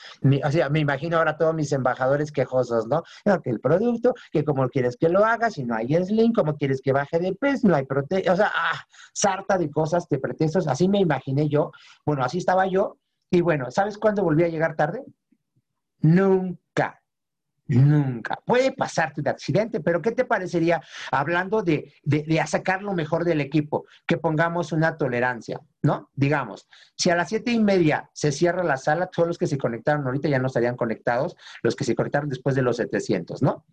o 0.44 0.50
sea, 0.52 0.70
me 0.70 0.78
imagino 0.78 1.16
ahora 1.16 1.36
todos 1.36 1.52
mis 1.52 1.72
embajadores 1.72 2.30
quejosos, 2.30 2.86
¿no? 2.86 3.02
Que 3.42 3.50
el 3.50 3.58
producto, 3.58 4.14
que 4.30 4.44
como 4.44 4.68
quieres 4.68 4.96
que 4.96 5.08
lo 5.08 5.24
haga, 5.24 5.50
si 5.50 5.64
no 5.64 5.74
hay 5.74 5.92
slim, 6.04 6.32
como 6.32 6.56
quieres 6.56 6.80
que 6.80 6.92
baje 6.92 7.18
de 7.18 7.34
peso, 7.34 7.66
no 7.66 7.74
hay 7.74 7.86
proteína, 7.86 8.32
o 8.32 8.36
sea, 8.36 8.52
ah, 8.54 8.84
sarta 9.12 9.58
de 9.58 9.68
cosas, 9.68 10.08
de 10.08 10.20
pretextos, 10.20 10.68
así 10.68 10.88
me 10.88 11.00
imaginé 11.00 11.48
yo, 11.48 11.72
bueno, 12.04 12.22
así 12.22 12.38
estaba 12.38 12.68
yo, 12.68 12.98
y 13.30 13.40
bueno, 13.40 13.72
¿sabes 13.72 13.98
cuándo 13.98 14.22
volví 14.22 14.44
a 14.44 14.48
llegar 14.48 14.76
tarde? 14.76 15.02
Nunca. 16.00 17.02
Nunca. 17.68 18.38
Puede 18.44 18.72
pasarte 18.72 19.22
de 19.22 19.30
accidente, 19.30 19.80
pero 19.80 20.00
¿qué 20.00 20.12
te 20.12 20.24
parecería 20.24 20.80
hablando 21.10 21.62
de, 21.62 21.92
de, 22.04 22.44
sacar 22.46 22.82
lo 22.82 22.92
mejor 22.92 23.24
del 23.24 23.40
equipo? 23.40 23.86
Que 24.06 24.18
pongamos 24.18 24.70
una 24.70 24.96
tolerancia, 24.96 25.60
¿no? 25.82 26.10
Digamos, 26.14 26.68
si 26.96 27.10
a 27.10 27.16
las 27.16 27.28
siete 27.28 27.50
y 27.50 27.58
media 27.58 28.08
se 28.12 28.30
cierra 28.30 28.62
la 28.62 28.76
sala, 28.76 29.06
todos 29.06 29.26
los 29.26 29.38
que 29.38 29.48
se 29.48 29.58
conectaron 29.58 30.06
ahorita 30.06 30.28
ya 30.28 30.38
no 30.38 30.46
estarían 30.46 30.76
conectados, 30.76 31.36
los 31.62 31.74
que 31.74 31.84
se 31.84 31.96
conectaron 31.96 32.28
después 32.28 32.54
de 32.54 32.62
los 32.62 32.76
700, 32.76 33.42
¿no? 33.42 33.64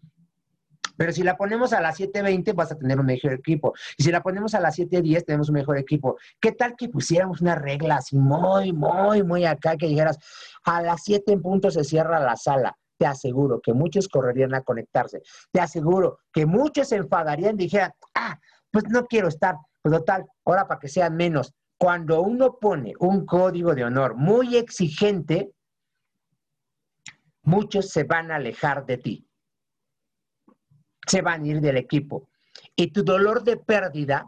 Pero 0.97 1.11
si 1.11 1.23
la 1.23 1.35
ponemos 1.35 1.73
a 1.73 1.81
las 1.81 1.99
7.20 1.99 2.53
vas 2.53 2.71
a 2.71 2.75
tener 2.75 2.99
un 2.99 3.05
mejor 3.05 3.33
equipo. 3.33 3.73
Y 3.97 4.03
si 4.03 4.11
la 4.11 4.21
ponemos 4.21 4.53
a 4.53 4.59
las 4.59 4.77
7.10 4.77 5.25
tenemos 5.25 5.49
un 5.49 5.55
mejor 5.55 5.77
equipo. 5.77 6.17
¿Qué 6.39 6.51
tal 6.51 6.75
que 6.75 6.89
pusiéramos 6.89 7.41
una 7.41 7.55
regla 7.55 7.97
así 7.97 8.17
muy, 8.17 8.73
muy, 8.73 9.23
muy 9.23 9.45
acá 9.45 9.75
que 9.77 9.87
dijeras, 9.87 10.17
a 10.63 10.81
las 10.81 11.03
7 11.03 11.31
en 11.33 11.41
punto 11.41 11.71
se 11.71 11.83
cierra 11.83 12.19
la 12.19 12.35
sala? 12.35 12.77
Te 12.97 13.05
aseguro 13.07 13.59
que 13.59 13.73
muchos 13.73 14.07
correrían 14.07 14.53
a 14.53 14.61
conectarse. 14.61 15.21
Te 15.51 15.59
aseguro 15.59 16.19
que 16.31 16.45
muchos 16.45 16.89
se 16.89 16.97
enfadarían 16.97 17.55
y 17.55 17.65
dijeran, 17.65 17.91
ah, 18.15 18.39
pues 18.71 18.85
no 18.89 19.05
quiero 19.05 19.27
estar. 19.27 19.55
Pues 19.81 19.93
total, 19.95 20.25
ahora 20.45 20.67
para 20.67 20.79
que 20.79 20.87
sean 20.87 21.15
menos. 21.15 21.53
Cuando 21.77 22.21
uno 22.21 22.57
pone 22.61 22.93
un 22.99 23.25
código 23.25 23.73
de 23.75 23.83
honor 23.83 24.15
muy 24.15 24.55
exigente, 24.55 25.51
muchos 27.41 27.89
se 27.89 28.03
van 28.03 28.31
a 28.31 28.35
alejar 28.35 28.85
de 28.85 28.97
ti 28.97 29.27
se 31.07 31.21
van 31.21 31.43
a 31.43 31.47
ir 31.47 31.61
del 31.61 31.77
equipo. 31.77 32.29
Y 32.75 32.87
tu 32.87 33.03
dolor 33.03 33.43
de 33.43 33.57
pérdida, 33.57 34.27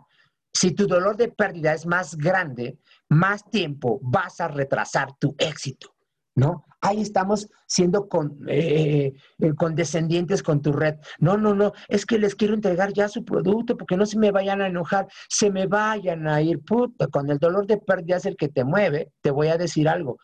si 0.53 0.71
tu 0.71 0.87
dolor 0.87 1.17
de 1.17 1.29
pérdida 1.29 1.73
es 1.73 1.85
más 1.85 2.15
grande, 2.15 2.77
más 3.09 3.49
tiempo 3.49 3.99
vas 4.01 4.39
a 4.39 4.47
retrasar 4.47 5.15
tu 5.17 5.35
éxito, 5.37 5.93
¿no? 6.35 6.65
Ahí 6.81 7.01
estamos 7.01 7.47
siendo 7.67 8.07
con, 8.07 8.37
eh, 8.47 9.13
condescendientes 9.57 10.43
con 10.43 10.61
tu 10.61 10.71
red. 10.71 10.95
No, 11.19 11.35
no, 11.35 11.55
no, 11.55 11.73
es 11.87 12.05
que 12.05 12.19
les 12.19 12.35
quiero 12.35 12.53
entregar 12.53 12.93
ya 12.93 13.07
su 13.09 13.25
producto 13.25 13.75
porque 13.75 13.97
no 13.97 14.05
se 14.05 14.19
me 14.19 14.31
vayan 14.31 14.61
a 14.61 14.67
enojar, 14.67 15.07
se 15.29 15.49
me 15.49 15.65
vayan 15.65 16.27
a 16.27 16.41
ir, 16.41 16.59
puta, 16.63 17.07
con 17.07 17.29
el 17.29 17.39
dolor 17.39 17.65
de 17.65 17.77
pérdida 17.77 18.17
es 18.17 18.25
el 18.25 18.37
que 18.37 18.49
te 18.49 18.63
mueve, 18.63 19.11
te 19.21 19.31
voy 19.31 19.47
a 19.47 19.57
decir 19.57 19.89
algo, 19.89 20.17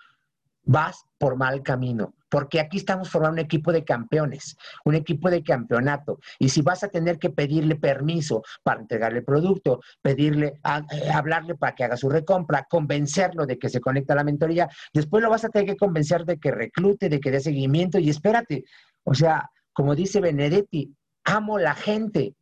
vas 0.63 1.03
por 1.17 1.35
mal 1.35 1.63
camino 1.63 2.13
porque 2.31 2.61
aquí 2.61 2.77
estamos 2.77 3.09
formando 3.09 3.41
un 3.41 3.45
equipo 3.45 3.73
de 3.73 3.83
campeones, 3.83 4.55
un 4.85 4.95
equipo 4.95 5.29
de 5.29 5.43
campeonato. 5.43 6.19
Y 6.39 6.47
si 6.47 6.61
vas 6.61 6.81
a 6.81 6.87
tener 6.87 7.19
que 7.19 7.29
pedirle 7.29 7.75
permiso 7.75 8.41
para 8.63 8.79
entregarle 8.79 9.19
el 9.19 9.25
producto, 9.25 9.81
pedirle, 10.01 10.47
eh, 10.47 11.11
hablarle 11.13 11.55
para 11.55 11.75
que 11.75 11.83
haga 11.83 11.97
su 11.97 12.09
recompra, 12.09 12.65
convencerlo 12.69 13.45
de 13.45 13.59
que 13.59 13.67
se 13.67 13.81
conecte 13.81 14.13
a 14.13 14.15
la 14.15 14.23
mentoría, 14.23 14.69
después 14.93 15.21
lo 15.21 15.29
vas 15.29 15.43
a 15.43 15.49
tener 15.49 15.67
que 15.67 15.75
convencer 15.75 16.23
de 16.23 16.37
que 16.37 16.51
reclute, 16.51 17.09
de 17.09 17.19
que 17.19 17.31
dé 17.31 17.41
seguimiento 17.41 17.99
y 17.99 18.09
espérate. 18.09 18.63
O 19.03 19.13
sea, 19.13 19.49
como 19.73 19.93
dice 19.93 20.21
Benedetti, 20.21 20.95
amo 21.25 21.59
la 21.59 21.75
gente. 21.75 22.35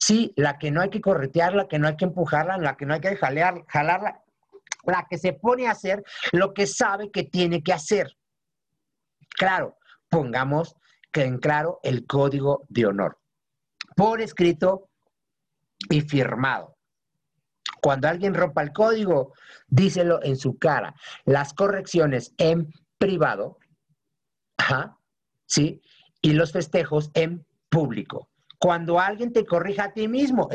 Sí, 0.00 0.32
la 0.34 0.58
que 0.58 0.72
no 0.72 0.80
hay 0.80 0.90
que 0.90 1.00
corretearla, 1.00 1.62
la 1.62 1.68
que 1.68 1.78
no 1.78 1.86
hay 1.86 1.96
que 1.96 2.06
empujarla, 2.06 2.58
la 2.58 2.76
que 2.76 2.86
no 2.86 2.94
hay 2.94 3.00
que 3.00 3.16
jalear, 3.16 3.62
jalarla, 3.68 4.20
la 4.84 5.06
que 5.08 5.16
se 5.16 5.32
pone 5.32 5.68
a 5.68 5.72
hacer 5.72 6.02
lo 6.32 6.52
que 6.54 6.66
sabe 6.66 7.12
que 7.12 7.22
tiene 7.22 7.62
que 7.62 7.72
hacer. 7.72 8.18
Claro, 9.38 9.78
pongamos 10.10 10.74
que 11.12 11.22
en 11.22 11.38
claro 11.38 11.78
el 11.82 12.06
código 12.06 12.66
de 12.68 12.86
honor. 12.86 13.18
Por 13.96 14.20
escrito 14.20 14.90
y 15.88 16.00
firmado. 16.00 16.76
Cuando 17.80 18.08
alguien 18.08 18.34
rompa 18.34 18.62
el 18.62 18.72
código, 18.72 19.32
díselo 19.68 20.22
en 20.24 20.36
su 20.36 20.58
cara. 20.58 20.94
Las 21.24 21.54
correcciones 21.54 22.34
en 22.36 22.72
privado, 22.98 23.58
¿sí? 25.46 25.80
Y 26.20 26.32
los 26.32 26.52
festejos 26.52 27.10
en 27.14 27.46
público. 27.68 28.28
Cuando 28.58 28.98
alguien 28.98 29.32
te 29.32 29.46
corrija 29.46 29.84
a 29.84 29.92
ti 29.92 30.08
mismo, 30.08 30.48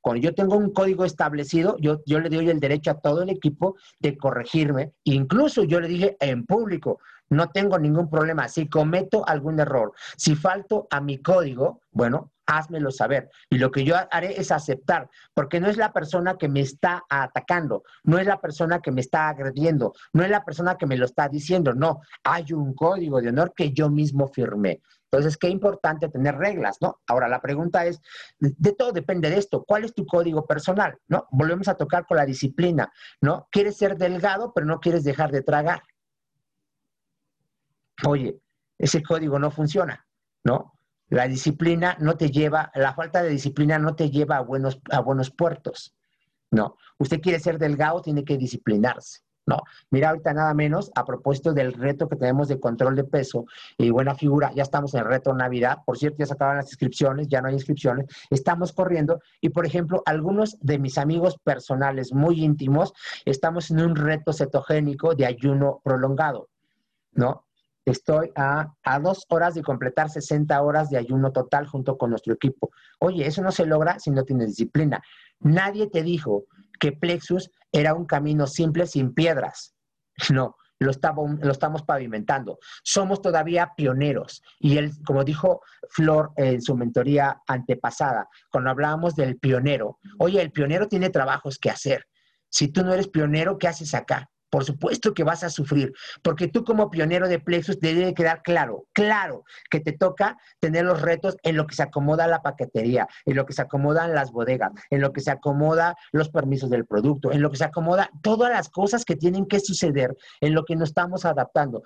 cuando 0.00 0.22
yo 0.22 0.34
tengo 0.34 0.56
un 0.56 0.72
código 0.72 1.04
establecido, 1.04 1.76
yo, 1.78 2.02
yo 2.06 2.18
le 2.18 2.30
doy 2.30 2.48
el 2.48 2.60
derecho 2.60 2.92
a 2.92 3.00
todo 3.00 3.22
el 3.22 3.28
equipo 3.28 3.76
de 3.98 4.16
corregirme. 4.16 4.92
Incluso 5.04 5.64
yo 5.64 5.80
le 5.80 5.88
dije 5.88 6.16
en 6.18 6.46
público, 6.46 6.98
no 7.32 7.50
tengo 7.50 7.78
ningún 7.78 8.08
problema. 8.10 8.48
Si 8.48 8.68
cometo 8.68 9.26
algún 9.26 9.58
error, 9.58 9.92
si 10.16 10.36
falto 10.36 10.86
a 10.90 11.00
mi 11.00 11.18
código, 11.22 11.80
bueno, 11.90 12.32
házmelo 12.46 12.90
saber. 12.90 13.30
Y 13.50 13.58
lo 13.58 13.70
que 13.70 13.84
yo 13.84 13.94
haré 14.10 14.40
es 14.40 14.50
aceptar, 14.50 15.08
porque 15.34 15.60
no 15.60 15.68
es 15.68 15.76
la 15.76 15.92
persona 15.92 16.36
que 16.36 16.48
me 16.48 16.60
está 16.60 17.04
atacando, 17.08 17.84
no 18.04 18.18
es 18.18 18.26
la 18.26 18.40
persona 18.40 18.80
que 18.80 18.90
me 18.90 19.00
está 19.00 19.28
agrediendo, 19.28 19.94
no 20.12 20.22
es 20.22 20.30
la 20.30 20.44
persona 20.44 20.76
que 20.76 20.86
me 20.86 20.96
lo 20.96 21.06
está 21.06 21.28
diciendo, 21.28 21.72
no, 21.72 22.00
hay 22.24 22.52
un 22.52 22.74
código 22.74 23.20
de 23.20 23.28
honor 23.28 23.52
que 23.56 23.72
yo 23.72 23.88
mismo 23.88 24.28
firmé. 24.28 24.82
Entonces, 25.10 25.36
qué 25.36 25.48
importante 25.48 26.08
tener 26.08 26.36
reglas, 26.36 26.78
¿no? 26.80 27.00
Ahora, 27.06 27.28
la 27.28 27.42
pregunta 27.42 27.84
es, 27.84 28.00
de 28.38 28.72
todo 28.72 28.92
depende 28.92 29.28
de 29.28 29.36
esto, 29.36 29.62
¿cuál 29.62 29.84
es 29.84 29.94
tu 29.94 30.06
código 30.06 30.46
personal, 30.46 30.98
¿no? 31.06 31.28
Volvemos 31.30 31.68
a 31.68 31.74
tocar 31.74 32.06
con 32.06 32.16
la 32.16 32.24
disciplina, 32.24 32.90
¿no? 33.20 33.46
Quieres 33.50 33.76
ser 33.76 33.98
delgado, 33.98 34.52
pero 34.54 34.66
no 34.66 34.80
quieres 34.80 35.04
dejar 35.04 35.30
de 35.30 35.42
tragar. 35.42 35.82
Oye, 38.06 38.38
ese 38.78 39.02
código 39.02 39.38
no 39.38 39.50
funciona, 39.50 40.06
¿no? 40.44 40.72
La 41.08 41.28
disciplina 41.28 41.96
no 42.00 42.16
te 42.16 42.30
lleva, 42.30 42.70
la 42.74 42.94
falta 42.94 43.22
de 43.22 43.28
disciplina 43.28 43.78
no 43.78 43.94
te 43.94 44.10
lleva 44.10 44.38
a 44.38 44.40
buenos, 44.40 44.80
a 44.90 45.00
buenos 45.00 45.30
puertos. 45.30 45.94
No, 46.50 46.76
usted 46.98 47.20
quiere 47.20 47.38
ser 47.38 47.58
delgado, 47.58 48.02
tiene 48.02 48.24
que 48.24 48.38
disciplinarse. 48.38 49.20
¿no? 49.46 49.62
Mira 49.90 50.10
ahorita 50.10 50.32
nada 50.32 50.54
menos, 50.54 50.90
a 50.94 51.04
propósito 51.04 51.52
del 51.52 51.72
reto 51.72 52.08
que 52.08 52.16
tenemos 52.16 52.48
de 52.48 52.60
control 52.60 52.94
de 52.94 53.04
peso 53.04 53.44
y 53.76 53.90
buena 53.90 54.14
figura, 54.14 54.52
ya 54.54 54.62
estamos 54.62 54.94
en 54.94 55.00
el 55.00 55.06
reto 55.06 55.34
Navidad, 55.34 55.78
por 55.84 55.98
cierto, 55.98 56.18
ya 56.20 56.26
se 56.26 56.34
acaban 56.34 56.56
las 56.56 56.68
inscripciones, 56.68 57.28
ya 57.28 57.40
no 57.40 57.48
hay 57.48 57.54
inscripciones, 57.54 58.06
estamos 58.30 58.72
corriendo 58.72 59.20
y, 59.40 59.48
por 59.48 59.66
ejemplo, 59.66 60.02
algunos 60.06 60.58
de 60.60 60.78
mis 60.78 60.96
amigos 60.98 61.38
personales 61.42 62.12
muy 62.12 62.44
íntimos, 62.44 62.92
estamos 63.24 63.70
en 63.70 63.80
un 63.80 63.96
reto 63.96 64.32
cetogénico 64.32 65.14
de 65.14 65.26
ayuno 65.26 65.80
prolongado, 65.82 66.48
¿no? 67.12 67.44
Estoy 67.84 68.30
a, 68.36 68.72
a, 68.84 68.98
dos 69.00 69.26
horas 69.28 69.54
de 69.54 69.62
completar 69.62 70.08
60 70.08 70.60
horas 70.62 70.88
de 70.90 70.98
ayuno 70.98 71.32
total 71.32 71.66
junto 71.66 71.98
con 71.98 72.10
nuestro 72.10 72.34
equipo. 72.34 72.70
Oye, 73.00 73.26
eso 73.26 73.42
no 73.42 73.50
se 73.50 73.66
logra 73.66 73.98
si 73.98 74.10
no 74.10 74.24
tienes 74.24 74.48
disciplina. 74.48 75.02
Nadie 75.40 75.88
te 75.88 76.02
dijo 76.02 76.44
que 76.78 76.92
Plexus 76.92 77.50
era 77.72 77.94
un 77.94 78.06
camino 78.06 78.46
simple 78.46 78.86
sin 78.86 79.14
piedras. 79.14 79.74
No, 80.32 80.56
lo, 80.78 80.90
estamos, 80.90 81.38
lo 81.40 81.50
estamos 81.50 81.82
pavimentando. 81.82 82.58
Somos 82.84 83.22
todavía 83.22 83.72
pioneros. 83.76 84.42
Y 84.58 84.76
él, 84.76 84.92
como 85.04 85.24
dijo 85.24 85.62
Flor 85.88 86.32
en 86.36 86.60
su 86.60 86.76
mentoría 86.76 87.40
antepasada, 87.46 88.28
cuando 88.50 88.70
hablábamos 88.70 89.14
del 89.14 89.38
pionero, 89.38 89.98
oye, 90.18 90.42
el 90.42 90.52
pionero 90.52 90.88
tiene 90.88 91.10
trabajos 91.10 91.58
que 91.58 91.70
hacer. 91.70 92.06
Si 92.50 92.68
tú 92.68 92.84
no 92.84 92.92
eres 92.92 93.08
pionero, 93.08 93.58
¿qué 93.58 93.68
haces 93.68 93.94
acá? 93.94 94.30
Por 94.52 94.64
supuesto 94.64 95.14
que 95.14 95.24
vas 95.24 95.42
a 95.44 95.48
sufrir, 95.48 95.94
porque 96.22 96.46
tú 96.46 96.62
como 96.62 96.90
pionero 96.90 97.26
de 97.26 97.38
Plexus 97.38 97.80
te 97.80 97.94
debe 97.94 98.12
quedar 98.12 98.42
claro, 98.42 98.84
claro, 98.92 99.44
que 99.70 99.80
te 99.80 99.92
toca 99.92 100.36
tener 100.60 100.84
los 100.84 101.00
retos 101.00 101.38
en 101.42 101.56
lo 101.56 101.66
que 101.66 101.74
se 101.74 101.82
acomoda 101.82 102.26
la 102.26 102.42
paquetería, 102.42 103.08
en 103.24 103.36
lo 103.36 103.46
que 103.46 103.54
se 103.54 103.62
acomodan 103.62 104.14
las 104.14 104.30
bodegas, 104.30 104.72
en 104.90 105.00
lo 105.00 105.14
que 105.14 105.22
se 105.22 105.30
acomoda 105.30 105.96
los 106.12 106.28
permisos 106.28 106.68
del 106.68 106.84
producto, 106.84 107.32
en 107.32 107.40
lo 107.40 107.50
que 107.50 107.56
se 107.56 107.64
acomoda 107.64 108.10
todas 108.20 108.52
las 108.52 108.68
cosas 108.68 109.06
que 109.06 109.16
tienen 109.16 109.46
que 109.46 109.58
suceder, 109.58 110.14
en 110.42 110.52
lo 110.52 110.66
que 110.66 110.76
nos 110.76 110.90
estamos 110.90 111.24
adaptando. 111.24 111.82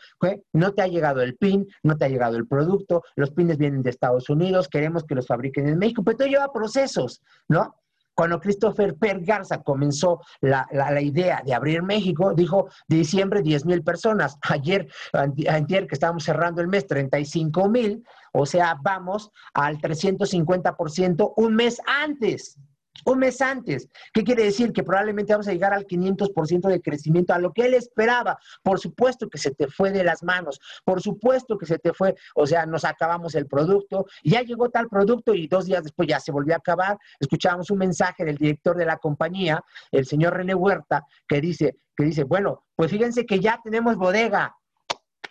No 0.53 0.73
te 0.75 0.83
ha 0.83 0.89
llegado 0.89 1.23
el 1.23 1.37
PIN, 1.37 1.69
no 1.85 1.97
te 1.97 2.07
ha 2.07 2.09
llegado 2.09 2.37
el 2.37 2.49
producto, 2.49 3.05
los 3.15 3.31
pines 3.31 3.59
vienen 3.59 3.85
de 3.85 3.91
Estados 3.91 4.29
Unidos, 4.29 4.67
queremos 4.69 5.05
que 5.05 5.15
los 5.15 5.29
fabriquen 5.29 5.69
en 5.69 5.79
México, 5.79 6.03
pero 6.03 6.19
todo 6.19 6.27
lleva 6.27 6.53
procesos, 6.53 7.23
¿no? 7.47 7.77
Cuando 8.17 8.41
Christopher 8.41 8.97
Per 8.97 9.21
Garza 9.21 9.63
comenzó 9.63 10.23
la, 10.41 10.67
la, 10.73 10.91
la, 10.91 11.03
idea 11.03 11.43
de 11.45 11.53
abrir 11.53 11.83
México, 11.83 12.33
dijo 12.35 12.71
diciembre 12.89 13.43
10 13.43 13.67
mil 13.67 13.85
personas. 13.85 14.39
Ayer, 14.49 14.89
ayer 15.13 15.87
que 15.87 15.95
estábamos 15.95 16.25
cerrando 16.25 16.63
el 16.63 16.69
mes, 16.69 16.87
35 16.87 17.69
mil. 17.69 18.03
O 18.33 18.47
sea, 18.47 18.79
vamos 18.83 19.31
al 19.53 19.79
350% 19.79 21.35
un 21.37 21.55
mes 21.55 21.79
antes. 21.87 22.59
Un 23.05 23.19
mes 23.19 23.41
antes. 23.41 23.89
¿Qué 24.13 24.25
quiere 24.25 24.45
decir? 24.45 24.73
Que 24.73 24.83
probablemente 24.83 25.33
vamos 25.33 25.49
a 25.49 25.53
llegar 25.53 25.73
al 25.73 25.87
500% 25.87 26.69
de 26.69 26.81
crecimiento, 26.81 27.33
a 27.33 27.39
lo 27.39 27.53
que 27.53 27.67
él 27.67 27.75
esperaba. 27.75 28.39
Por 28.63 28.81
supuesto 28.81 29.29
que 29.29 29.39
se 29.39 29.51
te 29.53 29.69
fue 29.69 29.93
de 29.93 30.05
las 30.05 30.23
manos. 30.23 30.61
Por 30.85 31.01
supuesto 31.03 31.59
que 31.59 31.67
se 31.67 31.79
te 31.79 31.93
fue. 31.93 32.15
O 32.35 32.47
sea, 32.47 32.67
nos 32.67 32.85
acabamos 32.85 33.35
el 33.35 33.47
producto. 33.47 34.07
Ya 34.25 34.43
llegó 34.43 34.71
tal 34.71 34.89
producto 34.89 35.35
y 35.35 35.47
dos 35.47 35.67
días 35.67 35.83
después 35.83 36.09
ya 36.09 36.21
se 36.21 36.33
volvió 36.33 36.55
a 36.55 36.59
acabar. 36.59 36.99
Escuchábamos 37.21 37.71
un 37.71 37.79
mensaje 37.79 38.25
del 38.25 38.37
director 38.37 38.77
de 38.77 38.87
la 38.87 38.97
compañía, 38.97 39.63
el 39.91 40.07
señor 40.07 40.35
René 40.35 40.55
Huerta, 40.55 41.05
que 41.29 41.41
dice, 41.41 41.77
que 41.97 42.05
dice, 42.05 42.25
bueno, 42.25 42.65
pues 42.75 42.91
fíjense 42.91 43.25
que 43.27 43.41
ya 43.41 43.61
tenemos 43.63 43.97
bodega. 43.97 44.55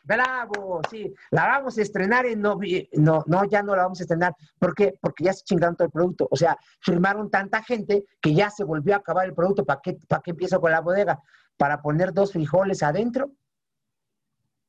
Bravo, 0.05 0.81
sí, 0.89 1.11
la 1.31 1.47
vamos 1.47 1.79
a 1.79 1.81
estrenar 1.81 2.27
en 2.27 2.39
noviembre. 2.39 2.89
No, 2.93 3.23
no, 3.25 3.43
ya 3.45 3.63
no 3.63 3.75
la 3.75 3.83
vamos 3.83 3.99
a 3.99 4.03
estrenar. 4.03 4.35
¿Por 4.59 4.75
qué? 4.75 4.93
Porque 5.01 5.23
ya 5.23 5.33
se 5.33 5.43
chingaron 5.43 5.75
todo 5.75 5.87
el 5.87 5.91
producto. 5.91 6.27
O 6.29 6.35
sea, 6.35 6.57
firmaron 6.81 7.31
tanta 7.31 7.63
gente 7.63 8.05
que 8.21 8.35
ya 8.35 8.51
se 8.51 8.63
volvió 8.63 8.93
a 8.93 8.97
acabar 8.97 9.25
el 9.25 9.33
producto. 9.33 9.65
¿Para 9.65 9.81
qué, 9.81 9.97
para 10.07 10.21
qué 10.21 10.31
empiezo 10.31 10.61
con 10.61 10.71
la 10.71 10.81
bodega? 10.81 11.19
¿Para 11.57 11.81
poner 11.81 12.13
dos 12.13 12.33
frijoles 12.33 12.83
adentro? 12.83 13.31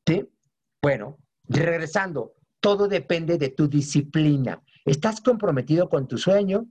¿Sí? 0.06 0.26
Bueno, 0.80 1.18
regresando, 1.44 2.32
todo 2.60 2.88
depende 2.88 3.36
de 3.36 3.50
tu 3.50 3.68
disciplina. 3.68 4.62
¿Estás 4.86 5.20
comprometido 5.20 5.90
con 5.90 6.08
tu 6.08 6.16
sueño? 6.16 6.66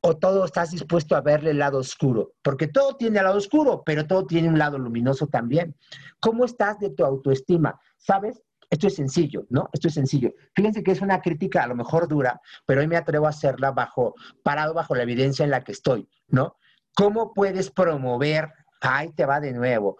O 0.00 0.16
todo 0.16 0.44
estás 0.44 0.70
dispuesto 0.70 1.16
a 1.16 1.20
verle 1.20 1.50
el 1.50 1.58
lado 1.58 1.78
oscuro? 1.78 2.32
Porque 2.42 2.68
todo 2.68 2.96
tiene 2.96 3.18
el 3.18 3.24
lado 3.24 3.38
oscuro, 3.38 3.82
pero 3.84 4.06
todo 4.06 4.26
tiene 4.26 4.48
un 4.48 4.58
lado 4.58 4.78
luminoso 4.78 5.26
también. 5.26 5.76
¿Cómo 6.20 6.44
estás 6.44 6.78
de 6.78 6.90
tu 6.90 7.04
autoestima? 7.04 7.78
¿Sabes? 7.96 8.42
Esto 8.70 8.86
es 8.86 8.96
sencillo, 8.96 9.46
¿no? 9.48 9.68
Esto 9.72 9.88
es 9.88 9.94
sencillo. 9.94 10.30
Fíjense 10.54 10.82
que 10.82 10.92
es 10.92 11.00
una 11.00 11.20
crítica 11.20 11.62
a 11.62 11.66
lo 11.66 11.74
mejor 11.74 12.06
dura, 12.06 12.40
pero 12.66 12.80
hoy 12.80 12.86
me 12.86 12.96
atrevo 12.96 13.26
a 13.26 13.30
hacerla 13.30 13.70
bajo, 13.70 14.14
parado 14.42 14.74
bajo 14.74 14.94
la 14.94 15.04
evidencia 15.04 15.44
en 15.44 15.50
la 15.50 15.64
que 15.64 15.72
estoy, 15.72 16.08
¿no? 16.28 16.56
¿Cómo 16.94 17.32
puedes 17.32 17.70
promover, 17.70 18.52
ahí 18.80 19.12
te 19.12 19.24
va 19.24 19.40
de 19.40 19.52
nuevo, 19.52 19.96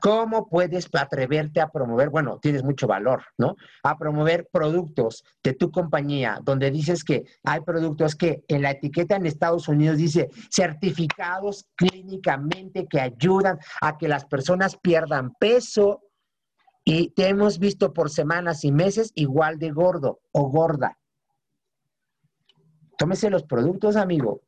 ¿Cómo 0.00 0.48
puedes 0.48 0.88
atreverte 0.92 1.60
a 1.60 1.68
promover? 1.68 2.10
Bueno, 2.10 2.38
tienes 2.40 2.62
mucho 2.62 2.86
valor, 2.86 3.22
¿no? 3.38 3.56
A 3.82 3.96
promover 3.96 4.48
productos 4.52 5.24
de 5.42 5.54
tu 5.54 5.70
compañía, 5.70 6.38
donde 6.42 6.70
dices 6.70 7.02
que 7.02 7.24
hay 7.44 7.60
productos 7.60 8.14
que 8.14 8.44
en 8.48 8.62
la 8.62 8.72
etiqueta 8.72 9.16
en 9.16 9.26
Estados 9.26 9.68
Unidos 9.68 9.96
dice 9.96 10.28
certificados 10.50 11.66
clínicamente 11.76 12.86
que 12.86 13.00
ayudan 13.00 13.58
a 13.80 13.96
que 13.96 14.08
las 14.08 14.26
personas 14.26 14.76
pierdan 14.76 15.34
peso 15.34 16.02
y 16.84 17.10
te 17.10 17.28
hemos 17.28 17.58
visto 17.58 17.92
por 17.92 18.10
semanas 18.10 18.64
y 18.64 18.72
meses 18.72 19.12
igual 19.14 19.58
de 19.58 19.70
gordo 19.70 20.20
o 20.32 20.48
gorda. 20.50 20.98
Tómese 22.98 23.28
los 23.30 23.44
productos, 23.44 23.96
amigo 23.96 24.45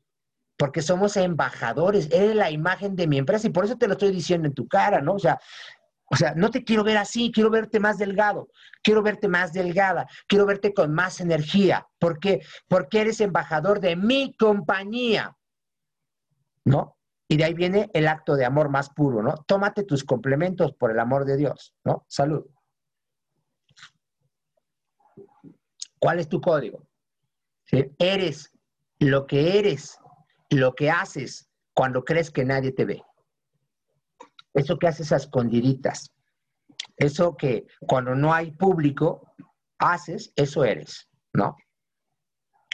porque 0.59 0.82
somos 0.82 1.16
embajadores, 1.16 2.09
eres 2.11 2.34
la 2.34 2.50
imagen 2.50 2.96
de 2.96 3.06
mi 3.06 3.16
empresa 3.16 3.46
y 3.46 3.50
por 3.50 3.64
eso 3.64 3.76
te 3.76 3.86
lo 3.86 3.92
estoy 3.92 4.11
diciendo 4.11 4.48
en 4.48 4.54
tu 4.54 4.66
cara, 4.66 5.00
¿no? 5.00 5.14
O 5.14 5.18
sea, 5.18 5.38
o 6.11 6.16
sea, 6.16 6.34
no 6.34 6.50
te 6.50 6.64
quiero 6.64 6.82
ver 6.84 6.96
así, 6.96 7.30
quiero 7.30 7.48
verte 7.48 7.80
más 7.80 7.98
delgado, 7.98 8.48
quiero 8.82 9.02
verte 9.02 9.28
más 9.28 9.52
delgada, 9.52 10.06
quiero 10.26 10.46
verte 10.46 10.74
con 10.74 10.92
más 10.92 11.20
energía. 11.20 11.86
¿Por 11.98 12.18
qué? 12.18 12.40
Porque 12.66 13.02
eres 13.02 13.20
embajador 13.20 13.78
de 13.80 13.94
mi 13.94 14.34
compañía, 14.36 15.36
¿no? 16.64 16.96
Y 17.28 17.36
de 17.36 17.44
ahí 17.44 17.54
viene 17.54 17.90
el 17.92 18.09
acto 18.09 18.36
de 18.36 18.46
amor 18.46 18.70
más 18.70 18.88
puro, 18.90 19.22
¿no? 19.22 19.34
Tómate 19.46 19.84
tus 19.84 20.02
complementos 20.02 20.72
por 20.72 20.90
el 20.90 20.98
amor 20.98 21.24
de 21.24 21.36
Dios, 21.36 21.74
¿no? 21.84 22.04
Salud. 22.09 22.46
¿Cuál 26.00 26.20
es 26.20 26.28
tu 26.28 26.40
código? 26.40 26.88
Eres 27.98 28.50
lo 28.98 29.26
que 29.26 29.59
eres 29.59 29.98
lo 30.51 30.74
que 30.74 30.90
haces 30.90 31.49
cuando 31.74 32.05
crees 32.05 32.30
que 32.30 32.44
nadie 32.44 32.72
te 32.72 32.84
ve. 32.84 33.03
Eso 34.55 34.78
que 34.78 34.88
haces 34.88 35.12
a 35.12 35.16
escondiditas. 35.16 36.12
Eso 36.96 37.36
que 37.36 37.66
cuando 37.80 38.14
no 38.14 38.32
hay 38.32 38.53
público 38.53 39.34
haces, 39.78 40.32
eso 40.34 40.64
eres, 40.64 41.09
¿no? 41.32 41.57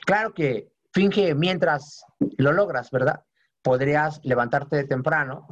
Claro 0.07 0.33
que 0.33 0.73
finge 0.93 1.35
mientras 1.35 2.05
lo 2.39 2.53
logras, 2.53 2.91
¿verdad? 2.91 3.25
Podrías 3.63 4.21
levantarte 4.23 4.77
de 4.77 4.85
temprano, 4.85 5.47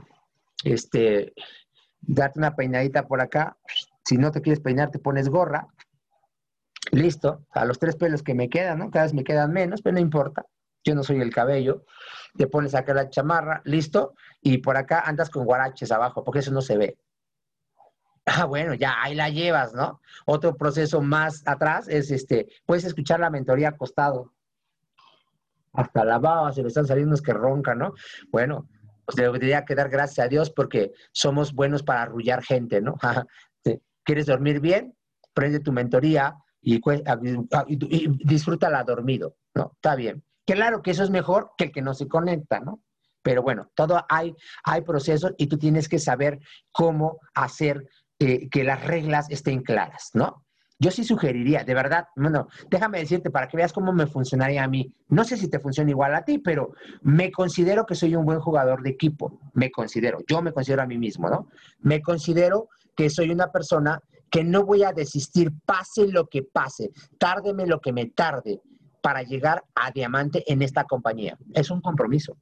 este, 0.65 1.35
darte 2.01 2.39
una 2.39 2.55
peinadita 2.55 3.07
por 3.07 3.21
acá. 3.21 3.57
Si 4.05 4.17
no 4.17 4.31
te 4.31 4.41
quieres 4.41 4.61
peinar, 4.61 4.91
te 4.91 4.99
pones 4.99 5.29
gorra. 5.29 5.67
Listo, 6.91 7.47
a 7.51 7.65
los 7.65 7.79
tres 7.79 7.97
pelos 7.97 8.23
que 8.23 8.35
me 8.35 8.49
quedan, 8.49 8.79
¿no? 8.79 8.91
Cada 8.91 9.05
vez 9.05 9.15
me 9.15 9.25
quedan 9.25 9.53
menos, 9.53 9.83
pero 9.83 9.95
no 9.95 10.01
importa 10.01 10.47
yo 10.85 10.95
no 10.95 11.03
soy 11.03 11.21
el 11.21 11.33
cabello, 11.33 11.85
te 12.37 12.47
pones 12.47 12.75
acá 12.75 12.95
la 12.95 13.11
chamarra, 13.11 13.63
listo, 13.65 14.15
y 14.41 14.59
por 14.59 14.77
acá 14.77 15.01
andas 15.01 15.31
con 15.31 15.45
guaraches 15.45 15.93
abajo, 15.93 16.25
porque 16.25 16.41
eso 16.41 16.53
no 16.53 16.63
se 16.63 16.77
ve. 16.77 16.99
Ah, 18.25 18.45
bueno, 18.45 18.73
ya 18.75 19.03
ahí 19.03 19.17
la 19.17 19.31
llevas, 19.31 19.75
¿no? 19.75 20.01
Otro 20.27 20.57
proceso 20.57 21.01
más 21.01 21.43
atrás 21.45 21.89
es 21.89 22.13
este, 22.13 22.47
puedes 22.65 22.85
escuchar 22.85 23.19
la 23.19 23.31
mentoría 23.31 23.71
acostado. 23.71 24.33
Hasta 25.73 26.05
la 26.05 26.21
baba 26.21 26.53
se 26.53 26.63
le 26.63 26.69
están 26.69 26.87
saliendo 26.87 27.09
unos 27.09 27.21
que 27.21 27.33
roncan, 27.33 27.79
¿no? 27.79 27.95
Bueno, 28.31 28.69
pues 29.05 29.17
debería 29.17 29.65
quedar 29.65 29.89
gracias 29.89 30.25
a 30.25 30.29
Dios 30.29 30.51
porque 30.51 30.93
somos 31.11 31.53
buenos 31.53 31.83
para 31.83 32.03
arrullar 32.03 32.45
gente, 32.45 32.81
¿no? 32.81 32.95
¿Quieres 34.05 34.27
dormir 34.27 34.61
bien? 34.61 34.95
Prende 35.35 35.59
tu 35.59 35.73
mentoría 35.73 36.37
y, 36.61 36.77
y 36.77 38.09
disfrútala 38.25 38.85
dormido, 38.85 39.35
¿no? 39.53 39.73
Está 39.75 39.97
bien. 39.97 40.23
Claro 40.47 40.83
que 40.83 40.91
eso 40.91 41.03
es 41.03 41.11
mejor 41.11 41.53
que 41.57 41.65
el 41.65 41.73
que 41.73 41.83
no 41.83 41.95
se 41.95 42.09
conecta, 42.09 42.61
¿no? 42.61 42.81
Pero 43.23 43.43
bueno, 43.43 43.71
todo 43.75 44.05
hay, 44.09 44.35
hay 44.65 44.83
procesos 44.83 45.33
y 45.39 45.47
tú 45.47 45.57
tienes 45.57 45.89
que 45.89 45.99
saber 45.99 46.41
cómo 46.73 47.19
hacer 47.35 47.87
eh, 48.19 48.49
que 48.51 48.65
las 48.65 48.85
reglas 48.85 49.27
estén 49.31 49.63
claras, 49.63 50.11
¿no? 50.15 50.45
Yo 50.79 50.91
sí 50.91 51.05
sugeriría, 51.05 51.63
de 51.63 51.75
verdad, 51.75 52.07
bueno, 52.17 52.49
déjame 52.69 52.99
decirte 52.99 53.31
para 53.31 53.47
que 53.47 53.57
veas 53.57 53.73
cómo 53.73 53.93
me 53.93 54.09
funcionaría 54.09 54.65
a 54.65 54.69
mí. 54.69 54.93
No 55.09 55.23
sé 55.23 55.37
si 55.37 55.49
te 55.49 55.61
funciona 55.61 55.91
igual 55.91 56.13
a 56.13 56.25
ti, 56.25 56.39
pero 56.39 56.73
me 57.03 57.31
considero 57.31 57.87
que 57.87 57.95
soy 57.95 58.17
un 58.17 58.25
buen 58.25 58.41
jugador 58.41 58.83
de 58.83 58.91
equipo. 58.91 59.39
Me 59.55 59.71
considero, 59.71 60.19
yo 60.27 60.43
me 60.43 60.51
considero 60.51 60.83
a 60.83 60.87
mí 60.87 60.99
mismo, 60.99 61.29
¿no? 61.29 61.47
Me 61.79 62.03
considero 62.03 62.69
que 62.97 63.11
soy 63.11 63.31
una 63.31 63.53
persona 63.53 64.01
que 64.29 64.43
no 64.43 64.65
voy 64.65 64.83
a 64.83 64.93
desistir, 64.93 65.53
pase 65.65 66.09
lo 66.09 66.27
que 66.27 66.43
pase, 66.43 66.91
tárdeme 67.17 67.65
lo 67.67 67.81
que 67.81 67.93
me 67.93 68.07
tarde 68.07 68.61
para 69.03 69.23
llegar 69.23 69.65
a 69.75 69.91
diamante 69.91 70.45
en 70.51 70.63
esta 70.63 70.85
compañía. 70.85 71.37
Es 71.53 71.71
un 71.71 71.83
compromiso. 71.83 72.39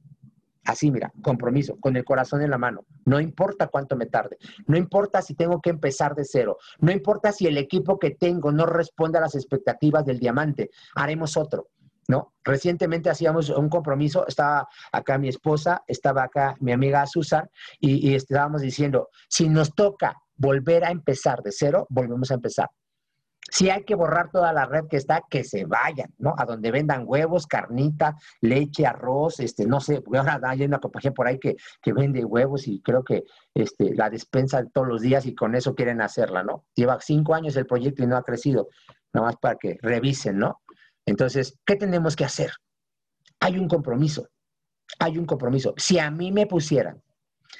Así, 0.63 0.91
mira, 0.91 1.11
compromiso, 1.23 1.75
con 1.79 1.97
el 1.97 2.05
corazón 2.05 2.43
en 2.43 2.51
la 2.51 2.57
mano. 2.57 2.85
No 3.05 3.19
importa 3.19 3.67
cuánto 3.67 3.95
me 3.95 4.05
tarde, 4.05 4.37
no 4.67 4.77
importa 4.77 5.21
si 5.21 5.33
tengo 5.33 5.59
que 5.59 5.71
empezar 5.71 6.13
de 6.13 6.23
cero, 6.23 6.57
no 6.79 6.91
importa 6.91 7.31
si 7.31 7.47
el 7.47 7.57
equipo 7.57 7.97
que 7.97 8.11
tengo 8.11 8.51
no 8.51 8.67
responde 8.67 9.17
a 9.17 9.21
las 9.21 9.33
expectativas 9.33 10.05
del 10.05 10.19
diamante, 10.19 10.69
haremos 10.95 11.35
otro. 11.35 11.69
¿No? 12.07 12.33
Recientemente 12.43 13.09
hacíamos 13.09 13.49
un 13.49 13.69
compromiso, 13.69 14.27
estaba 14.27 14.67
acá 14.91 15.17
mi 15.17 15.29
esposa, 15.29 15.83
estaba 15.87 16.23
acá 16.23 16.57
mi 16.59 16.73
amiga 16.73 17.05
Susan, 17.05 17.47
y, 17.79 18.09
y 18.09 18.15
estábamos 18.15 18.61
diciendo, 18.61 19.09
si 19.29 19.47
nos 19.47 19.73
toca 19.73 20.17
volver 20.35 20.83
a 20.83 20.91
empezar 20.91 21.41
de 21.41 21.51
cero, 21.53 21.85
volvemos 21.89 22.31
a 22.31 22.33
empezar. 22.33 22.69
Si 23.51 23.69
hay 23.69 23.83
que 23.83 23.95
borrar 23.95 24.31
toda 24.31 24.53
la 24.53 24.65
red 24.65 24.87
que 24.87 24.95
está, 24.95 25.23
que 25.29 25.43
se 25.43 25.65
vayan, 25.65 26.09
¿no? 26.17 26.33
A 26.37 26.45
donde 26.45 26.71
vendan 26.71 27.03
huevos, 27.05 27.47
carnita, 27.47 28.15
leche, 28.39 28.85
arroz, 28.85 29.41
este, 29.41 29.67
no 29.67 29.81
sé, 29.81 30.01
ahora 30.15 30.39
hay 30.43 30.63
una 30.63 30.79
compañía 30.79 31.11
por 31.11 31.27
ahí 31.27 31.37
que, 31.37 31.57
que 31.81 31.91
vende 31.91 32.23
huevos 32.23 32.65
y 32.69 32.81
creo 32.81 33.03
que 33.03 33.25
este, 33.53 33.93
la 33.93 34.09
despensa 34.09 34.65
todos 34.73 34.87
los 34.87 35.01
días 35.01 35.25
y 35.25 35.35
con 35.35 35.53
eso 35.53 35.75
quieren 35.75 36.01
hacerla, 36.01 36.43
¿no? 36.43 36.63
Lleva 36.75 36.97
cinco 37.01 37.35
años 37.35 37.57
el 37.57 37.65
proyecto 37.65 38.03
y 38.03 38.07
no 38.07 38.15
ha 38.15 38.23
crecido, 38.23 38.69
nada 39.11 39.27
más 39.27 39.35
para 39.35 39.55
que 39.55 39.77
revisen, 39.81 40.37
¿no? 40.37 40.61
Entonces, 41.05 41.59
¿qué 41.65 41.75
tenemos 41.75 42.15
que 42.15 42.23
hacer? 42.23 42.51
Hay 43.41 43.57
un 43.57 43.67
compromiso, 43.67 44.29
hay 44.97 45.17
un 45.17 45.25
compromiso. 45.25 45.73
Si 45.75 45.99
a 45.99 46.09
mí 46.09 46.31
me 46.31 46.47
pusieran, 46.47 47.03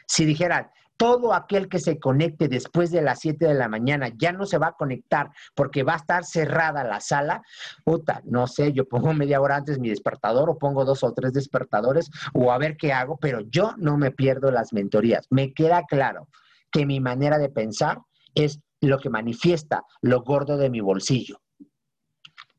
si 0.07 0.23
dijeran, 0.23 0.71
todo 1.02 1.34
aquel 1.34 1.68
que 1.68 1.80
se 1.80 1.97
conecte 1.97 2.47
después 2.47 2.91
de 2.91 3.02
las 3.02 3.22
7 3.22 3.47
de 3.47 3.56
la 3.56 3.68
mañana 3.68 4.10
ya 4.16 4.34
no 4.34 4.45
se 4.45 4.60
va 4.60 4.68
a 4.68 4.74
conectar 4.74 5.32
porque 5.56 5.82
va 5.82 5.93
a 5.93 5.97
estar 5.97 6.24
cerrada 6.24 6.84
la 6.84 6.99
sala, 6.99 7.41
puta, 7.84 8.22
no 8.24 8.45
sé, 8.45 8.72
yo 8.72 8.88
pongo 8.88 9.12
media 9.12 9.41
hora 9.41 9.56
antes 9.56 9.80
mi 9.80 9.89
despertador 9.89 10.47
o 10.52 10.60
pongo 10.60 10.86
dos 10.86 11.04
o 11.04 11.12
tres 11.12 11.34
despertadores 11.34 12.12
o 12.36 12.52
a 12.52 12.60
ver 12.60 12.78
qué 12.78 12.93
hago, 12.93 13.18
pero 13.18 13.39
yo 13.49 13.74
no 13.78 13.97
me 13.97 14.12
pierdo 14.12 14.52
las 14.52 14.74
mentorías. 14.74 15.26
Me 15.32 15.56
queda 15.56 15.86
claro 15.88 16.28
que 16.72 16.86
mi 16.86 16.99
manera 16.99 17.39
de 17.39 17.49
pensar 17.49 18.02
es 18.36 18.60
lo 18.80 18.99
que 18.99 19.10
manifiesta 19.10 19.84
lo 20.04 20.22
gordo 20.22 20.56
de 20.56 20.70
mi 20.70 20.82
bolsillo. 20.82 21.41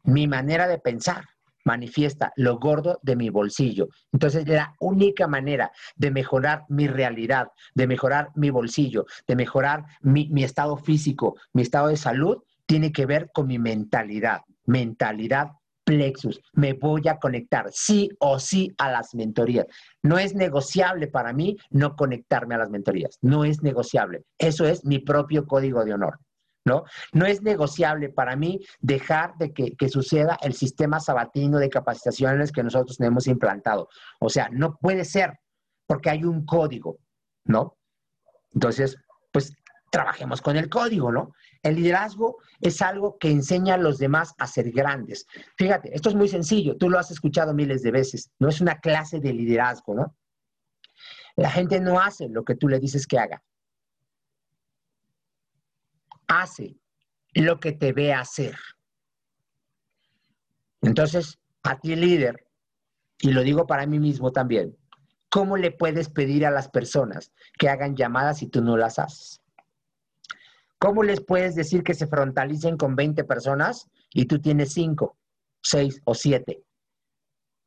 Mi 0.03 0.27
manera 0.27 0.67
de 0.67 0.81
pensar 0.81 1.27
manifiesta 1.65 2.33
lo 2.37 2.59
gordo 2.59 2.99
de 3.03 3.17
mi 3.17 3.31
bolsillo. 3.31 3.89
Entonces, 4.13 4.47
la 4.49 4.75
única 4.81 5.27
manera 5.27 5.71
de 5.97 6.11
mejorar 6.11 6.65
mi 6.69 6.87
realidad, 6.87 7.49
de 7.75 7.87
mejorar 7.87 8.31
mi 8.35 8.51
bolsillo, 8.51 9.07
de 9.27 9.37
mejorar 9.37 9.85
mi, 10.01 10.29
mi, 10.29 10.45
estado 10.45 10.77
físico, 10.77 11.37
mi 11.53 11.63
estado 11.63 11.89
de 11.89 11.97
salud, 11.97 12.39
tiene 12.67 12.93
que 12.93 13.07
ver 13.07 13.31
con 13.33 13.47
mi 13.47 13.59
mentalidad. 13.59 14.43
Mentalidad 14.65 15.49
plexus. 15.85 16.41
Me 16.53 16.73
voy 16.75 17.09
a 17.09 17.19
conectar 17.19 17.67
sí 17.73 18.11
o 18.19 18.39
sí 18.39 18.73
a 18.79 18.91
las 18.91 19.15
mentorías. 19.15 19.67
No 20.03 20.19
es 20.19 20.35
negociable 20.35 21.09
para 21.09 21.33
mí 21.33 21.57
no 21.71 21.97
conectarme 21.97 22.55
a 22.55 22.59
las 22.59 22.71
mentorías. 22.71 23.19
No 23.21 23.45
es 23.45 23.63
negociable. 23.63 24.23
Eso 24.39 24.67
es 24.67 24.85
mi 24.85 24.99
propio 24.99 25.47
código 25.47 25.85
de 25.85 25.95
honor. 25.95 26.19
¿No? 26.65 26.85
No 27.13 27.27
es 27.27 27.43
negociable 27.43 28.09
para 28.09 28.37
mí 28.37 28.61
dejar 28.81 29.37
de 29.37 29.53
que, 29.53 29.89
suceda 29.89 30.39
el 30.43 30.55
sistema 30.55 31.01
sabatino 31.01 31.59
de 31.59 31.69
capacitaciones 31.69 32.53
que 32.53 32.63
nosotros 32.63 32.97
tenemos 32.97 33.27
implantado. 33.27 33.89
O 34.21 34.29
sea, 34.29 34.49
no 34.51 34.77
puede 34.77 35.05
ser 35.05 35.39
porque 35.87 36.11
hay 36.11 36.25
un 36.25 36.47
código, 36.47 36.99
¿no? 37.45 37.77
Entonces, 38.55 38.97
pues 39.33 39.53
trabajemos 39.91 40.41
con 40.41 40.57
el 40.57 40.69
código, 40.69 41.13
¿no? 41.13 41.35
El 41.63 41.77
liderazgo 41.77 42.39
es 42.61 42.81
algo 42.81 43.19
que 43.19 43.31
enseña 43.31 43.75
a 43.75 43.79
los 43.79 43.99
demás 43.99 44.35
a 44.39 44.47
ser 44.47 44.71
grandes. 44.71 45.27
Fíjate, 45.57 45.95
esto 45.95 46.09
es 46.09 46.15
muy 46.15 46.29
sencillo, 46.29 46.77
tú 46.77 46.89
lo 46.89 46.99
has 46.99 47.11
escuchado 47.11 47.53
miles 47.53 47.83
de 47.83 47.91
veces, 47.91 48.31
no 48.39 48.49
es 48.49 48.61
una 48.61 48.81
clase 48.81 49.21
de 49.21 49.33
liderazgo, 49.33 49.95
¿no? 49.95 50.17
La 51.37 51.51
gente 51.51 51.81
no 51.81 52.01
hace 52.01 52.29
lo 52.29 52.45
que 52.45 52.55
tú 52.55 52.69
le 52.69 52.79
dices 52.79 53.07
que 53.07 53.19
haga, 53.19 53.43
hace 56.41 56.77
lo 57.35 57.61
que 57.61 57.73
te 57.73 57.93
ve 57.93 58.13
hacer. 58.13 58.57
Entonces, 60.81 61.39
a 61.63 61.79
ti 61.79 61.95
líder, 61.95 62.47
y 63.19 63.33
lo 63.33 63.43
digo 63.43 63.67
para 63.67 63.87
mí 63.87 63.99
mismo 63.99 64.33
también, 64.33 64.77
¿cómo 65.29 65.57
le 65.57 65.71
puedes 65.71 66.09
pedir 66.09 66.45
a 66.45 66.51
las 66.51 66.69
personas 66.69 67.33
que 67.59 67.69
hagan 67.69 67.97
llamadas 67.97 68.39
si 68.39 68.49
tú 68.49 68.63
no 68.63 68.77
las 68.77 68.99
haces? 68.99 69.41
¿Cómo 70.79 71.05
les 71.05 71.21
puedes 71.21 71.55
decir 71.55 71.85
que 71.85 71.95
se 71.95 72.09
frontalicen 72.09 72.77
con 72.77 72.97
20 72.97 73.23
personas 73.25 73.89
y 74.11 74.27
tú 74.27 74.41
tienes 74.41 74.73
5, 74.73 75.17
6 75.63 76.03
o 76.05 76.15
7? 76.15 76.65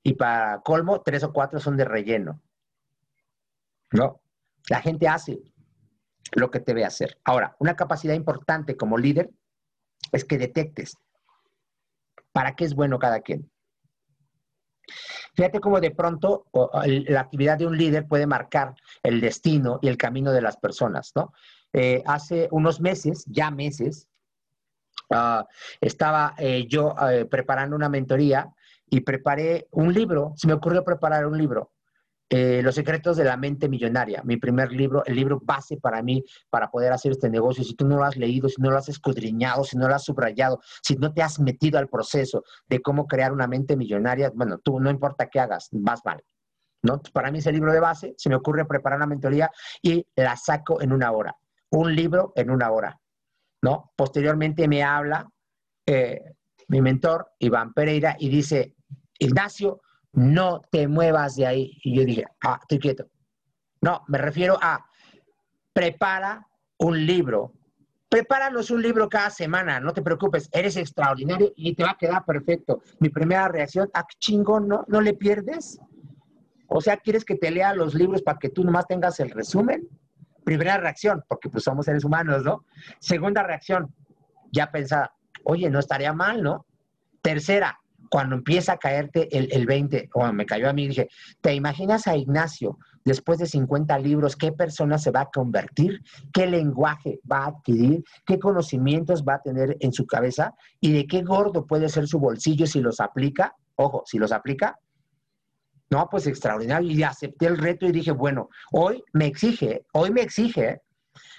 Y 0.03 0.13
para 0.15 0.59
colmo, 0.61 1.01
3 1.01 1.23
o 1.23 1.33
4 1.33 1.59
son 1.61 1.77
de 1.77 1.85
relleno. 1.85 2.41
No, 3.91 4.19
la 4.69 4.81
gente 4.81 5.07
hace 5.07 5.39
lo 6.31 6.51
que 6.51 6.59
te 6.59 6.73
ve 6.73 6.85
hacer. 6.85 7.17
Ahora, 7.23 7.55
una 7.59 7.75
capacidad 7.75 8.13
importante 8.13 8.75
como 8.75 8.97
líder 8.97 9.29
es 10.11 10.25
que 10.25 10.37
detectes 10.37 10.97
para 12.31 12.55
qué 12.55 12.65
es 12.65 12.75
bueno 12.75 12.99
cada 12.99 13.21
quien. 13.21 13.49
Fíjate 15.35 15.59
cómo 15.59 15.81
de 15.81 15.91
pronto 15.91 16.45
la 16.85 17.19
actividad 17.19 17.57
de 17.57 17.67
un 17.67 17.77
líder 17.77 18.07
puede 18.07 18.27
marcar 18.27 18.75
el 19.03 19.19
destino 19.19 19.79
y 19.81 19.87
el 19.87 19.97
camino 19.97 20.31
de 20.31 20.41
las 20.41 20.57
personas, 20.57 21.11
¿no? 21.15 21.33
Eh, 21.73 22.01
hace 22.05 22.47
unos 22.51 22.79
meses, 22.79 23.25
ya 23.27 23.51
meses, 23.51 24.07
uh, 25.09 25.43
estaba 25.81 26.33
eh, 26.37 26.65
yo 26.69 26.93
uh, 26.93 27.27
preparando 27.27 27.75
una 27.75 27.89
mentoría 27.89 28.49
y 28.89 29.01
preparé 29.01 29.67
un 29.71 29.93
libro, 29.93 30.31
se 30.37 30.47
me 30.47 30.53
ocurrió 30.53 30.85
preparar 30.85 31.25
un 31.25 31.37
libro 31.37 31.73
eh, 32.29 32.61
Los 32.63 32.75
secretos 32.75 33.17
de 33.17 33.23
la 33.23 33.37
mente 33.37 33.69
millonaria, 33.69 34.21
mi 34.23 34.37
primer 34.37 34.71
libro, 34.71 35.03
el 35.05 35.15
libro 35.15 35.39
base 35.43 35.77
para 35.77 36.01
mí, 36.01 36.23
para 36.49 36.69
poder 36.69 36.91
hacer 36.91 37.11
este 37.11 37.29
negocio. 37.29 37.63
Si 37.63 37.75
tú 37.75 37.87
no 37.87 37.97
lo 37.97 38.03
has 38.03 38.17
leído, 38.17 38.49
si 38.49 38.61
no 38.61 38.71
lo 38.71 38.77
has 38.77 38.89
escudriñado, 38.89 39.63
si 39.63 39.77
no 39.77 39.87
lo 39.87 39.95
has 39.95 40.03
subrayado, 40.03 40.59
si 40.81 40.95
no 40.95 41.13
te 41.13 41.21
has 41.21 41.39
metido 41.39 41.77
al 41.77 41.87
proceso 41.87 42.43
de 42.67 42.81
cómo 42.81 43.07
crear 43.07 43.31
una 43.31 43.47
mente 43.47 43.77
millonaria, 43.77 44.31
bueno, 44.33 44.57
tú 44.59 44.79
no 44.79 44.89
importa 44.89 45.29
qué 45.29 45.39
hagas, 45.39 45.69
vas 45.71 46.01
mal. 46.03 46.23
¿no? 46.81 47.01
Para 47.13 47.31
mí 47.31 47.39
ese 47.39 47.51
libro 47.51 47.73
de 47.73 47.79
base, 47.79 48.13
se 48.17 48.29
me 48.29 48.35
ocurre 48.35 48.65
preparar 48.65 48.97
una 48.97 49.07
mentoría 49.07 49.49
y 49.81 50.05
la 50.15 50.35
saco 50.35 50.81
en 50.81 50.93
una 50.93 51.11
hora. 51.11 51.35
Un 51.71 51.95
libro 51.95 52.31
en 52.35 52.49
una 52.51 52.71
hora. 52.71 52.99
¿no? 53.61 53.91
Posteriormente 53.95 54.67
me 54.67 54.83
habla 54.83 55.27
eh, 55.85 56.21
mi 56.67 56.81
mentor, 56.81 57.31
Iván 57.39 57.73
Pereira, 57.73 58.15
y 58.19 58.29
dice, 58.29 58.75
Ignacio, 59.19 59.81
no 60.15 60.61
te 60.71 60.87
muevas 60.87 61.35
de 61.35 61.45
ahí. 61.45 61.77
Y 61.83 61.95
yo 61.95 62.05
dije, 62.05 62.25
ah, 62.43 62.57
estoy 62.61 62.79
quieto. 62.79 63.05
No, 63.81 64.03
me 64.07 64.17
refiero 64.17 64.57
a 64.61 64.85
prepara 65.73 66.47
un 66.77 67.05
libro. 67.05 67.53
Prepáranos 68.07 68.71
un 68.71 68.81
libro 68.81 69.09
cada 69.09 69.29
semana, 69.29 69.79
no 69.79 69.91
te 69.91 70.01
preocupes, 70.01 70.47
eres 70.53 70.77
extraordinario 70.77 71.51
y 71.55 71.75
te 71.75 71.83
va 71.83 71.91
a 71.91 71.97
quedar 71.97 72.23
perfecto. 72.23 72.81
Mi 72.99 73.09
primera 73.09 73.47
reacción, 73.49 73.89
ah, 73.93 74.05
chingón, 74.19 74.67
¿no? 74.67 74.85
¿No 74.87 75.01
le 75.01 75.13
pierdes? 75.15 75.79
O 76.67 76.79
sea, 76.79 76.97
¿quieres 76.97 77.25
que 77.25 77.35
te 77.35 77.51
lea 77.51 77.73
los 77.73 77.93
libros 77.93 78.21
para 78.21 78.39
que 78.39 78.49
tú 78.49 78.63
nomás 78.63 78.87
tengas 78.87 79.19
el 79.19 79.31
resumen? 79.31 79.89
Primera 80.45 80.77
reacción, 80.77 81.23
porque 81.27 81.49
pues 81.49 81.63
somos 81.63 81.85
seres 81.85 82.05
humanos, 82.05 82.43
¿no? 82.43 82.63
Segunda 82.99 83.43
reacción, 83.43 83.93
ya 84.51 84.71
pensaba, 84.71 85.13
oye, 85.43 85.69
no 85.69 85.79
estaría 85.79 86.13
mal, 86.13 86.41
¿no? 86.41 86.65
Tercera, 87.21 87.79
cuando 88.09 88.35
empieza 88.35 88.73
a 88.73 88.77
caerte 88.77 89.27
el, 89.35 89.49
el 89.51 89.65
20, 89.65 90.09
o 90.13 90.31
me 90.33 90.45
cayó 90.45 90.69
a 90.69 90.73
mí, 90.73 90.87
dije, 90.87 91.09
¿te 91.41 91.53
imaginas 91.53 92.07
a 92.07 92.15
Ignacio 92.15 92.77
después 93.05 93.37
de 93.37 93.45
50 93.45 93.97
libros, 93.99 94.35
qué 94.35 94.51
persona 94.51 94.97
se 94.97 95.11
va 95.11 95.21
a 95.21 95.29
convertir, 95.29 96.01
qué 96.33 96.47
lenguaje 96.47 97.19
va 97.31 97.45
a 97.45 97.47
adquirir, 97.47 98.03
qué 98.25 98.39
conocimientos 98.39 99.23
va 99.23 99.35
a 99.35 99.41
tener 99.41 99.77
en 99.79 99.93
su 99.93 100.07
cabeza 100.07 100.55
y 100.81 100.91
de 100.91 101.05
qué 101.05 101.21
gordo 101.21 101.67
puede 101.67 101.87
ser 101.87 102.07
su 102.07 102.19
bolsillo 102.19 102.65
si 102.65 102.81
los 102.81 102.99
aplica? 102.99 103.55
Ojo, 103.75 104.03
si 104.05 104.17
los 104.17 104.31
aplica. 104.31 104.79
No, 105.91 106.09
pues 106.09 106.25
extraordinario. 106.25 106.91
Y 106.91 107.03
acepté 107.03 107.45
el 107.45 107.57
reto 107.57 107.85
y 107.85 107.91
dije, 107.91 108.11
bueno, 108.11 108.49
hoy 108.71 109.03
me 109.13 109.27
exige, 109.27 109.85
hoy 109.93 110.09
me 110.09 110.21
exige, 110.21 110.81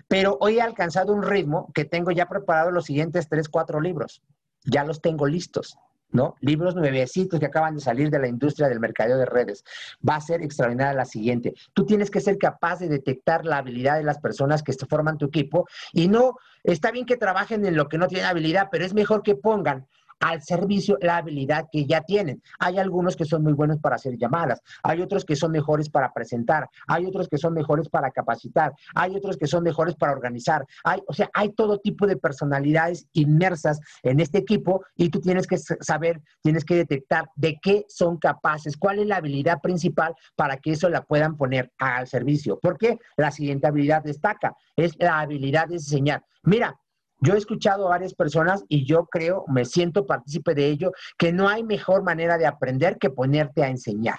pero 0.07 0.39
hoy 0.41 0.59
he 0.59 0.63
alcanzado 0.63 1.13
un 1.13 1.23
ritmo 1.23 1.71
que 1.75 1.85
tengo 1.85 2.13
ya 2.13 2.29
preparado 2.29 2.71
los 2.71 2.85
siguientes 2.85 3.29
tres, 3.29 3.49
cuatro 3.49 3.81
libros. 3.81 4.23
Ya 4.65 4.85
los 4.85 5.01
tengo 5.01 5.27
listos. 5.27 5.77
¿No? 6.11 6.37
Libros 6.41 6.75
nuevecitos 6.75 7.41
que 7.41 7.47
acaban 7.47 7.75
de 7.75 7.81
salir 7.81 8.11
de 8.11 8.19
la 8.19 8.29
industria 8.29 8.69
del 8.69 8.81
mercadeo 8.81 9.19
de 9.19 9.27
redes. 9.27 9.65
Va 10.09 10.17
a 10.17 10.21
ser 10.21 10.43
extraordinaria 10.43 10.95
la 10.95 11.05
siguiente. 11.05 11.55
Tú 11.75 11.85
tienes 11.85 12.11
que 12.11 12.21
ser 12.21 12.39
capaz 12.39 12.79
de 12.79 12.89
detectar 12.89 13.45
la 13.45 13.59
habilidad 13.59 13.97
de 13.97 14.05
las 14.05 14.19
personas 14.19 14.63
que 14.63 14.73
forman 14.89 15.19
tu 15.19 15.27
equipo 15.27 15.67
y 15.93 16.09
no, 16.09 16.37
está 16.63 16.91
bien 16.91 17.07
que 17.07 17.17
trabajen 17.17 17.65
en 17.67 17.77
lo 17.77 17.89
que 17.89 17.99
no 17.99 18.07
tienen 18.07 18.27
habilidad, 18.27 18.69
pero 18.71 18.85
es 18.85 18.95
mejor 18.95 19.23
que 19.23 19.35
pongan 19.35 19.87
al 20.21 20.43
servicio 20.43 20.99
la 21.01 21.19
habilidad 21.19 21.67
que 21.71 21.87
ya 21.87 22.01
tienen. 22.01 22.43
Hay 22.59 22.79
algunos 22.79 23.17
que 23.17 23.25
son 23.25 23.43
muy 23.43 23.53
buenos 23.53 23.79
para 23.79 23.97
hacer 23.97 24.17
llamadas, 24.17 24.63
hay 24.83 25.03
otros 25.03 25.25
que 25.25 25.37
son 25.37 25.53
mejores 25.53 25.89
para 25.89 26.13
presentar, 26.13 26.69
hay 26.87 27.07
otros 27.07 27.29
que 27.29 27.39
son 27.39 27.55
mejores 27.55 27.89
para 27.89 28.11
capacitar, 28.11 28.73
hay 28.95 29.15
otros 29.17 29.37
que 29.37 29.47
son 29.47 29.63
mejores 29.63 29.95
para 29.95 30.13
organizar. 30.13 30.65
Hay, 30.85 31.01
o 31.07 31.13
sea, 31.13 31.31
hay 31.35 31.51
todo 31.51 31.79
tipo 31.79 32.07
de 32.07 32.17
personalidades 32.17 33.07
inmersas 33.13 33.81
en 34.03 34.21
este 34.21 34.39
equipo 34.39 34.85
y 34.97 35.11
tú 35.11 35.21
tienes 35.21 35.47
que 35.47 35.59
saber, 35.59 36.21
tienes 36.43 36.65
que 36.65 36.77
detectar 36.77 37.29
de 37.37 37.59
qué 37.61 37.85
son 37.89 38.17
capaces, 38.19 38.77
cuál 38.77 38.99
es 38.99 39.07
la 39.07 39.17
habilidad 39.17 39.61
principal 39.61 40.15
para 40.35 40.57
que 40.57 40.73
eso 40.73 40.89
la 40.89 41.03
puedan 41.03 41.37
poner 41.37 41.73
al 41.79 42.07
servicio. 42.07 42.59
Porque 42.61 42.99
la 43.17 43.31
siguiente 43.31 43.67
habilidad 43.67 44.03
destaca, 44.03 44.57
es 44.77 44.95
la 44.99 45.21
habilidad 45.21 45.69
de 45.69 45.75
enseñar. 45.75 46.25
Mira, 46.43 46.79
yo 47.21 47.35
he 47.35 47.39
escuchado 47.39 47.87
a 47.87 47.91
varias 47.91 48.15
personas 48.15 48.65
y 48.69 48.85
yo 48.85 49.07
creo, 49.07 49.45
me 49.49 49.65
siento 49.65 50.07
partícipe 50.07 50.55
de 50.55 50.67
ello, 50.67 50.93
que 51.17 51.33
no 51.33 51.49
hay 51.49 51.63
mejor 51.63 52.03
manera 52.03 52.39
de 52.39 52.47
aprender 52.47 52.99
que 52.99 53.11
ponerte 53.11 53.63
a 53.63 53.69
enseñar. 53.69 54.19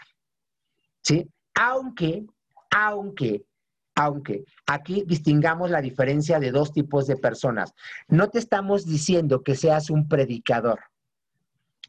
¿Sí? 1.03 1.29
Aunque, 1.55 2.25
aunque, 2.71 3.45
aunque 3.95 4.43
aquí 4.65 5.03
distingamos 5.07 5.69
la 5.71 5.81
diferencia 5.81 6.39
de 6.39 6.51
dos 6.51 6.71
tipos 6.71 7.07
de 7.07 7.17
personas. 7.17 7.73
No 8.07 8.29
te 8.29 8.39
estamos 8.39 8.85
diciendo 8.85 9.41
que 9.41 9.55
seas 9.55 9.89
un 9.89 10.07
predicador, 10.07 10.79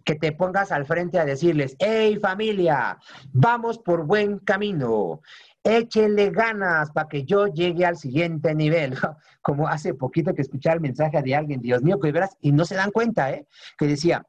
que 0.04 0.14
te 0.14 0.32
pongas 0.32 0.72
al 0.72 0.86
frente 0.86 1.18
a 1.18 1.24
decirles, 1.26 1.76
hey 1.78 2.18
familia, 2.20 2.98
vamos 3.30 3.78
por 3.78 4.06
buen 4.06 4.38
camino, 4.38 5.20
échenle 5.62 6.30
ganas 6.30 6.90
para 6.92 7.08
que 7.08 7.24
yo 7.24 7.46
llegue 7.46 7.84
al 7.84 7.96
siguiente 7.96 8.54
nivel. 8.54 8.94
Como 9.42 9.68
hace 9.68 9.94
poquito 9.94 10.34
que 10.34 10.42
escuché 10.42 10.70
el 10.70 10.80
mensaje 10.80 11.22
de 11.22 11.34
alguien, 11.34 11.60
Dios 11.60 11.82
mío, 11.82 12.00
que 12.00 12.12
verás, 12.12 12.36
y 12.40 12.52
no 12.52 12.64
se 12.64 12.74
dan 12.74 12.90
cuenta, 12.90 13.30
¿eh? 13.32 13.46
Que 13.76 13.86
decía, 13.86 14.24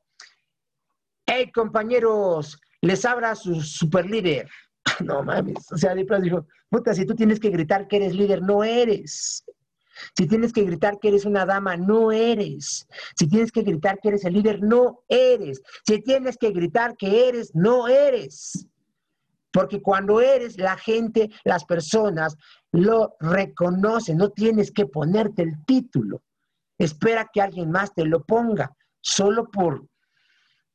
hey 1.26 1.51
compañeros, 1.51 2.60
les 2.82 3.05
abra 3.05 3.36
su 3.36 3.62
super 3.62 4.05
líder. 4.05 4.49
No 5.05 5.24
mames, 5.24 5.72
o 5.72 5.78
sea, 5.78 5.95
después 5.95 6.22
dijo, 6.22 6.45
puta, 6.70 6.93
si 6.93 7.05
tú 7.05 7.16
tienes 7.16 7.39
que 7.39 7.49
gritar 7.49 7.88
que 7.88 7.97
eres 7.97 8.16
líder, 8.16 8.41
no 8.41 8.64
eres. 8.64 9.45
Si 10.18 10.28
tienes 10.28 10.54
que 10.54 10.64
gritar 10.64 11.00
que 11.00 11.10
eres 11.10 11.26
una 11.26 11.45
dama, 11.45 11.78
no 11.78 12.12
eres. 12.12 12.88
Si 13.18 13.28
tienes 13.28 13.52
que 13.52 13.62
gritar 13.64 14.00
que 14.00 14.10
eres 14.10 14.26
el 14.26 14.34
líder, 14.34 14.62
no 14.62 15.04
eres. 15.08 15.62
Si 15.86 16.02
tienes 16.02 16.38
que 16.38 16.52
gritar 16.52 16.95
que 16.97 17.30
eres, 17.30 17.52
no 17.54 17.88
eres. 17.88 18.68
Porque 19.52 19.82
cuando 19.82 20.22
eres 20.22 20.58
la 20.58 20.78
gente, 20.78 21.30
las 21.43 21.66
personas 21.66 22.36
lo 22.72 23.16
reconocen, 23.20 24.18
no 24.18 24.30
tienes 24.30 24.72
que 24.72 24.86
ponerte 24.86 25.41
el 25.41 25.66
título. 25.66 26.22
Espera 26.78 27.30
que 27.32 27.41
alguien 27.41 27.72
más 27.72 27.93
te 27.93 28.06
lo 28.06 28.24
ponga, 28.24 28.76
solo 29.02 29.50
por 29.50 29.86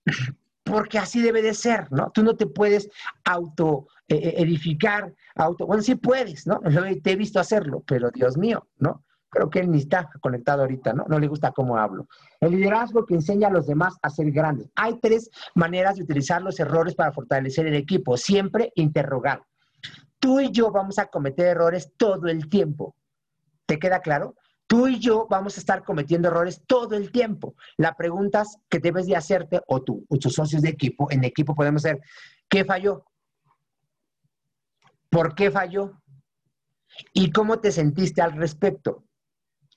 porque 0.64 0.98
así 0.98 1.20
debe 1.20 1.42
de 1.42 1.54
ser, 1.54 1.92
¿no? 1.92 2.10
Tú 2.12 2.22
no 2.22 2.36
te 2.36 2.46
puedes 2.46 2.88
auto 3.24 3.86
eh, 4.08 4.16
eh, 4.16 4.34
edificar, 4.38 5.14
auto, 5.34 5.66
bueno, 5.66 5.82
sí 5.82 5.94
puedes, 5.94 6.46
¿no? 6.46 6.60
Te 7.02 7.12
he 7.12 7.16
visto 7.16 7.38
hacerlo, 7.38 7.82
pero 7.86 8.10
Dios 8.10 8.36
mío, 8.36 8.66
¿no? 8.78 9.03
Creo 9.34 9.50
que 9.50 9.58
él 9.58 9.70
ni 9.72 9.78
está 9.78 10.08
conectado 10.20 10.62
ahorita, 10.62 10.92
¿no? 10.92 11.06
No 11.08 11.18
le 11.18 11.26
gusta 11.26 11.50
cómo 11.50 11.76
hablo. 11.76 12.06
El 12.40 12.52
liderazgo 12.52 13.04
que 13.04 13.14
enseña 13.14 13.48
a 13.48 13.50
los 13.50 13.66
demás 13.66 13.96
a 14.00 14.08
ser 14.08 14.30
grandes. 14.30 14.70
Hay 14.76 15.00
tres 15.00 15.28
maneras 15.56 15.96
de 15.96 16.04
utilizar 16.04 16.40
los 16.40 16.60
errores 16.60 16.94
para 16.94 17.10
fortalecer 17.10 17.66
el 17.66 17.74
equipo. 17.74 18.16
Siempre 18.16 18.70
interrogar. 18.76 19.42
Tú 20.20 20.38
y 20.38 20.52
yo 20.52 20.70
vamos 20.70 21.00
a 21.00 21.06
cometer 21.06 21.48
errores 21.48 21.90
todo 21.96 22.28
el 22.28 22.48
tiempo. 22.48 22.94
¿Te 23.66 23.80
queda 23.80 23.98
claro? 23.98 24.36
Tú 24.68 24.86
y 24.86 25.00
yo 25.00 25.26
vamos 25.28 25.56
a 25.56 25.60
estar 25.60 25.82
cometiendo 25.82 26.28
errores 26.28 26.62
todo 26.64 26.94
el 26.94 27.10
tiempo. 27.10 27.56
La 27.76 27.96
pregunta 27.96 28.44
que 28.68 28.78
debes 28.78 29.06
de 29.06 29.16
hacerte, 29.16 29.60
o 29.66 29.82
tú, 29.82 30.06
o 30.08 30.16
tus 30.16 30.32
socios 30.32 30.62
de 30.62 30.68
equipo, 30.68 31.10
en 31.10 31.24
equipo 31.24 31.56
podemos 31.56 31.82
ser, 31.82 32.00
¿qué 32.48 32.64
falló? 32.64 33.04
¿Por 35.10 35.34
qué 35.34 35.50
falló? 35.50 36.00
¿Y 37.12 37.32
cómo 37.32 37.58
te 37.58 37.72
sentiste 37.72 38.22
al 38.22 38.32
respecto? 38.32 39.04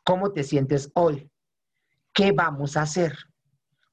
¿Cómo 0.07 0.31
te 0.31 0.45
sientes 0.45 0.89
hoy? 0.93 1.29
¿Qué 2.13 2.31
vamos 2.31 2.77
a 2.77 2.83
hacer? 2.83 3.13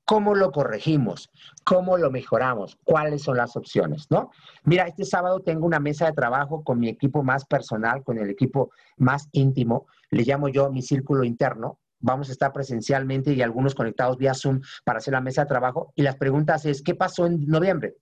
¿Cómo 0.05 0.37
lo 0.37 0.53
corregimos? 0.53 1.29
¿Cómo 1.65 1.99
lo 1.99 2.09
mejoramos? 2.13 2.79
¿Cuáles 2.85 3.25
son 3.25 3.37
las 3.37 3.57
opciones? 3.57 4.07
¿No? 4.11 4.31
Mira, 4.63 4.87
este 4.87 5.05
sábado 5.05 5.41
tengo 5.41 5.67
una 5.67 5.81
mesa 5.81 6.07
de 6.07 6.13
trabajo 6.13 6.63
con 6.63 6.79
mi 6.79 6.89
equipo 6.89 7.25
más 7.25 7.45
personal, 7.45 8.05
con 8.05 8.19
el 8.19 8.31
equipo 8.31 8.71
más 8.97 9.29
íntimo. 9.33 9.89
Le 10.11 10.23
llamo 10.23 10.49
yo 10.49 10.71
mi 10.71 10.83
círculo 10.83 11.25
interno. 11.25 11.81
Vamos 11.99 12.29
a 12.29 12.33
estar 12.33 12.53
presencialmente 12.53 13.33
y 13.33 13.43
algunos 13.43 13.75
conectados 13.75 14.17
vía 14.17 14.35
Zoom 14.35 14.61
para 14.85 14.99
hacer 14.99 15.15
la 15.15 15.21
mesa 15.21 15.43
de 15.43 15.49
trabajo. 15.49 15.93
Y 15.97 16.03
las 16.03 16.15
preguntas 16.15 16.65
es, 16.65 16.81
¿qué 16.81 16.95
pasó 16.95 17.27
en 17.27 17.45
noviembre? 17.45 17.97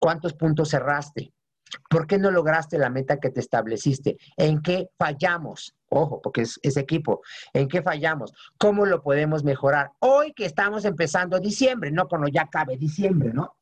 ¿Cuántos 0.00 0.34
puntos 0.34 0.70
cerraste? 0.70 1.32
¿Por 1.88 2.06
qué 2.06 2.18
no 2.18 2.30
lograste 2.30 2.78
la 2.78 2.90
meta 2.90 3.18
que 3.18 3.30
te 3.30 3.40
estableciste? 3.40 4.18
¿En 4.36 4.62
qué 4.62 4.90
fallamos? 4.98 5.74
Ojo, 5.88 6.20
porque 6.22 6.42
es, 6.42 6.76
equipo. 6.76 7.22
¿En 7.52 7.68
qué 7.68 7.82
fallamos? 7.82 8.32
¿Cómo 8.58 8.86
lo 8.86 9.02
podemos 9.02 9.44
mejorar? 9.44 9.92
Hoy 9.98 10.32
que 10.32 10.46
estamos 10.46 10.84
empezando 10.84 11.40
diciembre, 11.40 11.90
no 11.90 12.08
cuando 12.08 12.28
ya 12.28 12.46
cabe 12.48 12.76
diciembre, 12.76 13.32
¿no? 13.32 13.56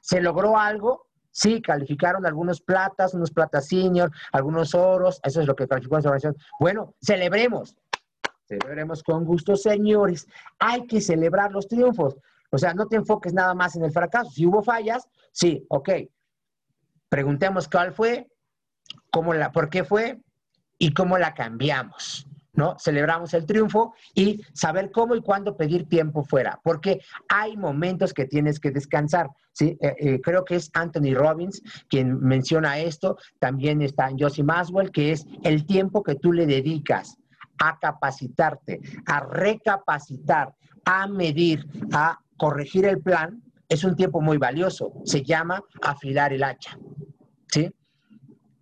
¿Se 0.00 0.20
logró 0.20 0.58
algo? 0.58 1.06
Sí, 1.30 1.62
calificaron 1.62 2.26
algunos 2.26 2.60
platas, 2.60 3.14
unos 3.14 3.30
platas 3.30 3.68
senior, 3.68 4.10
algunos 4.32 4.74
oros, 4.74 5.20
eso 5.22 5.40
es 5.40 5.46
lo 5.46 5.54
que 5.54 5.68
calificó 5.68 5.98
esa 5.98 6.08
organización. 6.08 6.36
Bueno, 6.58 6.94
celebremos. 7.00 7.76
Celebremos 8.46 9.02
con 9.02 9.24
gusto, 9.24 9.56
señores. 9.56 10.26
Hay 10.58 10.86
que 10.86 11.00
celebrar 11.00 11.52
los 11.52 11.68
triunfos. 11.68 12.16
O 12.50 12.58
sea, 12.58 12.74
no 12.74 12.86
te 12.86 12.96
enfoques 12.96 13.34
nada 13.34 13.54
más 13.54 13.76
en 13.76 13.84
el 13.84 13.92
fracaso. 13.92 14.30
Si 14.30 14.46
hubo 14.46 14.62
fallas, 14.62 15.06
sí, 15.32 15.64
ok, 15.68 15.90
preguntemos 17.08 17.68
cuál 17.68 17.92
fue, 17.92 18.28
cómo 19.10 19.34
la, 19.34 19.52
por 19.52 19.70
qué 19.70 19.84
fue 19.84 20.20
y 20.78 20.92
cómo 20.92 21.18
la 21.18 21.34
cambiamos. 21.34 22.26
¿no? 22.58 22.76
Celebramos 22.76 23.34
el 23.34 23.46
triunfo 23.46 23.94
y 24.14 24.42
saber 24.52 24.90
cómo 24.90 25.14
y 25.14 25.22
cuándo 25.22 25.56
pedir 25.56 25.88
tiempo 25.88 26.24
fuera, 26.24 26.58
porque 26.64 27.00
hay 27.28 27.56
momentos 27.56 28.12
que 28.12 28.24
tienes 28.24 28.58
que 28.58 28.72
descansar. 28.72 29.28
¿sí? 29.52 29.78
Eh, 29.80 29.94
eh, 30.00 30.20
creo 30.20 30.44
que 30.44 30.56
es 30.56 30.68
Anthony 30.74 31.14
Robbins 31.14 31.62
quien 31.88 32.18
menciona 32.18 32.78
esto, 32.78 33.16
también 33.38 33.80
está 33.80 34.10
Josie 34.18 34.42
Maswell, 34.42 34.90
que 34.90 35.12
es 35.12 35.24
el 35.44 35.66
tiempo 35.66 36.02
que 36.02 36.16
tú 36.16 36.32
le 36.32 36.46
dedicas 36.46 37.16
a 37.60 37.78
capacitarte, 37.78 38.80
a 39.06 39.20
recapacitar, 39.20 40.52
a 40.84 41.06
medir, 41.06 41.64
a 41.92 42.18
corregir 42.36 42.86
el 42.86 43.00
plan, 43.00 43.40
es 43.68 43.84
un 43.84 43.94
tiempo 43.94 44.20
muy 44.20 44.38
valioso. 44.38 44.92
Se 45.04 45.22
llama 45.22 45.62
afilar 45.82 46.32
el 46.32 46.42
hacha. 46.42 46.76
¿Sí? 47.50 47.70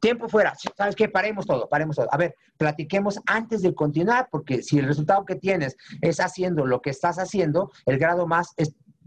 Tiempo 0.01 0.29
fuera. 0.29 0.55
¿Sabes 0.77 0.95
qué? 0.95 1.09
Paremos 1.09 1.47
todo, 1.47 1.69
paremos 1.69 1.97
todo. 1.97 2.09
A 2.13 2.17
ver, 2.17 2.35
platiquemos 2.57 3.19
antes 3.27 3.63
de 3.63 3.75
continuar, 3.75 4.29
porque 4.31 4.63
si 4.63 4.79
el 4.79 4.87
resultado 4.87 5.25
que 5.25 5.37
tienes 5.37 5.77
es 6.01 6.21
haciendo 6.21 6.67
lo 6.67 6.81
que 6.81 6.91
estás 6.91 7.19
haciendo, 7.19 7.73
el 7.87 7.99
grado 7.99 8.27
más 8.27 8.55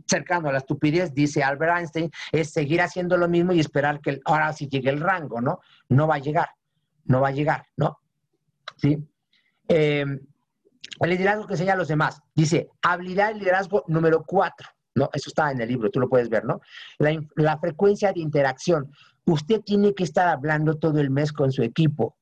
cercano 0.08 0.50
a 0.50 0.52
la 0.52 0.58
estupidez, 0.58 1.14
dice 1.14 1.44
Albert 1.44 1.78
Einstein, 1.78 2.12
es 2.32 2.52
seguir 2.52 2.82
haciendo 2.82 3.16
lo 3.18 3.30
mismo 3.30 3.54
y 3.54 3.60
esperar 3.60 4.02
que 4.02 4.20
ahora 4.26 4.52
sí 4.54 4.68
llegue 4.68 4.90
el 4.90 5.00
rango, 5.00 5.40
¿no? 5.40 5.60
No 5.88 6.08
va 6.08 6.16
a 6.16 6.20
llegar, 6.20 6.50
no 7.06 7.22
va 7.22 7.30
a 7.30 7.32
llegar, 7.32 7.66
¿no? 7.78 8.00
¿Sí? 8.78 8.98
Eh, 9.68 10.06
el 11.02 11.10
liderazgo 11.10 11.48
que 11.48 11.54
enseña 11.54 11.74
a 11.74 11.78
los 11.78 11.88
demás. 11.88 12.22
Dice, 12.36 12.70
habilidad 12.82 13.30
de 13.30 13.40
liderazgo 13.40 13.84
número 13.88 14.24
cuatro. 14.26 14.68
¿no? 14.96 15.10
Eso 15.14 15.30
está 15.30 15.52
en 15.52 15.62
el 15.62 15.70
libro, 15.70 15.90
tú 15.90 16.00
lo 16.00 16.10
puedes 16.10 16.30
ver, 16.30 16.44
¿no? 16.44 16.60
La, 16.98 17.58
frecuencia 17.58 18.12
de 18.12 18.20
interacción. 18.20 18.92
Usted 19.30 19.62
tiene 19.62 19.94
que 19.94 20.04
estar 20.04 20.28
hablando 20.28 20.80
todo 20.80 21.00
el 21.00 21.12
mes 21.12 21.32
con 21.32 21.52
su 21.52 21.62
equipo. 21.62 22.18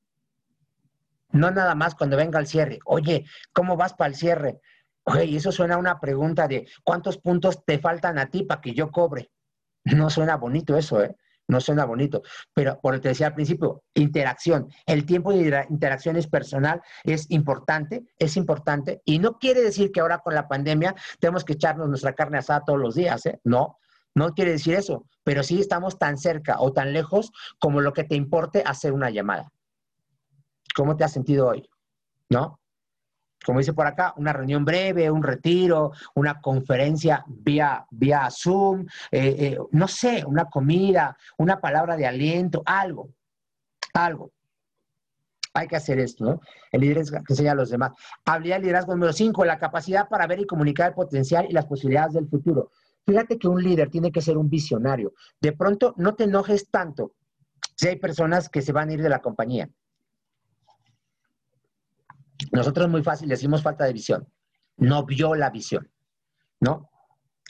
No 1.30 1.50
nada 1.50 1.74
más 1.74 1.94
cuando 1.94 2.18
venga 2.18 2.38
el 2.38 2.46
cierre. 2.46 2.80
Oye, 2.84 3.24
¿cómo 3.54 3.78
vas 3.78 3.94
para 3.94 4.10
el 4.10 4.14
cierre? 4.14 4.60
Oye, 5.04 5.34
eso 5.34 5.50
suena 5.50 5.76
a 5.76 5.78
una 5.78 5.98
pregunta 6.00 6.46
de 6.46 6.68
¿cuántos 6.84 7.16
puntos 7.16 7.64
te 7.64 7.78
faltan 7.78 8.18
a 8.18 8.26
ti 8.26 8.42
para 8.42 8.60
que 8.60 8.74
yo 8.74 8.90
cobre? 8.90 9.30
No 9.84 10.10
suena 10.10 10.36
bonito 10.36 10.76
eso, 10.76 11.02
¿eh? 11.02 11.16
no 11.46 11.62
suena 11.62 11.86
bonito, 11.86 12.20
pero 12.52 12.78
por 12.78 12.94
lo 12.94 13.00
que 13.00 13.08
decía 13.08 13.28
al 13.28 13.34
principio, 13.34 13.82
interacción. 13.94 14.68
El 14.84 15.06
tiempo 15.06 15.32
de 15.32 15.66
interacción 15.70 16.16
es 16.16 16.26
personal, 16.26 16.82
es 17.04 17.30
importante, 17.30 18.04
es 18.18 18.36
importante, 18.36 19.00
y 19.06 19.18
no 19.18 19.38
quiere 19.38 19.62
decir 19.62 19.90
que 19.90 20.00
ahora 20.00 20.18
con 20.18 20.34
la 20.34 20.46
pandemia 20.46 20.94
tenemos 21.20 21.46
que 21.46 21.54
echarnos 21.54 21.88
nuestra 21.88 22.12
carne 22.12 22.36
asada 22.36 22.64
todos 22.66 22.78
los 22.78 22.94
días, 22.94 23.24
¿eh? 23.24 23.40
No, 23.44 23.78
no 24.18 24.34
quiere 24.34 24.52
decir 24.52 24.74
eso, 24.74 25.06
pero 25.24 25.42
sí 25.42 25.60
estamos 25.60 25.98
tan 25.98 26.18
cerca 26.18 26.60
o 26.60 26.72
tan 26.72 26.92
lejos 26.92 27.32
como 27.58 27.80
lo 27.80 27.92
que 27.92 28.04
te 28.04 28.14
importe 28.14 28.62
hacer 28.66 28.92
una 28.92 29.10
llamada. 29.10 29.50
¿Cómo 30.74 30.96
te 30.96 31.04
has 31.04 31.12
sentido 31.12 31.48
hoy? 31.48 31.68
¿No? 32.28 32.60
como 33.44 33.60
dice 33.60 33.72
por 33.72 33.86
acá, 33.86 34.12
una 34.16 34.32
reunión 34.32 34.64
breve, 34.64 35.10
un 35.10 35.22
retiro, 35.22 35.92
una 36.14 36.40
conferencia 36.40 37.24
vía, 37.26 37.86
vía 37.90 38.28
Zoom, 38.30 38.86
eh, 39.10 39.36
eh, 39.38 39.58
no 39.72 39.88
sé, 39.88 40.24
una 40.26 40.46
comida, 40.46 41.16
una 41.38 41.60
palabra 41.60 41.96
de 41.96 42.06
aliento, 42.06 42.62
algo, 42.66 43.10
algo. 43.94 44.32
Hay 45.54 45.66
que 45.66 45.76
hacer 45.76 45.98
esto, 45.98 46.24
¿no? 46.24 46.40
El 46.70 46.82
liderazgo 46.82 47.18
que 47.24 47.32
enseña 47.32 47.52
a 47.52 47.54
los 47.54 47.70
demás. 47.70 47.92
Habilidad 48.24 48.56
de 48.56 48.62
liderazgo 48.62 48.92
número 48.92 49.12
cinco, 49.12 49.44
la 49.44 49.58
capacidad 49.58 50.08
para 50.08 50.26
ver 50.26 50.40
y 50.40 50.46
comunicar 50.46 50.88
el 50.88 50.94
potencial 50.94 51.46
y 51.48 51.52
las 51.52 51.66
posibilidades 51.66 52.12
del 52.12 52.28
futuro. 52.28 52.70
Fíjate 53.08 53.38
que 53.38 53.48
un 53.48 53.62
líder 53.62 53.88
tiene 53.88 54.12
que 54.12 54.20
ser 54.20 54.36
un 54.36 54.50
visionario. 54.50 55.14
De 55.40 55.52
pronto, 55.52 55.94
no 55.96 56.14
te 56.14 56.24
enojes 56.24 56.70
tanto 56.70 57.14
si 57.74 57.88
hay 57.88 57.96
personas 57.96 58.50
que 58.50 58.60
se 58.60 58.70
van 58.70 58.90
a 58.90 58.92
ir 58.92 59.02
de 59.02 59.08
la 59.08 59.22
compañía. 59.22 59.70
Nosotros 62.52 62.86
muy 62.90 63.02
fácil 63.02 63.30
decimos 63.30 63.62
falta 63.62 63.86
de 63.86 63.94
visión. 63.94 64.28
No 64.76 65.06
vio 65.06 65.34
la 65.34 65.48
visión, 65.48 65.90
¿no? 66.60 66.90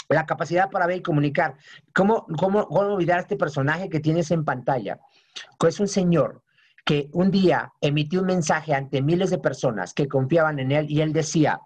La 0.08 0.26
capacidad 0.26 0.70
para 0.70 0.86
ver 0.86 0.98
y 0.98 1.02
comunicar. 1.02 1.56
¿Cómo, 1.92 2.24
cómo, 2.38 2.68
cómo 2.68 2.92
olvidar 2.92 3.18
a 3.18 3.22
este 3.22 3.36
personaje 3.36 3.88
que 3.88 3.98
tienes 3.98 4.30
en 4.30 4.44
pantalla? 4.44 5.00
Que 5.58 5.66
es 5.66 5.80
un 5.80 5.88
señor 5.88 6.44
que 6.84 7.10
un 7.14 7.32
día 7.32 7.72
emitió 7.80 8.20
un 8.20 8.26
mensaje 8.26 8.74
ante 8.74 9.02
miles 9.02 9.30
de 9.30 9.38
personas 9.38 9.92
que 9.92 10.06
confiaban 10.06 10.60
en 10.60 10.70
él 10.70 10.86
y 10.88 11.00
él 11.00 11.12
decía, 11.12 11.60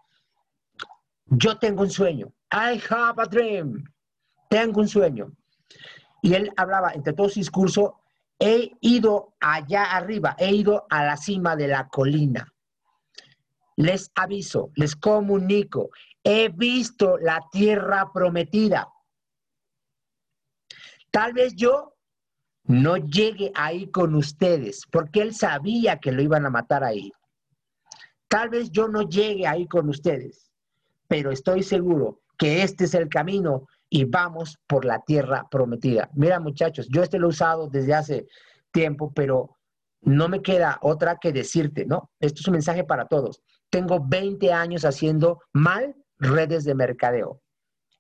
yo 1.26 1.58
tengo 1.58 1.82
un 1.82 1.90
sueño, 1.90 2.32
I 2.52 2.82
have 2.90 3.18
a 3.18 3.26
dream, 3.26 3.82
tengo 4.50 4.80
un 4.80 4.88
sueño. 4.88 5.32
Y 6.20 6.34
él 6.34 6.52
hablaba 6.56 6.92
entre 6.92 7.14
todo 7.14 7.30
su 7.30 7.40
discurso, 7.40 8.00
he 8.38 8.70
ido 8.82 9.34
allá 9.40 9.84
arriba, 9.84 10.36
he 10.38 10.54
ido 10.54 10.86
a 10.90 11.04
la 11.04 11.16
cima 11.16 11.56
de 11.56 11.68
la 11.68 11.88
colina. 11.88 12.52
Les 13.76 14.10
aviso, 14.14 14.70
les 14.74 14.94
comunico, 14.94 15.88
he 16.22 16.50
visto 16.50 17.16
la 17.16 17.42
tierra 17.50 18.12
prometida. 18.12 18.86
Tal 21.10 21.32
vez 21.32 21.54
yo 21.56 21.94
no 22.64 22.98
llegue 22.98 23.50
ahí 23.54 23.90
con 23.90 24.14
ustedes, 24.14 24.82
porque 24.90 25.22
él 25.22 25.34
sabía 25.34 25.98
que 25.98 26.12
lo 26.12 26.20
iban 26.20 26.44
a 26.44 26.50
matar 26.50 26.84
ahí. 26.84 27.10
Tal 28.28 28.50
vez 28.50 28.70
yo 28.70 28.88
no 28.88 29.08
llegue 29.08 29.46
ahí 29.46 29.66
con 29.66 29.88
ustedes, 29.88 30.52
pero 31.08 31.32
estoy 31.32 31.62
seguro 31.62 32.21
que 32.42 32.64
este 32.64 32.86
es 32.86 32.94
el 32.94 33.08
camino 33.08 33.68
y 33.88 34.04
vamos 34.04 34.58
por 34.66 34.84
la 34.84 34.98
tierra 35.02 35.46
prometida. 35.48 36.10
Mira 36.14 36.40
muchachos, 36.40 36.88
yo 36.90 37.04
este 37.04 37.20
lo 37.20 37.28
he 37.28 37.30
usado 37.30 37.68
desde 37.68 37.94
hace 37.94 38.26
tiempo, 38.72 39.12
pero 39.14 39.58
no 40.00 40.28
me 40.28 40.42
queda 40.42 40.80
otra 40.82 41.18
que 41.20 41.30
decirte, 41.30 41.86
¿no? 41.86 42.10
Esto 42.18 42.40
es 42.40 42.48
un 42.48 42.54
mensaje 42.54 42.82
para 42.82 43.06
todos. 43.06 43.44
Tengo 43.70 44.04
20 44.04 44.52
años 44.52 44.84
haciendo 44.84 45.38
mal 45.52 45.94
redes 46.18 46.64
de 46.64 46.74
mercadeo, 46.74 47.40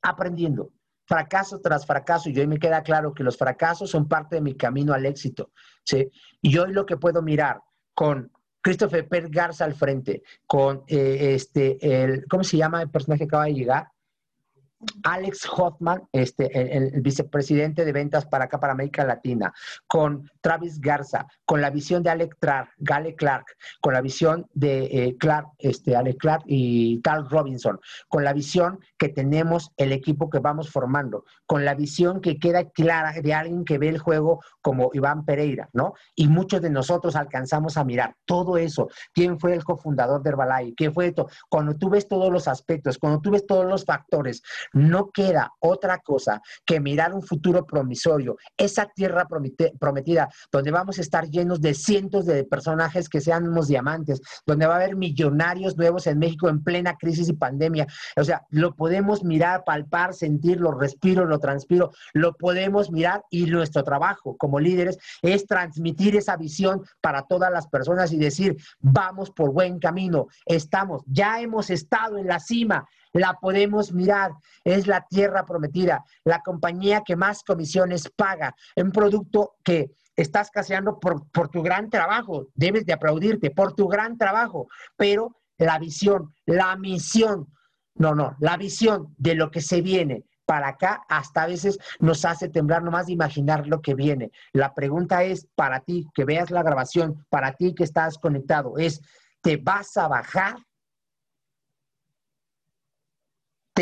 aprendiendo 0.02 0.72
fracaso 1.06 1.60
tras 1.60 1.86
fracaso, 1.86 2.28
y 2.28 2.36
hoy 2.36 2.48
me 2.48 2.58
queda 2.58 2.82
claro 2.82 3.14
que 3.14 3.22
los 3.22 3.38
fracasos 3.38 3.90
son 3.90 4.08
parte 4.08 4.34
de 4.34 4.42
mi 4.42 4.56
camino 4.56 4.92
al 4.92 5.06
éxito, 5.06 5.52
¿sí? 5.84 6.10
Y 6.40 6.58
hoy 6.58 6.72
lo 6.72 6.84
que 6.84 6.96
puedo 6.96 7.22
mirar 7.22 7.60
con 7.94 8.32
Christopher 8.60 9.06
Per 9.08 9.28
Garza 9.28 9.64
al 9.64 9.74
frente, 9.74 10.24
con 10.48 10.82
eh, 10.88 11.34
este, 11.34 11.78
el, 11.80 12.26
¿cómo 12.26 12.42
se 12.42 12.56
llama 12.56 12.82
el 12.82 12.90
personaje 12.90 13.20
que 13.20 13.26
acaba 13.26 13.44
de 13.44 13.54
llegar? 13.54 13.86
Alex 15.04 15.48
Hoffman, 15.56 16.02
este, 16.12 16.76
el, 16.76 17.00
vicepresidente 17.02 17.84
de 17.84 17.92
ventas 17.92 18.26
para 18.26 18.44
acá, 18.44 18.60
para 18.60 18.72
América 18.72 19.04
Latina, 19.04 19.52
con 19.86 20.30
Travis 20.40 20.80
Garza, 20.80 21.26
con 21.44 21.60
la 21.60 21.70
visión 21.70 22.02
de 22.02 22.10
Alec 22.10 22.36
Clark, 22.38 22.70
Gale 22.78 23.14
Clark, 23.14 23.46
con 23.80 23.94
la 23.94 24.00
visión 24.00 24.46
de 24.54 24.84
eh, 24.84 25.16
Clark, 25.18 25.48
este, 25.58 25.96
Alec 25.96 26.18
Clark 26.18 26.44
y 26.46 27.00
Carl 27.02 27.28
Robinson, 27.28 27.80
con 28.08 28.24
la 28.24 28.32
visión 28.32 28.80
que 28.98 29.08
tenemos 29.08 29.72
el 29.76 29.92
equipo 29.92 30.30
que 30.30 30.38
vamos 30.38 30.70
formando, 30.70 31.24
con 31.46 31.64
la 31.64 31.74
visión 31.74 32.20
que 32.20 32.38
queda 32.38 32.70
clara 32.70 33.12
de 33.12 33.34
alguien 33.34 33.64
que 33.64 33.78
ve 33.78 33.88
el 33.88 33.98
juego 33.98 34.40
como 34.60 34.90
Iván 34.92 35.24
Pereira, 35.24 35.68
¿no? 35.72 35.94
Y 36.14 36.28
muchos 36.28 36.62
de 36.62 36.70
nosotros 36.70 37.16
alcanzamos 37.16 37.76
a 37.76 37.84
mirar 37.84 38.16
todo 38.24 38.56
eso. 38.56 38.88
¿Quién 39.12 39.38
fue 39.38 39.54
el 39.54 39.64
cofundador 39.64 40.22
de 40.22 40.30
Herbalife? 40.30 40.74
¿Qué 40.76 40.90
fue 40.90 41.08
esto? 41.08 41.28
Cuando 41.48 41.76
tú 41.76 41.90
ves 41.90 42.08
todos 42.08 42.32
los 42.32 42.48
aspectos, 42.48 42.98
cuando 42.98 43.20
tú 43.20 43.30
ves 43.30 43.46
todos 43.46 43.66
los 43.66 43.84
factores, 43.84 44.42
no 44.72 45.10
queda 45.10 45.52
otra 45.60 45.98
cosa 45.98 46.40
que 46.64 46.80
mirar 46.80 47.14
un 47.14 47.22
futuro 47.22 47.66
promisorio, 47.66 48.36
esa 48.56 48.86
tierra 48.86 49.26
prometida, 49.26 50.28
donde 50.50 50.70
vamos 50.70 50.98
a 50.98 51.02
estar 51.02 51.28
llenos 51.28 51.60
de 51.60 51.74
cientos 51.74 52.26
de 52.26 52.44
personajes 52.44 53.08
que 53.08 53.20
sean 53.20 53.48
unos 53.48 53.68
diamantes, 53.68 54.20
donde 54.46 54.66
va 54.66 54.74
a 54.74 54.76
haber 54.76 54.96
millonarios 54.96 55.76
nuevos 55.76 56.06
en 56.06 56.18
México 56.18 56.48
en 56.48 56.62
plena 56.62 56.96
crisis 56.96 57.28
y 57.28 57.34
pandemia. 57.34 57.86
O 58.16 58.24
sea, 58.24 58.42
lo 58.50 58.74
podemos 58.74 59.24
mirar, 59.24 59.64
palpar, 59.64 60.14
sentir, 60.14 60.60
lo 60.60 60.72
respiro, 60.72 61.24
lo 61.24 61.38
transpiro, 61.38 61.92
lo 62.12 62.34
podemos 62.34 62.90
mirar 62.90 63.24
y 63.30 63.46
nuestro 63.46 63.82
trabajo 63.82 64.36
como 64.36 64.60
líderes 64.60 64.98
es 65.22 65.46
transmitir 65.46 66.16
esa 66.16 66.36
visión 66.36 66.82
para 67.00 67.22
todas 67.22 67.52
las 67.52 67.66
personas 67.68 68.12
y 68.12 68.18
decir, 68.18 68.56
vamos 68.80 69.30
por 69.30 69.52
buen 69.52 69.78
camino, 69.78 70.26
estamos, 70.46 71.02
ya 71.06 71.40
hemos 71.40 71.70
estado 71.70 72.18
en 72.18 72.26
la 72.26 72.40
cima, 72.40 72.86
la 73.12 73.34
podemos 73.34 73.92
mirar, 73.92 74.32
es 74.64 74.86
la 74.86 75.06
tierra 75.08 75.44
prometida, 75.44 76.04
la 76.24 76.40
compañía 76.40 77.02
que 77.04 77.16
más 77.16 77.42
comisiones 77.42 78.10
paga, 78.16 78.54
un 78.76 78.90
producto 78.90 79.54
que 79.62 79.92
estás 80.16 80.50
caseando 80.50 80.98
por, 80.98 81.30
por 81.30 81.48
tu 81.48 81.62
gran 81.62 81.90
trabajo, 81.90 82.48
debes 82.54 82.86
de 82.86 82.92
aplaudirte 82.92 83.50
por 83.50 83.74
tu 83.74 83.88
gran 83.88 84.18
trabajo, 84.18 84.68
pero 84.96 85.36
la 85.58 85.78
visión, 85.78 86.34
la 86.46 86.76
misión, 86.76 87.48
no, 87.94 88.14
no, 88.14 88.36
la 88.40 88.56
visión 88.56 89.14
de 89.18 89.34
lo 89.34 89.50
que 89.50 89.60
se 89.60 89.80
viene 89.80 90.24
para 90.44 90.68
acá 90.68 91.02
hasta 91.08 91.44
a 91.44 91.46
veces 91.46 91.78
nos 92.00 92.24
hace 92.24 92.48
temblar 92.48 92.82
nomás 92.82 93.06
de 93.06 93.12
imaginar 93.12 93.66
lo 93.66 93.80
que 93.80 93.94
viene. 93.94 94.32
La 94.52 94.74
pregunta 94.74 95.22
es 95.22 95.46
para 95.54 95.80
ti 95.80 96.06
que 96.14 96.24
veas 96.24 96.50
la 96.50 96.62
grabación, 96.62 97.24
para 97.30 97.52
ti 97.52 97.74
que 97.74 97.84
estás 97.84 98.18
conectado, 98.18 98.76
es, 98.76 99.00
¿te 99.40 99.56
vas 99.56 99.96
a 99.96 100.08
bajar 100.08 100.56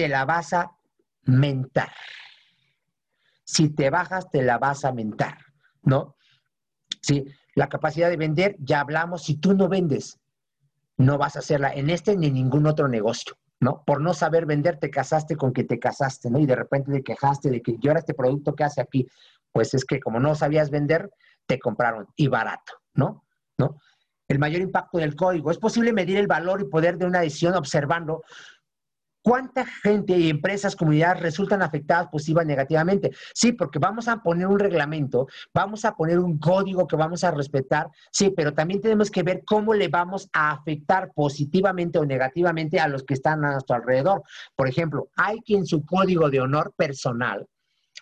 te 0.00 0.08
la 0.08 0.24
vas 0.24 0.54
a 0.54 0.78
mentar. 1.24 1.92
Si 3.44 3.68
te 3.68 3.90
bajas, 3.90 4.30
te 4.30 4.40
la 4.40 4.56
vas 4.56 4.86
a 4.86 4.92
mentar, 4.92 5.36
¿no? 5.82 6.16
Sí, 7.02 7.26
la 7.54 7.68
capacidad 7.68 8.08
de 8.08 8.16
vender, 8.16 8.56
ya 8.60 8.80
hablamos, 8.80 9.24
si 9.24 9.36
tú 9.36 9.52
no 9.52 9.68
vendes, 9.68 10.18
no 10.96 11.18
vas 11.18 11.36
a 11.36 11.40
hacerla 11.40 11.74
en 11.74 11.90
este 11.90 12.16
ni 12.16 12.28
en 12.28 12.32
ningún 12.32 12.66
otro 12.66 12.88
negocio, 12.88 13.36
¿no? 13.60 13.84
Por 13.84 14.00
no 14.00 14.14
saber 14.14 14.46
vender, 14.46 14.78
te 14.78 14.88
casaste 14.88 15.36
con 15.36 15.52
que 15.52 15.64
te 15.64 15.78
casaste, 15.78 16.30
¿no? 16.30 16.38
Y 16.38 16.46
de 16.46 16.56
repente 16.56 16.90
te 16.92 17.02
quejaste 17.02 17.50
de 17.50 17.60
que 17.60 17.76
yo 17.78 17.90
era 17.90 18.00
este 18.00 18.14
producto 18.14 18.54
que 18.54 18.64
hace 18.64 18.80
aquí, 18.80 19.06
pues 19.52 19.74
es 19.74 19.84
que 19.84 20.00
como 20.00 20.18
no 20.18 20.34
sabías 20.34 20.70
vender, 20.70 21.10
te 21.44 21.58
compraron 21.58 22.06
y 22.16 22.28
barato, 22.28 22.72
¿no? 22.94 23.26
¿No? 23.58 23.76
El 24.28 24.38
mayor 24.38 24.62
impacto 24.62 24.96
del 24.96 25.14
código. 25.14 25.50
Es 25.50 25.58
posible 25.58 25.92
medir 25.92 26.16
el 26.16 26.26
valor 26.26 26.62
y 26.62 26.70
poder 26.70 26.96
de 26.96 27.04
una 27.04 27.20
decisión 27.20 27.54
observando 27.54 28.22
¿Cuánta 29.22 29.66
gente 29.66 30.16
y 30.16 30.30
empresas, 30.30 30.74
comunidades 30.74 31.22
resultan 31.22 31.60
afectadas 31.60 32.08
positiva 32.08 32.42
negativamente? 32.42 33.10
Sí, 33.34 33.52
porque 33.52 33.78
vamos 33.78 34.08
a 34.08 34.22
poner 34.22 34.46
un 34.46 34.58
reglamento, 34.58 35.26
vamos 35.52 35.84
a 35.84 35.94
poner 35.94 36.18
un 36.18 36.38
código 36.38 36.86
que 36.86 36.96
vamos 36.96 37.22
a 37.22 37.30
respetar, 37.30 37.88
sí, 38.10 38.30
pero 38.30 38.54
también 38.54 38.80
tenemos 38.80 39.10
que 39.10 39.22
ver 39.22 39.42
cómo 39.44 39.74
le 39.74 39.88
vamos 39.88 40.28
a 40.32 40.52
afectar 40.52 41.12
positivamente 41.14 41.98
o 41.98 42.06
negativamente 42.06 42.80
a 42.80 42.88
los 42.88 43.04
que 43.04 43.14
están 43.14 43.44
a 43.44 43.52
nuestro 43.52 43.76
alrededor. 43.76 44.22
Por 44.56 44.68
ejemplo, 44.68 45.10
hay 45.16 45.40
quien 45.40 45.66
su 45.66 45.84
código 45.84 46.30
de 46.30 46.40
honor 46.40 46.72
personal, 46.74 47.46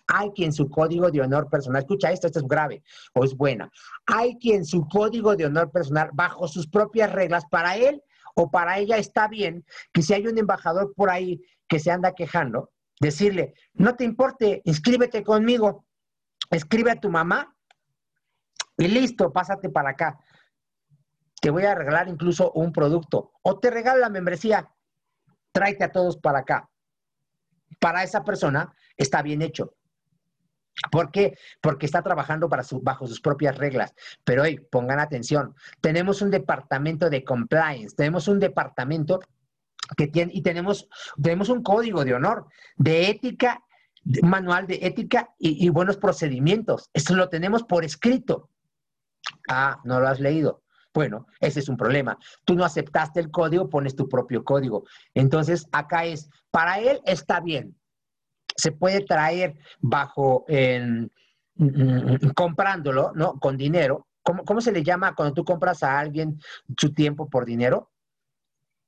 hay 0.06 0.30
quien 0.30 0.52
su 0.52 0.70
código 0.70 1.10
de 1.10 1.20
honor 1.20 1.50
personal, 1.50 1.82
escucha 1.82 2.12
esto, 2.12 2.28
esto 2.28 2.38
es 2.38 2.46
grave 2.46 2.82
o 3.14 3.24
es 3.24 3.36
buena. 3.36 3.70
Hay 4.06 4.38
quien 4.38 4.64
su 4.64 4.86
código 4.86 5.34
de 5.34 5.46
honor 5.46 5.70
personal, 5.72 6.10
bajo 6.12 6.46
sus 6.46 6.68
propias 6.68 7.12
reglas, 7.12 7.44
para 7.50 7.76
él 7.76 8.02
o 8.40 8.48
para 8.52 8.78
ella 8.78 8.98
está 8.98 9.26
bien 9.26 9.64
que 9.92 10.00
si 10.00 10.14
hay 10.14 10.28
un 10.28 10.38
embajador 10.38 10.94
por 10.94 11.10
ahí 11.10 11.42
que 11.66 11.80
se 11.80 11.90
anda 11.90 12.14
quejando, 12.14 12.70
decirle, 13.00 13.54
no 13.74 13.96
te 13.96 14.04
importe, 14.04 14.62
inscríbete 14.64 15.24
conmigo, 15.24 15.84
escribe 16.48 16.92
a 16.92 17.00
tu 17.00 17.10
mamá 17.10 17.52
y 18.76 18.86
listo, 18.86 19.32
pásate 19.32 19.70
para 19.70 19.90
acá. 19.90 20.20
Te 21.40 21.50
voy 21.50 21.64
a 21.64 21.74
regalar 21.74 22.08
incluso 22.08 22.52
un 22.52 22.72
producto 22.72 23.32
o 23.42 23.58
te 23.58 23.70
regalo 23.70 23.98
la 23.98 24.08
membresía, 24.08 24.72
tráete 25.50 25.82
a 25.82 25.90
todos 25.90 26.16
para 26.18 26.38
acá. 26.38 26.70
Para 27.80 28.04
esa 28.04 28.22
persona 28.22 28.72
está 28.96 29.20
bien 29.20 29.42
hecho. 29.42 29.77
¿Por 30.90 31.10
qué? 31.10 31.36
Porque 31.60 31.86
está 31.86 32.02
trabajando 32.02 32.48
para 32.48 32.64
bajo 32.82 33.06
sus 33.06 33.20
propias 33.20 33.58
reglas. 33.58 33.94
Pero 34.24 34.42
hoy, 34.42 34.60
pongan 34.70 35.00
atención, 35.00 35.54
tenemos 35.80 36.22
un 36.22 36.30
departamento 36.30 37.10
de 37.10 37.24
compliance, 37.24 37.96
tenemos 37.96 38.28
un 38.28 38.38
departamento 38.38 39.20
que 39.96 40.06
tiene, 40.06 40.32
y 40.34 40.42
tenemos, 40.42 40.88
tenemos 41.20 41.48
un 41.48 41.62
código 41.62 42.04
de 42.04 42.14
honor, 42.14 42.46
de 42.76 43.08
ética, 43.10 43.62
manual 44.22 44.66
de 44.66 44.78
ética 44.82 45.30
y, 45.38 45.64
y 45.64 45.68
buenos 45.70 45.96
procedimientos. 45.96 46.90
Esto 46.92 47.14
lo 47.14 47.28
tenemos 47.28 47.64
por 47.64 47.84
escrito. 47.84 48.50
Ah, 49.48 49.80
no 49.84 50.00
lo 50.00 50.08
has 50.08 50.20
leído. 50.20 50.62
Bueno, 50.94 51.26
ese 51.40 51.60
es 51.60 51.68
un 51.68 51.76
problema. 51.76 52.18
Tú 52.44 52.54
no 52.54 52.64
aceptaste 52.64 53.20
el 53.20 53.30
código, 53.30 53.68
pones 53.68 53.94
tu 53.94 54.08
propio 54.08 54.42
código. 54.42 54.84
Entonces, 55.14 55.68
acá 55.72 56.04
es, 56.04 56.28
para 56.50 56.78
él 56.80 57.00
está 57.04 57.40
bien, 57.40 57.77
se 58.58 58.72
puede 58.72 59.00
traer 59.00 59.56
bajo, 59.80 60.44
mm, 60.48 61.06
mm, 61.54 62.30
comprándolo, 62.34 63.12
¿no? 63.14 63.38
Con 63.38 63.56
dinero, 63.56 64.08
¿cómo, 64.22 64.44
¿cómo 64.44 64.60
se 64.60 64.72
le 64.72 64.82
llama 64.82 65.14
cuando 65.14 65.32
tú 65.32 65.44
compras 65.44 65.82
a 65.82 65.98
alguien 65.98 66.40
su 66.76 66.92
tiempo 66.92 67.30
por 67.30 67.46
dinero? 67.46 67.90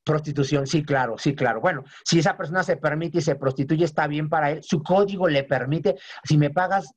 Prostitución, 0.03 0.67
sí, 0.67 0.83
claro, 0.83 1.17
sí, 1.19 1.35
claro. 1.35 1.61
Bueno, 1.61 1.85
si 2.05 2.19
esa 2.19 2.37
persona 2.37 2.63
se 2.63 2.77
permite 2.77 3.19
y 3.19 3.21
se 3.21 3.35
prostituye, 3.35 3.85
está 3.85 4.07
bien 4.07 4.29
para 4.29 4.51
él. 4.51 4.63
Su 4.63 4.83
código 4.83 5.29
le 5.29 5.45
permite. 5.45 5.97
Si 6.25 6.39
me 6.39 6.51
pagas, 6.51 6.95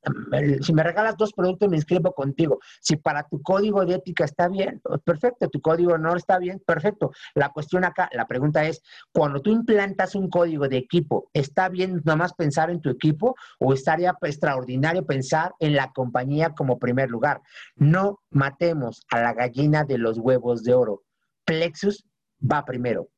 si 0.61 0.73
me 0.73 0.83
regalas 0.83 1.17
dos 1.17 1.33
productos, 1.33 1.69
me 1.69 1.75
inscribo 1.75 2.13
contigo. 2.13 2.59
Si 2.81 2.95
para 2.95 3.23
tu 3.23 3.41
código 3.41 3.85
de 3.85 3.95
ética 3.95 4.23
está 4.23 4.47
bien, 4.47 4.81
perfecto. 5.03 5.49
Tu 5.49 5.59
código 5.59 5.97
no 5.97 6.15
está 6.15 6.37
bien, 6.39 6.61
perfecto. 6.65 7.11
La 7.35 7.49
cuestión 7.49 7.83
acá, 7.83 8.09
la 8.13 8.25
pregunta 8.25 8.65
es, 8.65 8.81
cuando 9.11 9.41
tú 9.41 9.51
implantas 9.51 10.15
un 10.15 10.29
código 10.29 10.69
de 10.69 10.77
equipo, 10.77 11.29
¿está 11.33 11.67
bien 11.67 12.01
nada 12.05 12.15
más 12.15 12.33
pensar 12.33 12.69
en 12.69 12.81
tu 12.81 12.89
equipo 12.89 13.35
o 13.59 13.73
estaría 13.73 14.15
extraordinario 14.21 15.05
pensar 15.05 15.53
en 15.59 15.75
la 15.75 15.91
compañía 15.91 16.51
como 16.51 16.79
primer 16.79 17.09
lugar? 17.09 17.41
No 17.75 18.21
matemos 18.29 19.01
a 19.09 19.19
la 19.19 19.33
gallina 19.33 19.83
de 19.83 19.97
los 19.97 20.17
huevos 20.17 20.63
de 20.63 20.73
oro. 20.73 21.03
Plexus 21.45 22.05
va 22.49 22.65
primero. 22.65 23.09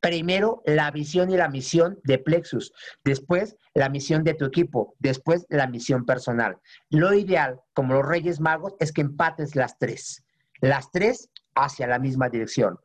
Primero 0.00 0.62
la 0.66 0.90
visión 0.90 1.30
y 1.30 1.36
la 1.36 1.48
misión 1.48 1.98
de 2.02 2.18
Plexus, 2.18 2.72
después 3.04 3.56
la 3.72 3.88
misión 3.88 4.24
de 4.24 4.34
tu 4.34 4.44
equipo, 4.44 4.96
después 4.98 5.46
la 5.48 5.68
misión 5.68 6.04
personal. 6.04 6.58
Lo 6.90 7.14
ideal, 7.14 7.60
como 7.72 7.94
los 7.94 8.06
Reyes 8.06 8.40
Magos, 8.40 8.74
es 8.80 8.90
que 8.90 9.02
empates 9.02 9.54
las 9.54 9.78
tres, 9.78 10.24
las 10.60 10.90
tres 10.90 11.30
hacia 11.54 11.86
la 11.86 12.00
misma 12.00 12.28
dirección. 12.28 12.78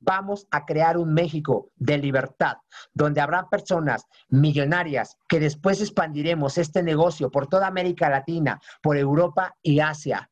Vamos 0.00 0.48
a 0.50 0.64
crear 0.64 0.96
un 0.96 1.12
México 1.12 1.70
de 1.76 1.98
libertad, 1.98 2.56
donde 2.92 3.20
habrá 3.20 3.48
personas 3.48 4.06
millonarias 4.28 5.16
que 5.28 5.38
después 5.38 5.80
expandiremos 5.80 6.58
este 6.58 6.82
negocio 6.82 7.30
por 7.30 7.46
toda 7.48 7.66
América 7.66 8.08
Latina, 8.08 8.60
por 8.82 8.96
Europa 8.96 9.54
y 9.62 9.80
Asia. 9.80 10.30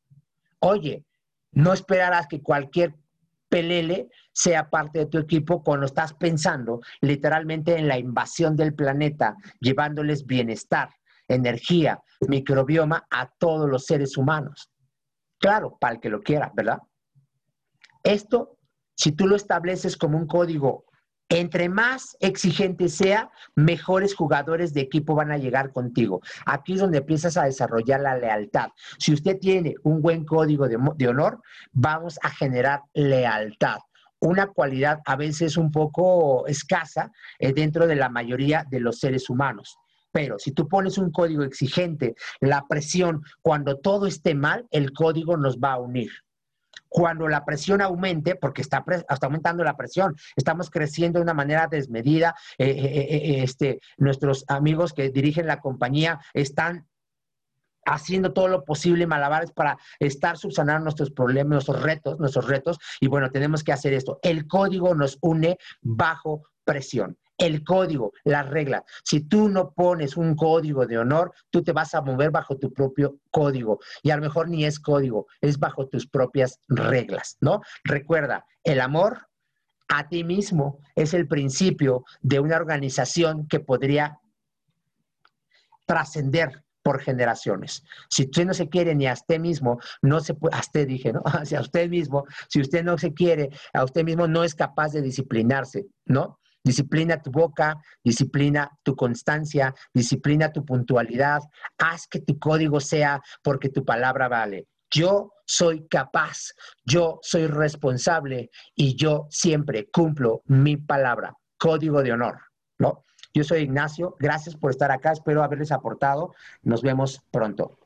Oye, 0.59 1.05
no 1.53 1.73
esperarás 1.73 2.27
que 2.27 2.43
cualquier 2.43 2.95
pelele 3.51 4.09
sea 4.33 4.69
parte 4.71 5.01
de 5.01 5.07
tu 5.07 5.19
equipo 5.19 5.63
cuando 5.63 5.87
estás 5.87 6.15
pensando 6.15 6.81
literalmente 7.01 7.77
en 7.77 7.89
la 7.89 7.99
invasión 7.99 8.57
del 8.57 8.75
planeta, 8.75 9.37
llevándoles 9.61 10.27
bienestar, 10.27 10.91
energía, 11.29 12.01
microbioma 12.29 13.07
a 13.11 13.31
todos 13.39 13.69
los 13.69 13.87
seres 13.87 14.17
humanos. 14.17 14.71
Claro, 15.39 15.77
para 15.81 15.95
el 15.95 16.01
que 16.01 16.11
lo 16.11 16.21
quiera, 16.21 16.53
¿verdad? 16.55 16.79
Esto, 18.03 18.59
si 18.97 19.13
tú 19.13 19.27
lo 19.27 19.37
estableces 19.37 19.97
como 19.97 20.19
un 20.19 20.27
código, 20.27 20.85
entre 21.29 21.69
más 21.69 22.17
exigente 22.19 22.89
sea, 22.89 23.31
mejores 23.55 24.17
jugadores 24.17 24.75
de 24.75 24.81
equipo 24.81 25.15
van 25.15 25.31
a 25.31 25.39
llegar 25.39 25.73
contigo. 25.73 26.21
Aquí 26.45 26.75
es 26.75 26.81
donde 26.81 26.99
empiezas 26.99 27.37
a 27.37 27.45
desarrollar 27.45 28.01
la 28.01 28.19
lealtad. 28.19 28.71
Si 28.99 29.13
usted 29.13 29.39
tiene 29.39 29.75
un 29.85 30.03
buen 30.03 30.25
código 30.25 30.69
de, 30.69 30.77
de 30.97 31.09
honor, 31.09 31.41
vamos 31.73 32.19
a 32.23 32.31
generar 32.31 32.83
lealtad 32.95 33.79
una 34.21 34.47
cualidad 34.49 35.01
a 35.05 35.17
veces 35.17 35.57
un 35.57 35.71
poco 35.71 36.47
escasa 36.47 37.11
eh, 37.39 37.53
dentro 37.53 37.87
de 37.87 37.97
la 37.97 38.09
mayoría 38.09 38.65
de 38.71 38.81
los 38.81 38.99
seres 38.99 39.31
humanos. 39.31 39.77
Pero 40.13 40.39
si 40.39 40.53
tú 40.53 40.69
pones 40.69 40.99
un 40.99 41.11
código 41.11 41.43
exigente, 41.43 42.15
la 42.41 42.67
presión, 42.69 43.23
cuando 43.43 43.79
todo 43.79 44.07
esté 44.07 44.35
mal, 44.35 44.67
el 44.71 44.93
código 44.93 45.37
nos 45.37 45.59
va 45.59 45.73
a 45.73 45.79
unir. 45.79 46.11
Cuando 46.89 47.29
la 47.29 47.45
presión 47.45 47.81
aumente, 47.81 48.35
porque 48.35 48.63
está, 48.63 48.85
está 48.89 49.27
aumentando 49.27 49.63
la 49.63 49.77
presión, 49.77 50.17
estamos 50.35 50.71
creciendo 50.71 51.21
de 51.21 51.23
una 51.23 51.35
manera 51.35 51.69
desmedida, 51.69 52.35
eh, 52.59 52.69
eh, 52.69 53.43
este, 53.45 53.79
nuestros 53.97 54.45
amigos 54.49 54.93
que 54.93 55.11
dirigen 55.11 55.47
la 55.47 55.61
compañía 55.61 56.19
están 56.35 56.89
haciendo 57.91 58.33
todo 58.33 58.49
lo 58.49 58.65
posible, 58.65 59.07
malabares, 59.07 59.51
para 59.53 59.77
estar 59.99 60.37
subsanando 60.39 60.85
nuestros 60.85 61.11
problemas, 61.11 61.51
nuestros 61.51 61.83
retos, 61.83 62.19
nuestros 62.19 62.47
retos. 62.47 62.79
Y 63.01 63.09
bueno, 63.09 63.31
tenemos 63.31 63.65
que 63.65 63.73
hacer 63.73 63.93
esto. 63.93 64.19
El 64.23 64.47
código 64.47 64.95
nos 64.95 65.19
une 65.21 65.59
bajo 65.83 66.43
presión. 66.65 67.19
El 67.37 67.65
código, 67.65 68.13
las 68.25 68.49
reglas. 68.49 68.83
Si 69.03 69.23
tú 69.23 69.49
no 69.49 69.73
pones 69.73 70.17
un 70.17 70.37
código 70.37 70.87
de 70.87 70.99
honor, 70.99 71.33
tú 71.49 71.63
te 71.63 71.73
vas 71.73 71.95
a 71.95 72.03
mover 72.03 72.31
bajo 72.31 72.59
tu 72.59 72.73
propio 72.73 73.17
código. 73.31 73.81
Y 74.03 74.11
a 74.11 74.17
lo 74.17 74.23
mejor 74.23 74.49
ni 74.49 74.65
es 74.67 74.79
código, 74.79 75.27
es 75.41 75.59
bajo 75.59 75.89
tus 75.89 76.07
propias 76.07 76.61
reglas, 76.69 77.39
¿no? 77.41 77.63
Recuerda, 77.83 78.45
el 78.63 78.81
amor 78.81 79.27
a 79.89 80.09
ti 80.09 80.23
mismo 80.23 80.79
es 80.95 81.15
el 81.15 81.27
principio 81.27 82.05
de 82.21 82.41
una 82.41 82.57
organización 82.57 83.49
que 83.49 83.59
podría 83.59 84.21
trascender 85.87 86.63
por 86.83 87.01
generaciones. 87.01 87.85
Si 88.09 88.25
usted 88.25 88.47
no 88.47 88.55
se 88.55 88.69
quiere 88.69 88.95
ni 88.95 89.07
a 89.07 89.13
usted 89.13 89.41
mismo, 89.41 89.79
no 90.03 90.21
se 90.21 90.35
puede, 90.35 90.57
a 90.57 90.61
usted 90.61 90.87
dije, 90.87 91.13
¿no? 91.13 91.23
Hacia 91.25 91.61
usted 91.61 91.89
mismo, 91.89 92.25
si 92.49 92.61
usted 92.61 92.85
no 92.85 92.99
se 92.99 93.13
quiere 93.13 93.51
a 93.73 93.85
usted 93.85 94.05
mismo, 94.05 94.27
no 94.27 94.45
es 94.45 94.55
capaz 94.55 94.93
de 94.93 95.03
disciplinarse, 95.03 95.87
¿no? 96.07 96.39
Disciplina 96.63 97.23
tu 97.23 97.31
boca, 97.31 97.77
disciplina 98.05 98.71
tu 98.83 98.95
constancia, 98.95 99.75
disciplina 99.95 100.53
tu 100.53 100.65
puntualidad, 100.65 101.41
haz 101.79 102.07
que 102.07 102.21
tu 102.21 102.39
código 102.39 102.81
sea 102.81 103.21
porque 103.43 103.71
tu 103.71 103.85
palabra 103.85 104.29
vale. 104.29 104.67
Yo 104.91 105.33
soy 105.47 105.87
capaz, 105.89 106.53
yo 106.85 107.19
soy 107.23 107.47
responsable 107.47 108.51
y 108.75 108.95
yo 108.97 109.27
siempre 109.31 109.89
cumplo 109.91 110.43
mi 110.47 110.77
palabra. 110.77 111.33
Código 111.59 112.03
de 112.03 112.13
honor, 112.13 112.41
¿no? 112.79 113.05
Yo 113.33 113.45
soy 113.45 113.61
Ignacio, 113.61 114.17
gracias 114.19 114.57
por 114.57 114.71
estar 114.71 114.91
acá, 114.91 115.13
espero 115.13 115.43
haberles 115.43 115.71
aportado. 115.73 116.35
Nos 116.63 116.83
vemos 116.83 117.23
pronto. 117.31 117.79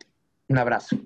Un 0.48 0.58
abrazo. 0.58 0.96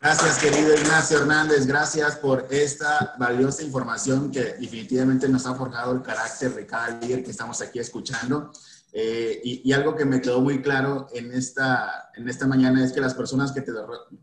Gracias, 0.00 0.38
querido 0.38 0.74
Ignacio 0.74 1.18
Hernández. 1.18 1.66
Gracias 1.66 2.16
por 2.16 2.46
esta 2.50 3.14
valiosa 3.18 3.62
información 3.62 4.30
que 4.30 4.54
definitivamente 4.54 5.28
nos 5.28 5.46
ha 5.46 5.54
forjado 5.54 5.92
el 5.92 6.02
carácter 6.02 6.54
de 6.54 6.66
cada 6.66 6.90
líder 6.90 7.24
que 7.24 7.30
estamos 7.30 7.60
aquí 7.60 7.78
escuchando. 7.78 8.52
Eh, 8.92 9.40
y, 9.42 9.72
algo 9.72 9.94
que 9.94 10.04
me 10.04 10.20
quedó 10.20 10.40
muy 10.40 10.62
claro 10.62 11.08
en 11.12 11.32
esta, 11.32 12.10
en 12.14 12.28
esta 12.28 12.46
mañana 12.46 12.84
es 12.84 12.92
que 12.92 13.00
las 13.00 13.14
personas 13.14 13.52
que 13.52 13.60
te, 13.60 13.72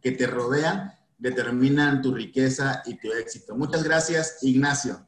que 0.02 0.12
te 0.14 0.26
rodean 0.26 0.94
determinan 1.18 2.02
tu 2.02 2.14
riqueza 2.14 2.82
y 2.86 2.98
tu 2.98 3.12
éxito. 3.12 3.56
Muchas 3.56 3.84
gracias, 3.84 4.38
Ignacio. 4.42 5.06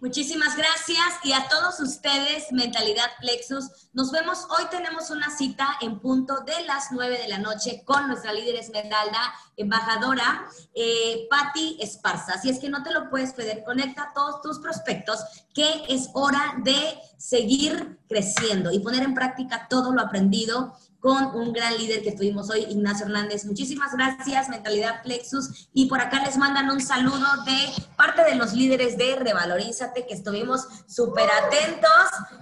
Muchísimas 0.00 0.56
gracias 0.56 0.98
y 1.22 1.32
a 1.32 1.48
todos 1.48 1.78
ustedes, 1.80 2.50
Mentalidad 2.50 3.10
Plexus. 3.20 3.70
Nos 3.92 4.10
vemos, 4.10 4.46
hoy 4.50 4.64
tenemos 4.70 5.10
una 5.10 5.30
cita 5.30 5.78
en 5.80 6.00
punto 6.00 6.40
de 6.40 6.64
las 6.66 6.88
9 6.90 7.16
de 7.16 7.28
la 7.28 7.38
noche 7.38 7.82
con 7.84 8.08
nuestra 8.08 8.32
líder 8.32 8.56
esmeralda, 8.56 9.32
embajadora 9.56 10.46
eh, 10.74 11.26
Patti 11.30 11.78
Esparza. 11.80 12.34
Así 12.34 12.50
es 12.50 12.58
que 12.58 12.68
no 12.68 12.82
te 12.82 12.92
lo 12.92 13.08
puedes 13.08 13.32
perder, 13.32 13.62
conecta 13.64 14.10
todos 14.14 14.42
tus 14.42 14.58
prospectos 14.58 15.20
que 15.54 15.84
es 15.88 16.10
hora 16.12 16.56
de 16.64 16.98
seguir 17.16 18.00
creciendo 18.08 18.72
y 18.72 18.80
poner 18.80 19.04
en 19.04 19.14
práctica 19.14 19.68
todo 19.68 19.92
lo 19.92 20.00
aprendido 20.00 20.76
con 21.04 21.36
un 21.36 21.52
gran 21.52 21.76
líder 21.76 22.02
que 22.02 22.12
tuvimos 22.12 22.48
hoy, 22.48 22.64
Ignacio 22.66 23.04
Hernández. 23.04 23.44
Muchísimas 23.44 23.92
gracias, 23.92 24.48
Mentalidad 24.48 25.02
Plexus. 25.02 25.68
Y 25.74 25.84
por 25.84 26.00
acá 26.00 26.22
les 26.24 26.38
mandan 26.38 26.70
un 26.70 26.80
saludo 26.80 27.26
de 27.44 27.74
parte 27.94 28.24
de 28.24 28.36
los 28.36 28.54
líderes 28.54 28.96
de 28.96 29.14
Revalorízate, 29.16 30.06
que 30.06 30.14
estuvimos 30.14 30.66
súper 30.88 31.28
atentos. 31.30 31.90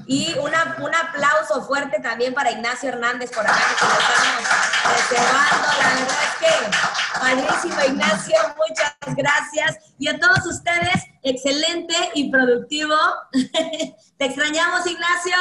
Y 0.06 0.32
una, 0.40 0.76
un 0.80 0.94
aplauso 0.94 1.66
fuerte 1.66 1.98
también 2.00 2.34
para 2.34 2.52
Ignacio 2.52 2.90
Hernández 2.90 3.32
por 3.32 3.44
acá, 3.44 3.58
que 3.80 3.84
nos 3.84 4.42
estamos 4.44 5.10
reservando. 5.10 5.66
La 5.80 5.88
verdad 5.98 6.30
que, 6.38 7.18
padrísimo, 7.18 7.84
Ignacio, 7.84 8.36
muchas 8.68 9.16
gracias. 9.16 9.78
Y 9.98 10.06
a 10.06 10.20
todos 10.20 10.46
ustedes, 10.46 11.02
excelente 11.24 11.96
y 12.14 12.30
productivo. 12.30 12.94
Te 14.22 14.26
extrañamos, 14.26 14.86
Ignacio. 14.86 15.34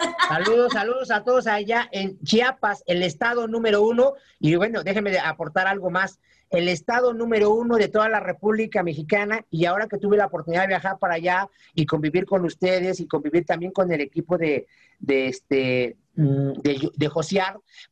Saludos, 0.28 0.72
saludos 0.72 1.10
a 1.12 1.22
todos 1.22 1.46
allá 1.46 1.88
en 1.92 2.18
Chiapas, 2.24 2.82
el 2.84 3.04
estado 3.04 3.46
número 3.46 3.82
uno. 3.82 4.14
Y 4.40 4.56
bueno, 4.56 4.82
déjenme 4.82 5.16
aportar 5.20 5.68
algo 5.68 5.88
más. 5.88 6.18
El 6.50 6.68
estado 6.68 7.14
número 7.14 7.50
uno 7.50 7.76
de 7.76 7.86
toda 7.86 8.08
la 8.08 8.18
República 8.18 8.82
Mexicana. 8.82 9.46
Y 9.50 9.66
ahora 9.66 9.86
que 9.86 9.98
tuve 9.98 10.16
la 10.16 10.26
oportunidad 10.26 10.62
de 10.62 10.66
viajar 10.66 10.98
para 10.98 11.14
allá 11.14 11.48
y 11.76 11.86
convivir 11.86 12.26
con 12.26 12.44
ustedes 12.44 12.98
y 12.98 13.06
convivir 13.06 13.46
también 13.46 13.70
con 13.70 13.92
el 13.92 14.00
equipo 14.00 14.36
de, 14.36 14.66
de 14.98 15.28
este 15.28 15.96
mm, 16.16 16.54
de, 16.54 16.90
de 16.92 17.10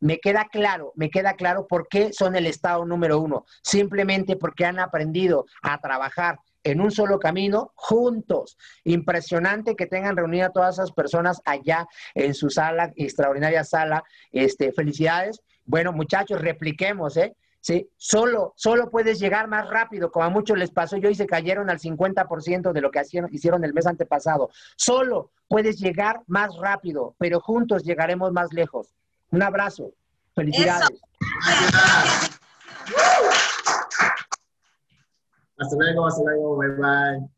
me 0.01 0.19
queda 0.19 0.49
claro, 0.51 0.93
me 0.97 1.09
queda 1.09 1.35
claro 1.35 1.69
por 1.69 1.87
qué 1.87 2.13
son 2.13 2.35
el 2.35 2.47
estado 2.47 2.85
número 2.85 3.21
uno. 3.21 3.45
Simplemente 3.63 4.35
porque 4.35 4.65
han 4.65 4.81
aprendido 4.81 5.47
a 5.63 5.81
trabajar 5.81 6.41
en 6.65 6.81
un 6.81 6.91
solo 6.91 7.19
camino, 7.19 7.73
juntos. 7.75 8.57
Impresionante 8.85 9.77
que 9.77 9.87
tengan 9.87 10.17
reunida 10.17 10.47
a 10.47 10.53
todas 10.53 10.77
esas 10.77 10.93
personas 10.93 11.41
allá 11.45 11.87
en 12.15 12.35
su 12.35 12.51
sala, 12.51 12.93
extraordinaria 12.97 13.65
sala. 13.65 14.05
Este, 14.31 14.73
felicidades. 14.73 15.43
Bueno, 15.65 15.93
muchachos, 15.93 16.41
repliquemos, 16.41 17.17
¿eh? 17.17 17.37
Sí, 17.61 17.89
solo, 17.97 18.55
solo 18.57 18.91
puedes 18.91 19.21
llegar 19.21 19.47
más 19.47 19.71
rápido, 19.71 20.11
como 20.11 20.25
a 20.25 20.31
muchos 20.31 20.59
les 20.59 20.73
pasó 20.73 20.97
yo 20.97 21.09
y 21.09 21.15
se 21.15 21.27
cayeron 21.27 21.71
al 21.71 21.79
50% 21.79 22.73
de 22.73 22.81
lo 22.81 22.91
que 22.91 23.03
hicieron 23.31 23.63
el 23.65 23.73
mes 23.73 23.87
antepasado. 23.87 24.51
Solo 24.75 25.31
puedes 25.47 25.79
llegar 25.79 26.23
más 26.27 26.57
rápido, 26.57 27.15
pero 27.19 27.39
juntos 27.39 27.85
llegaremos 27.85 28.33
más 28.33 28.53
lejos. 28.53 28.89
Un 29.31 29.43
abrazo. 29.45 29.93
Felicidades. 30.35 31.01
Luego, 35.77 36.07
hasta 36.07 36.23
luego, 36.25 36.57
bye 36.59 36.69
bye. 36.77 37.33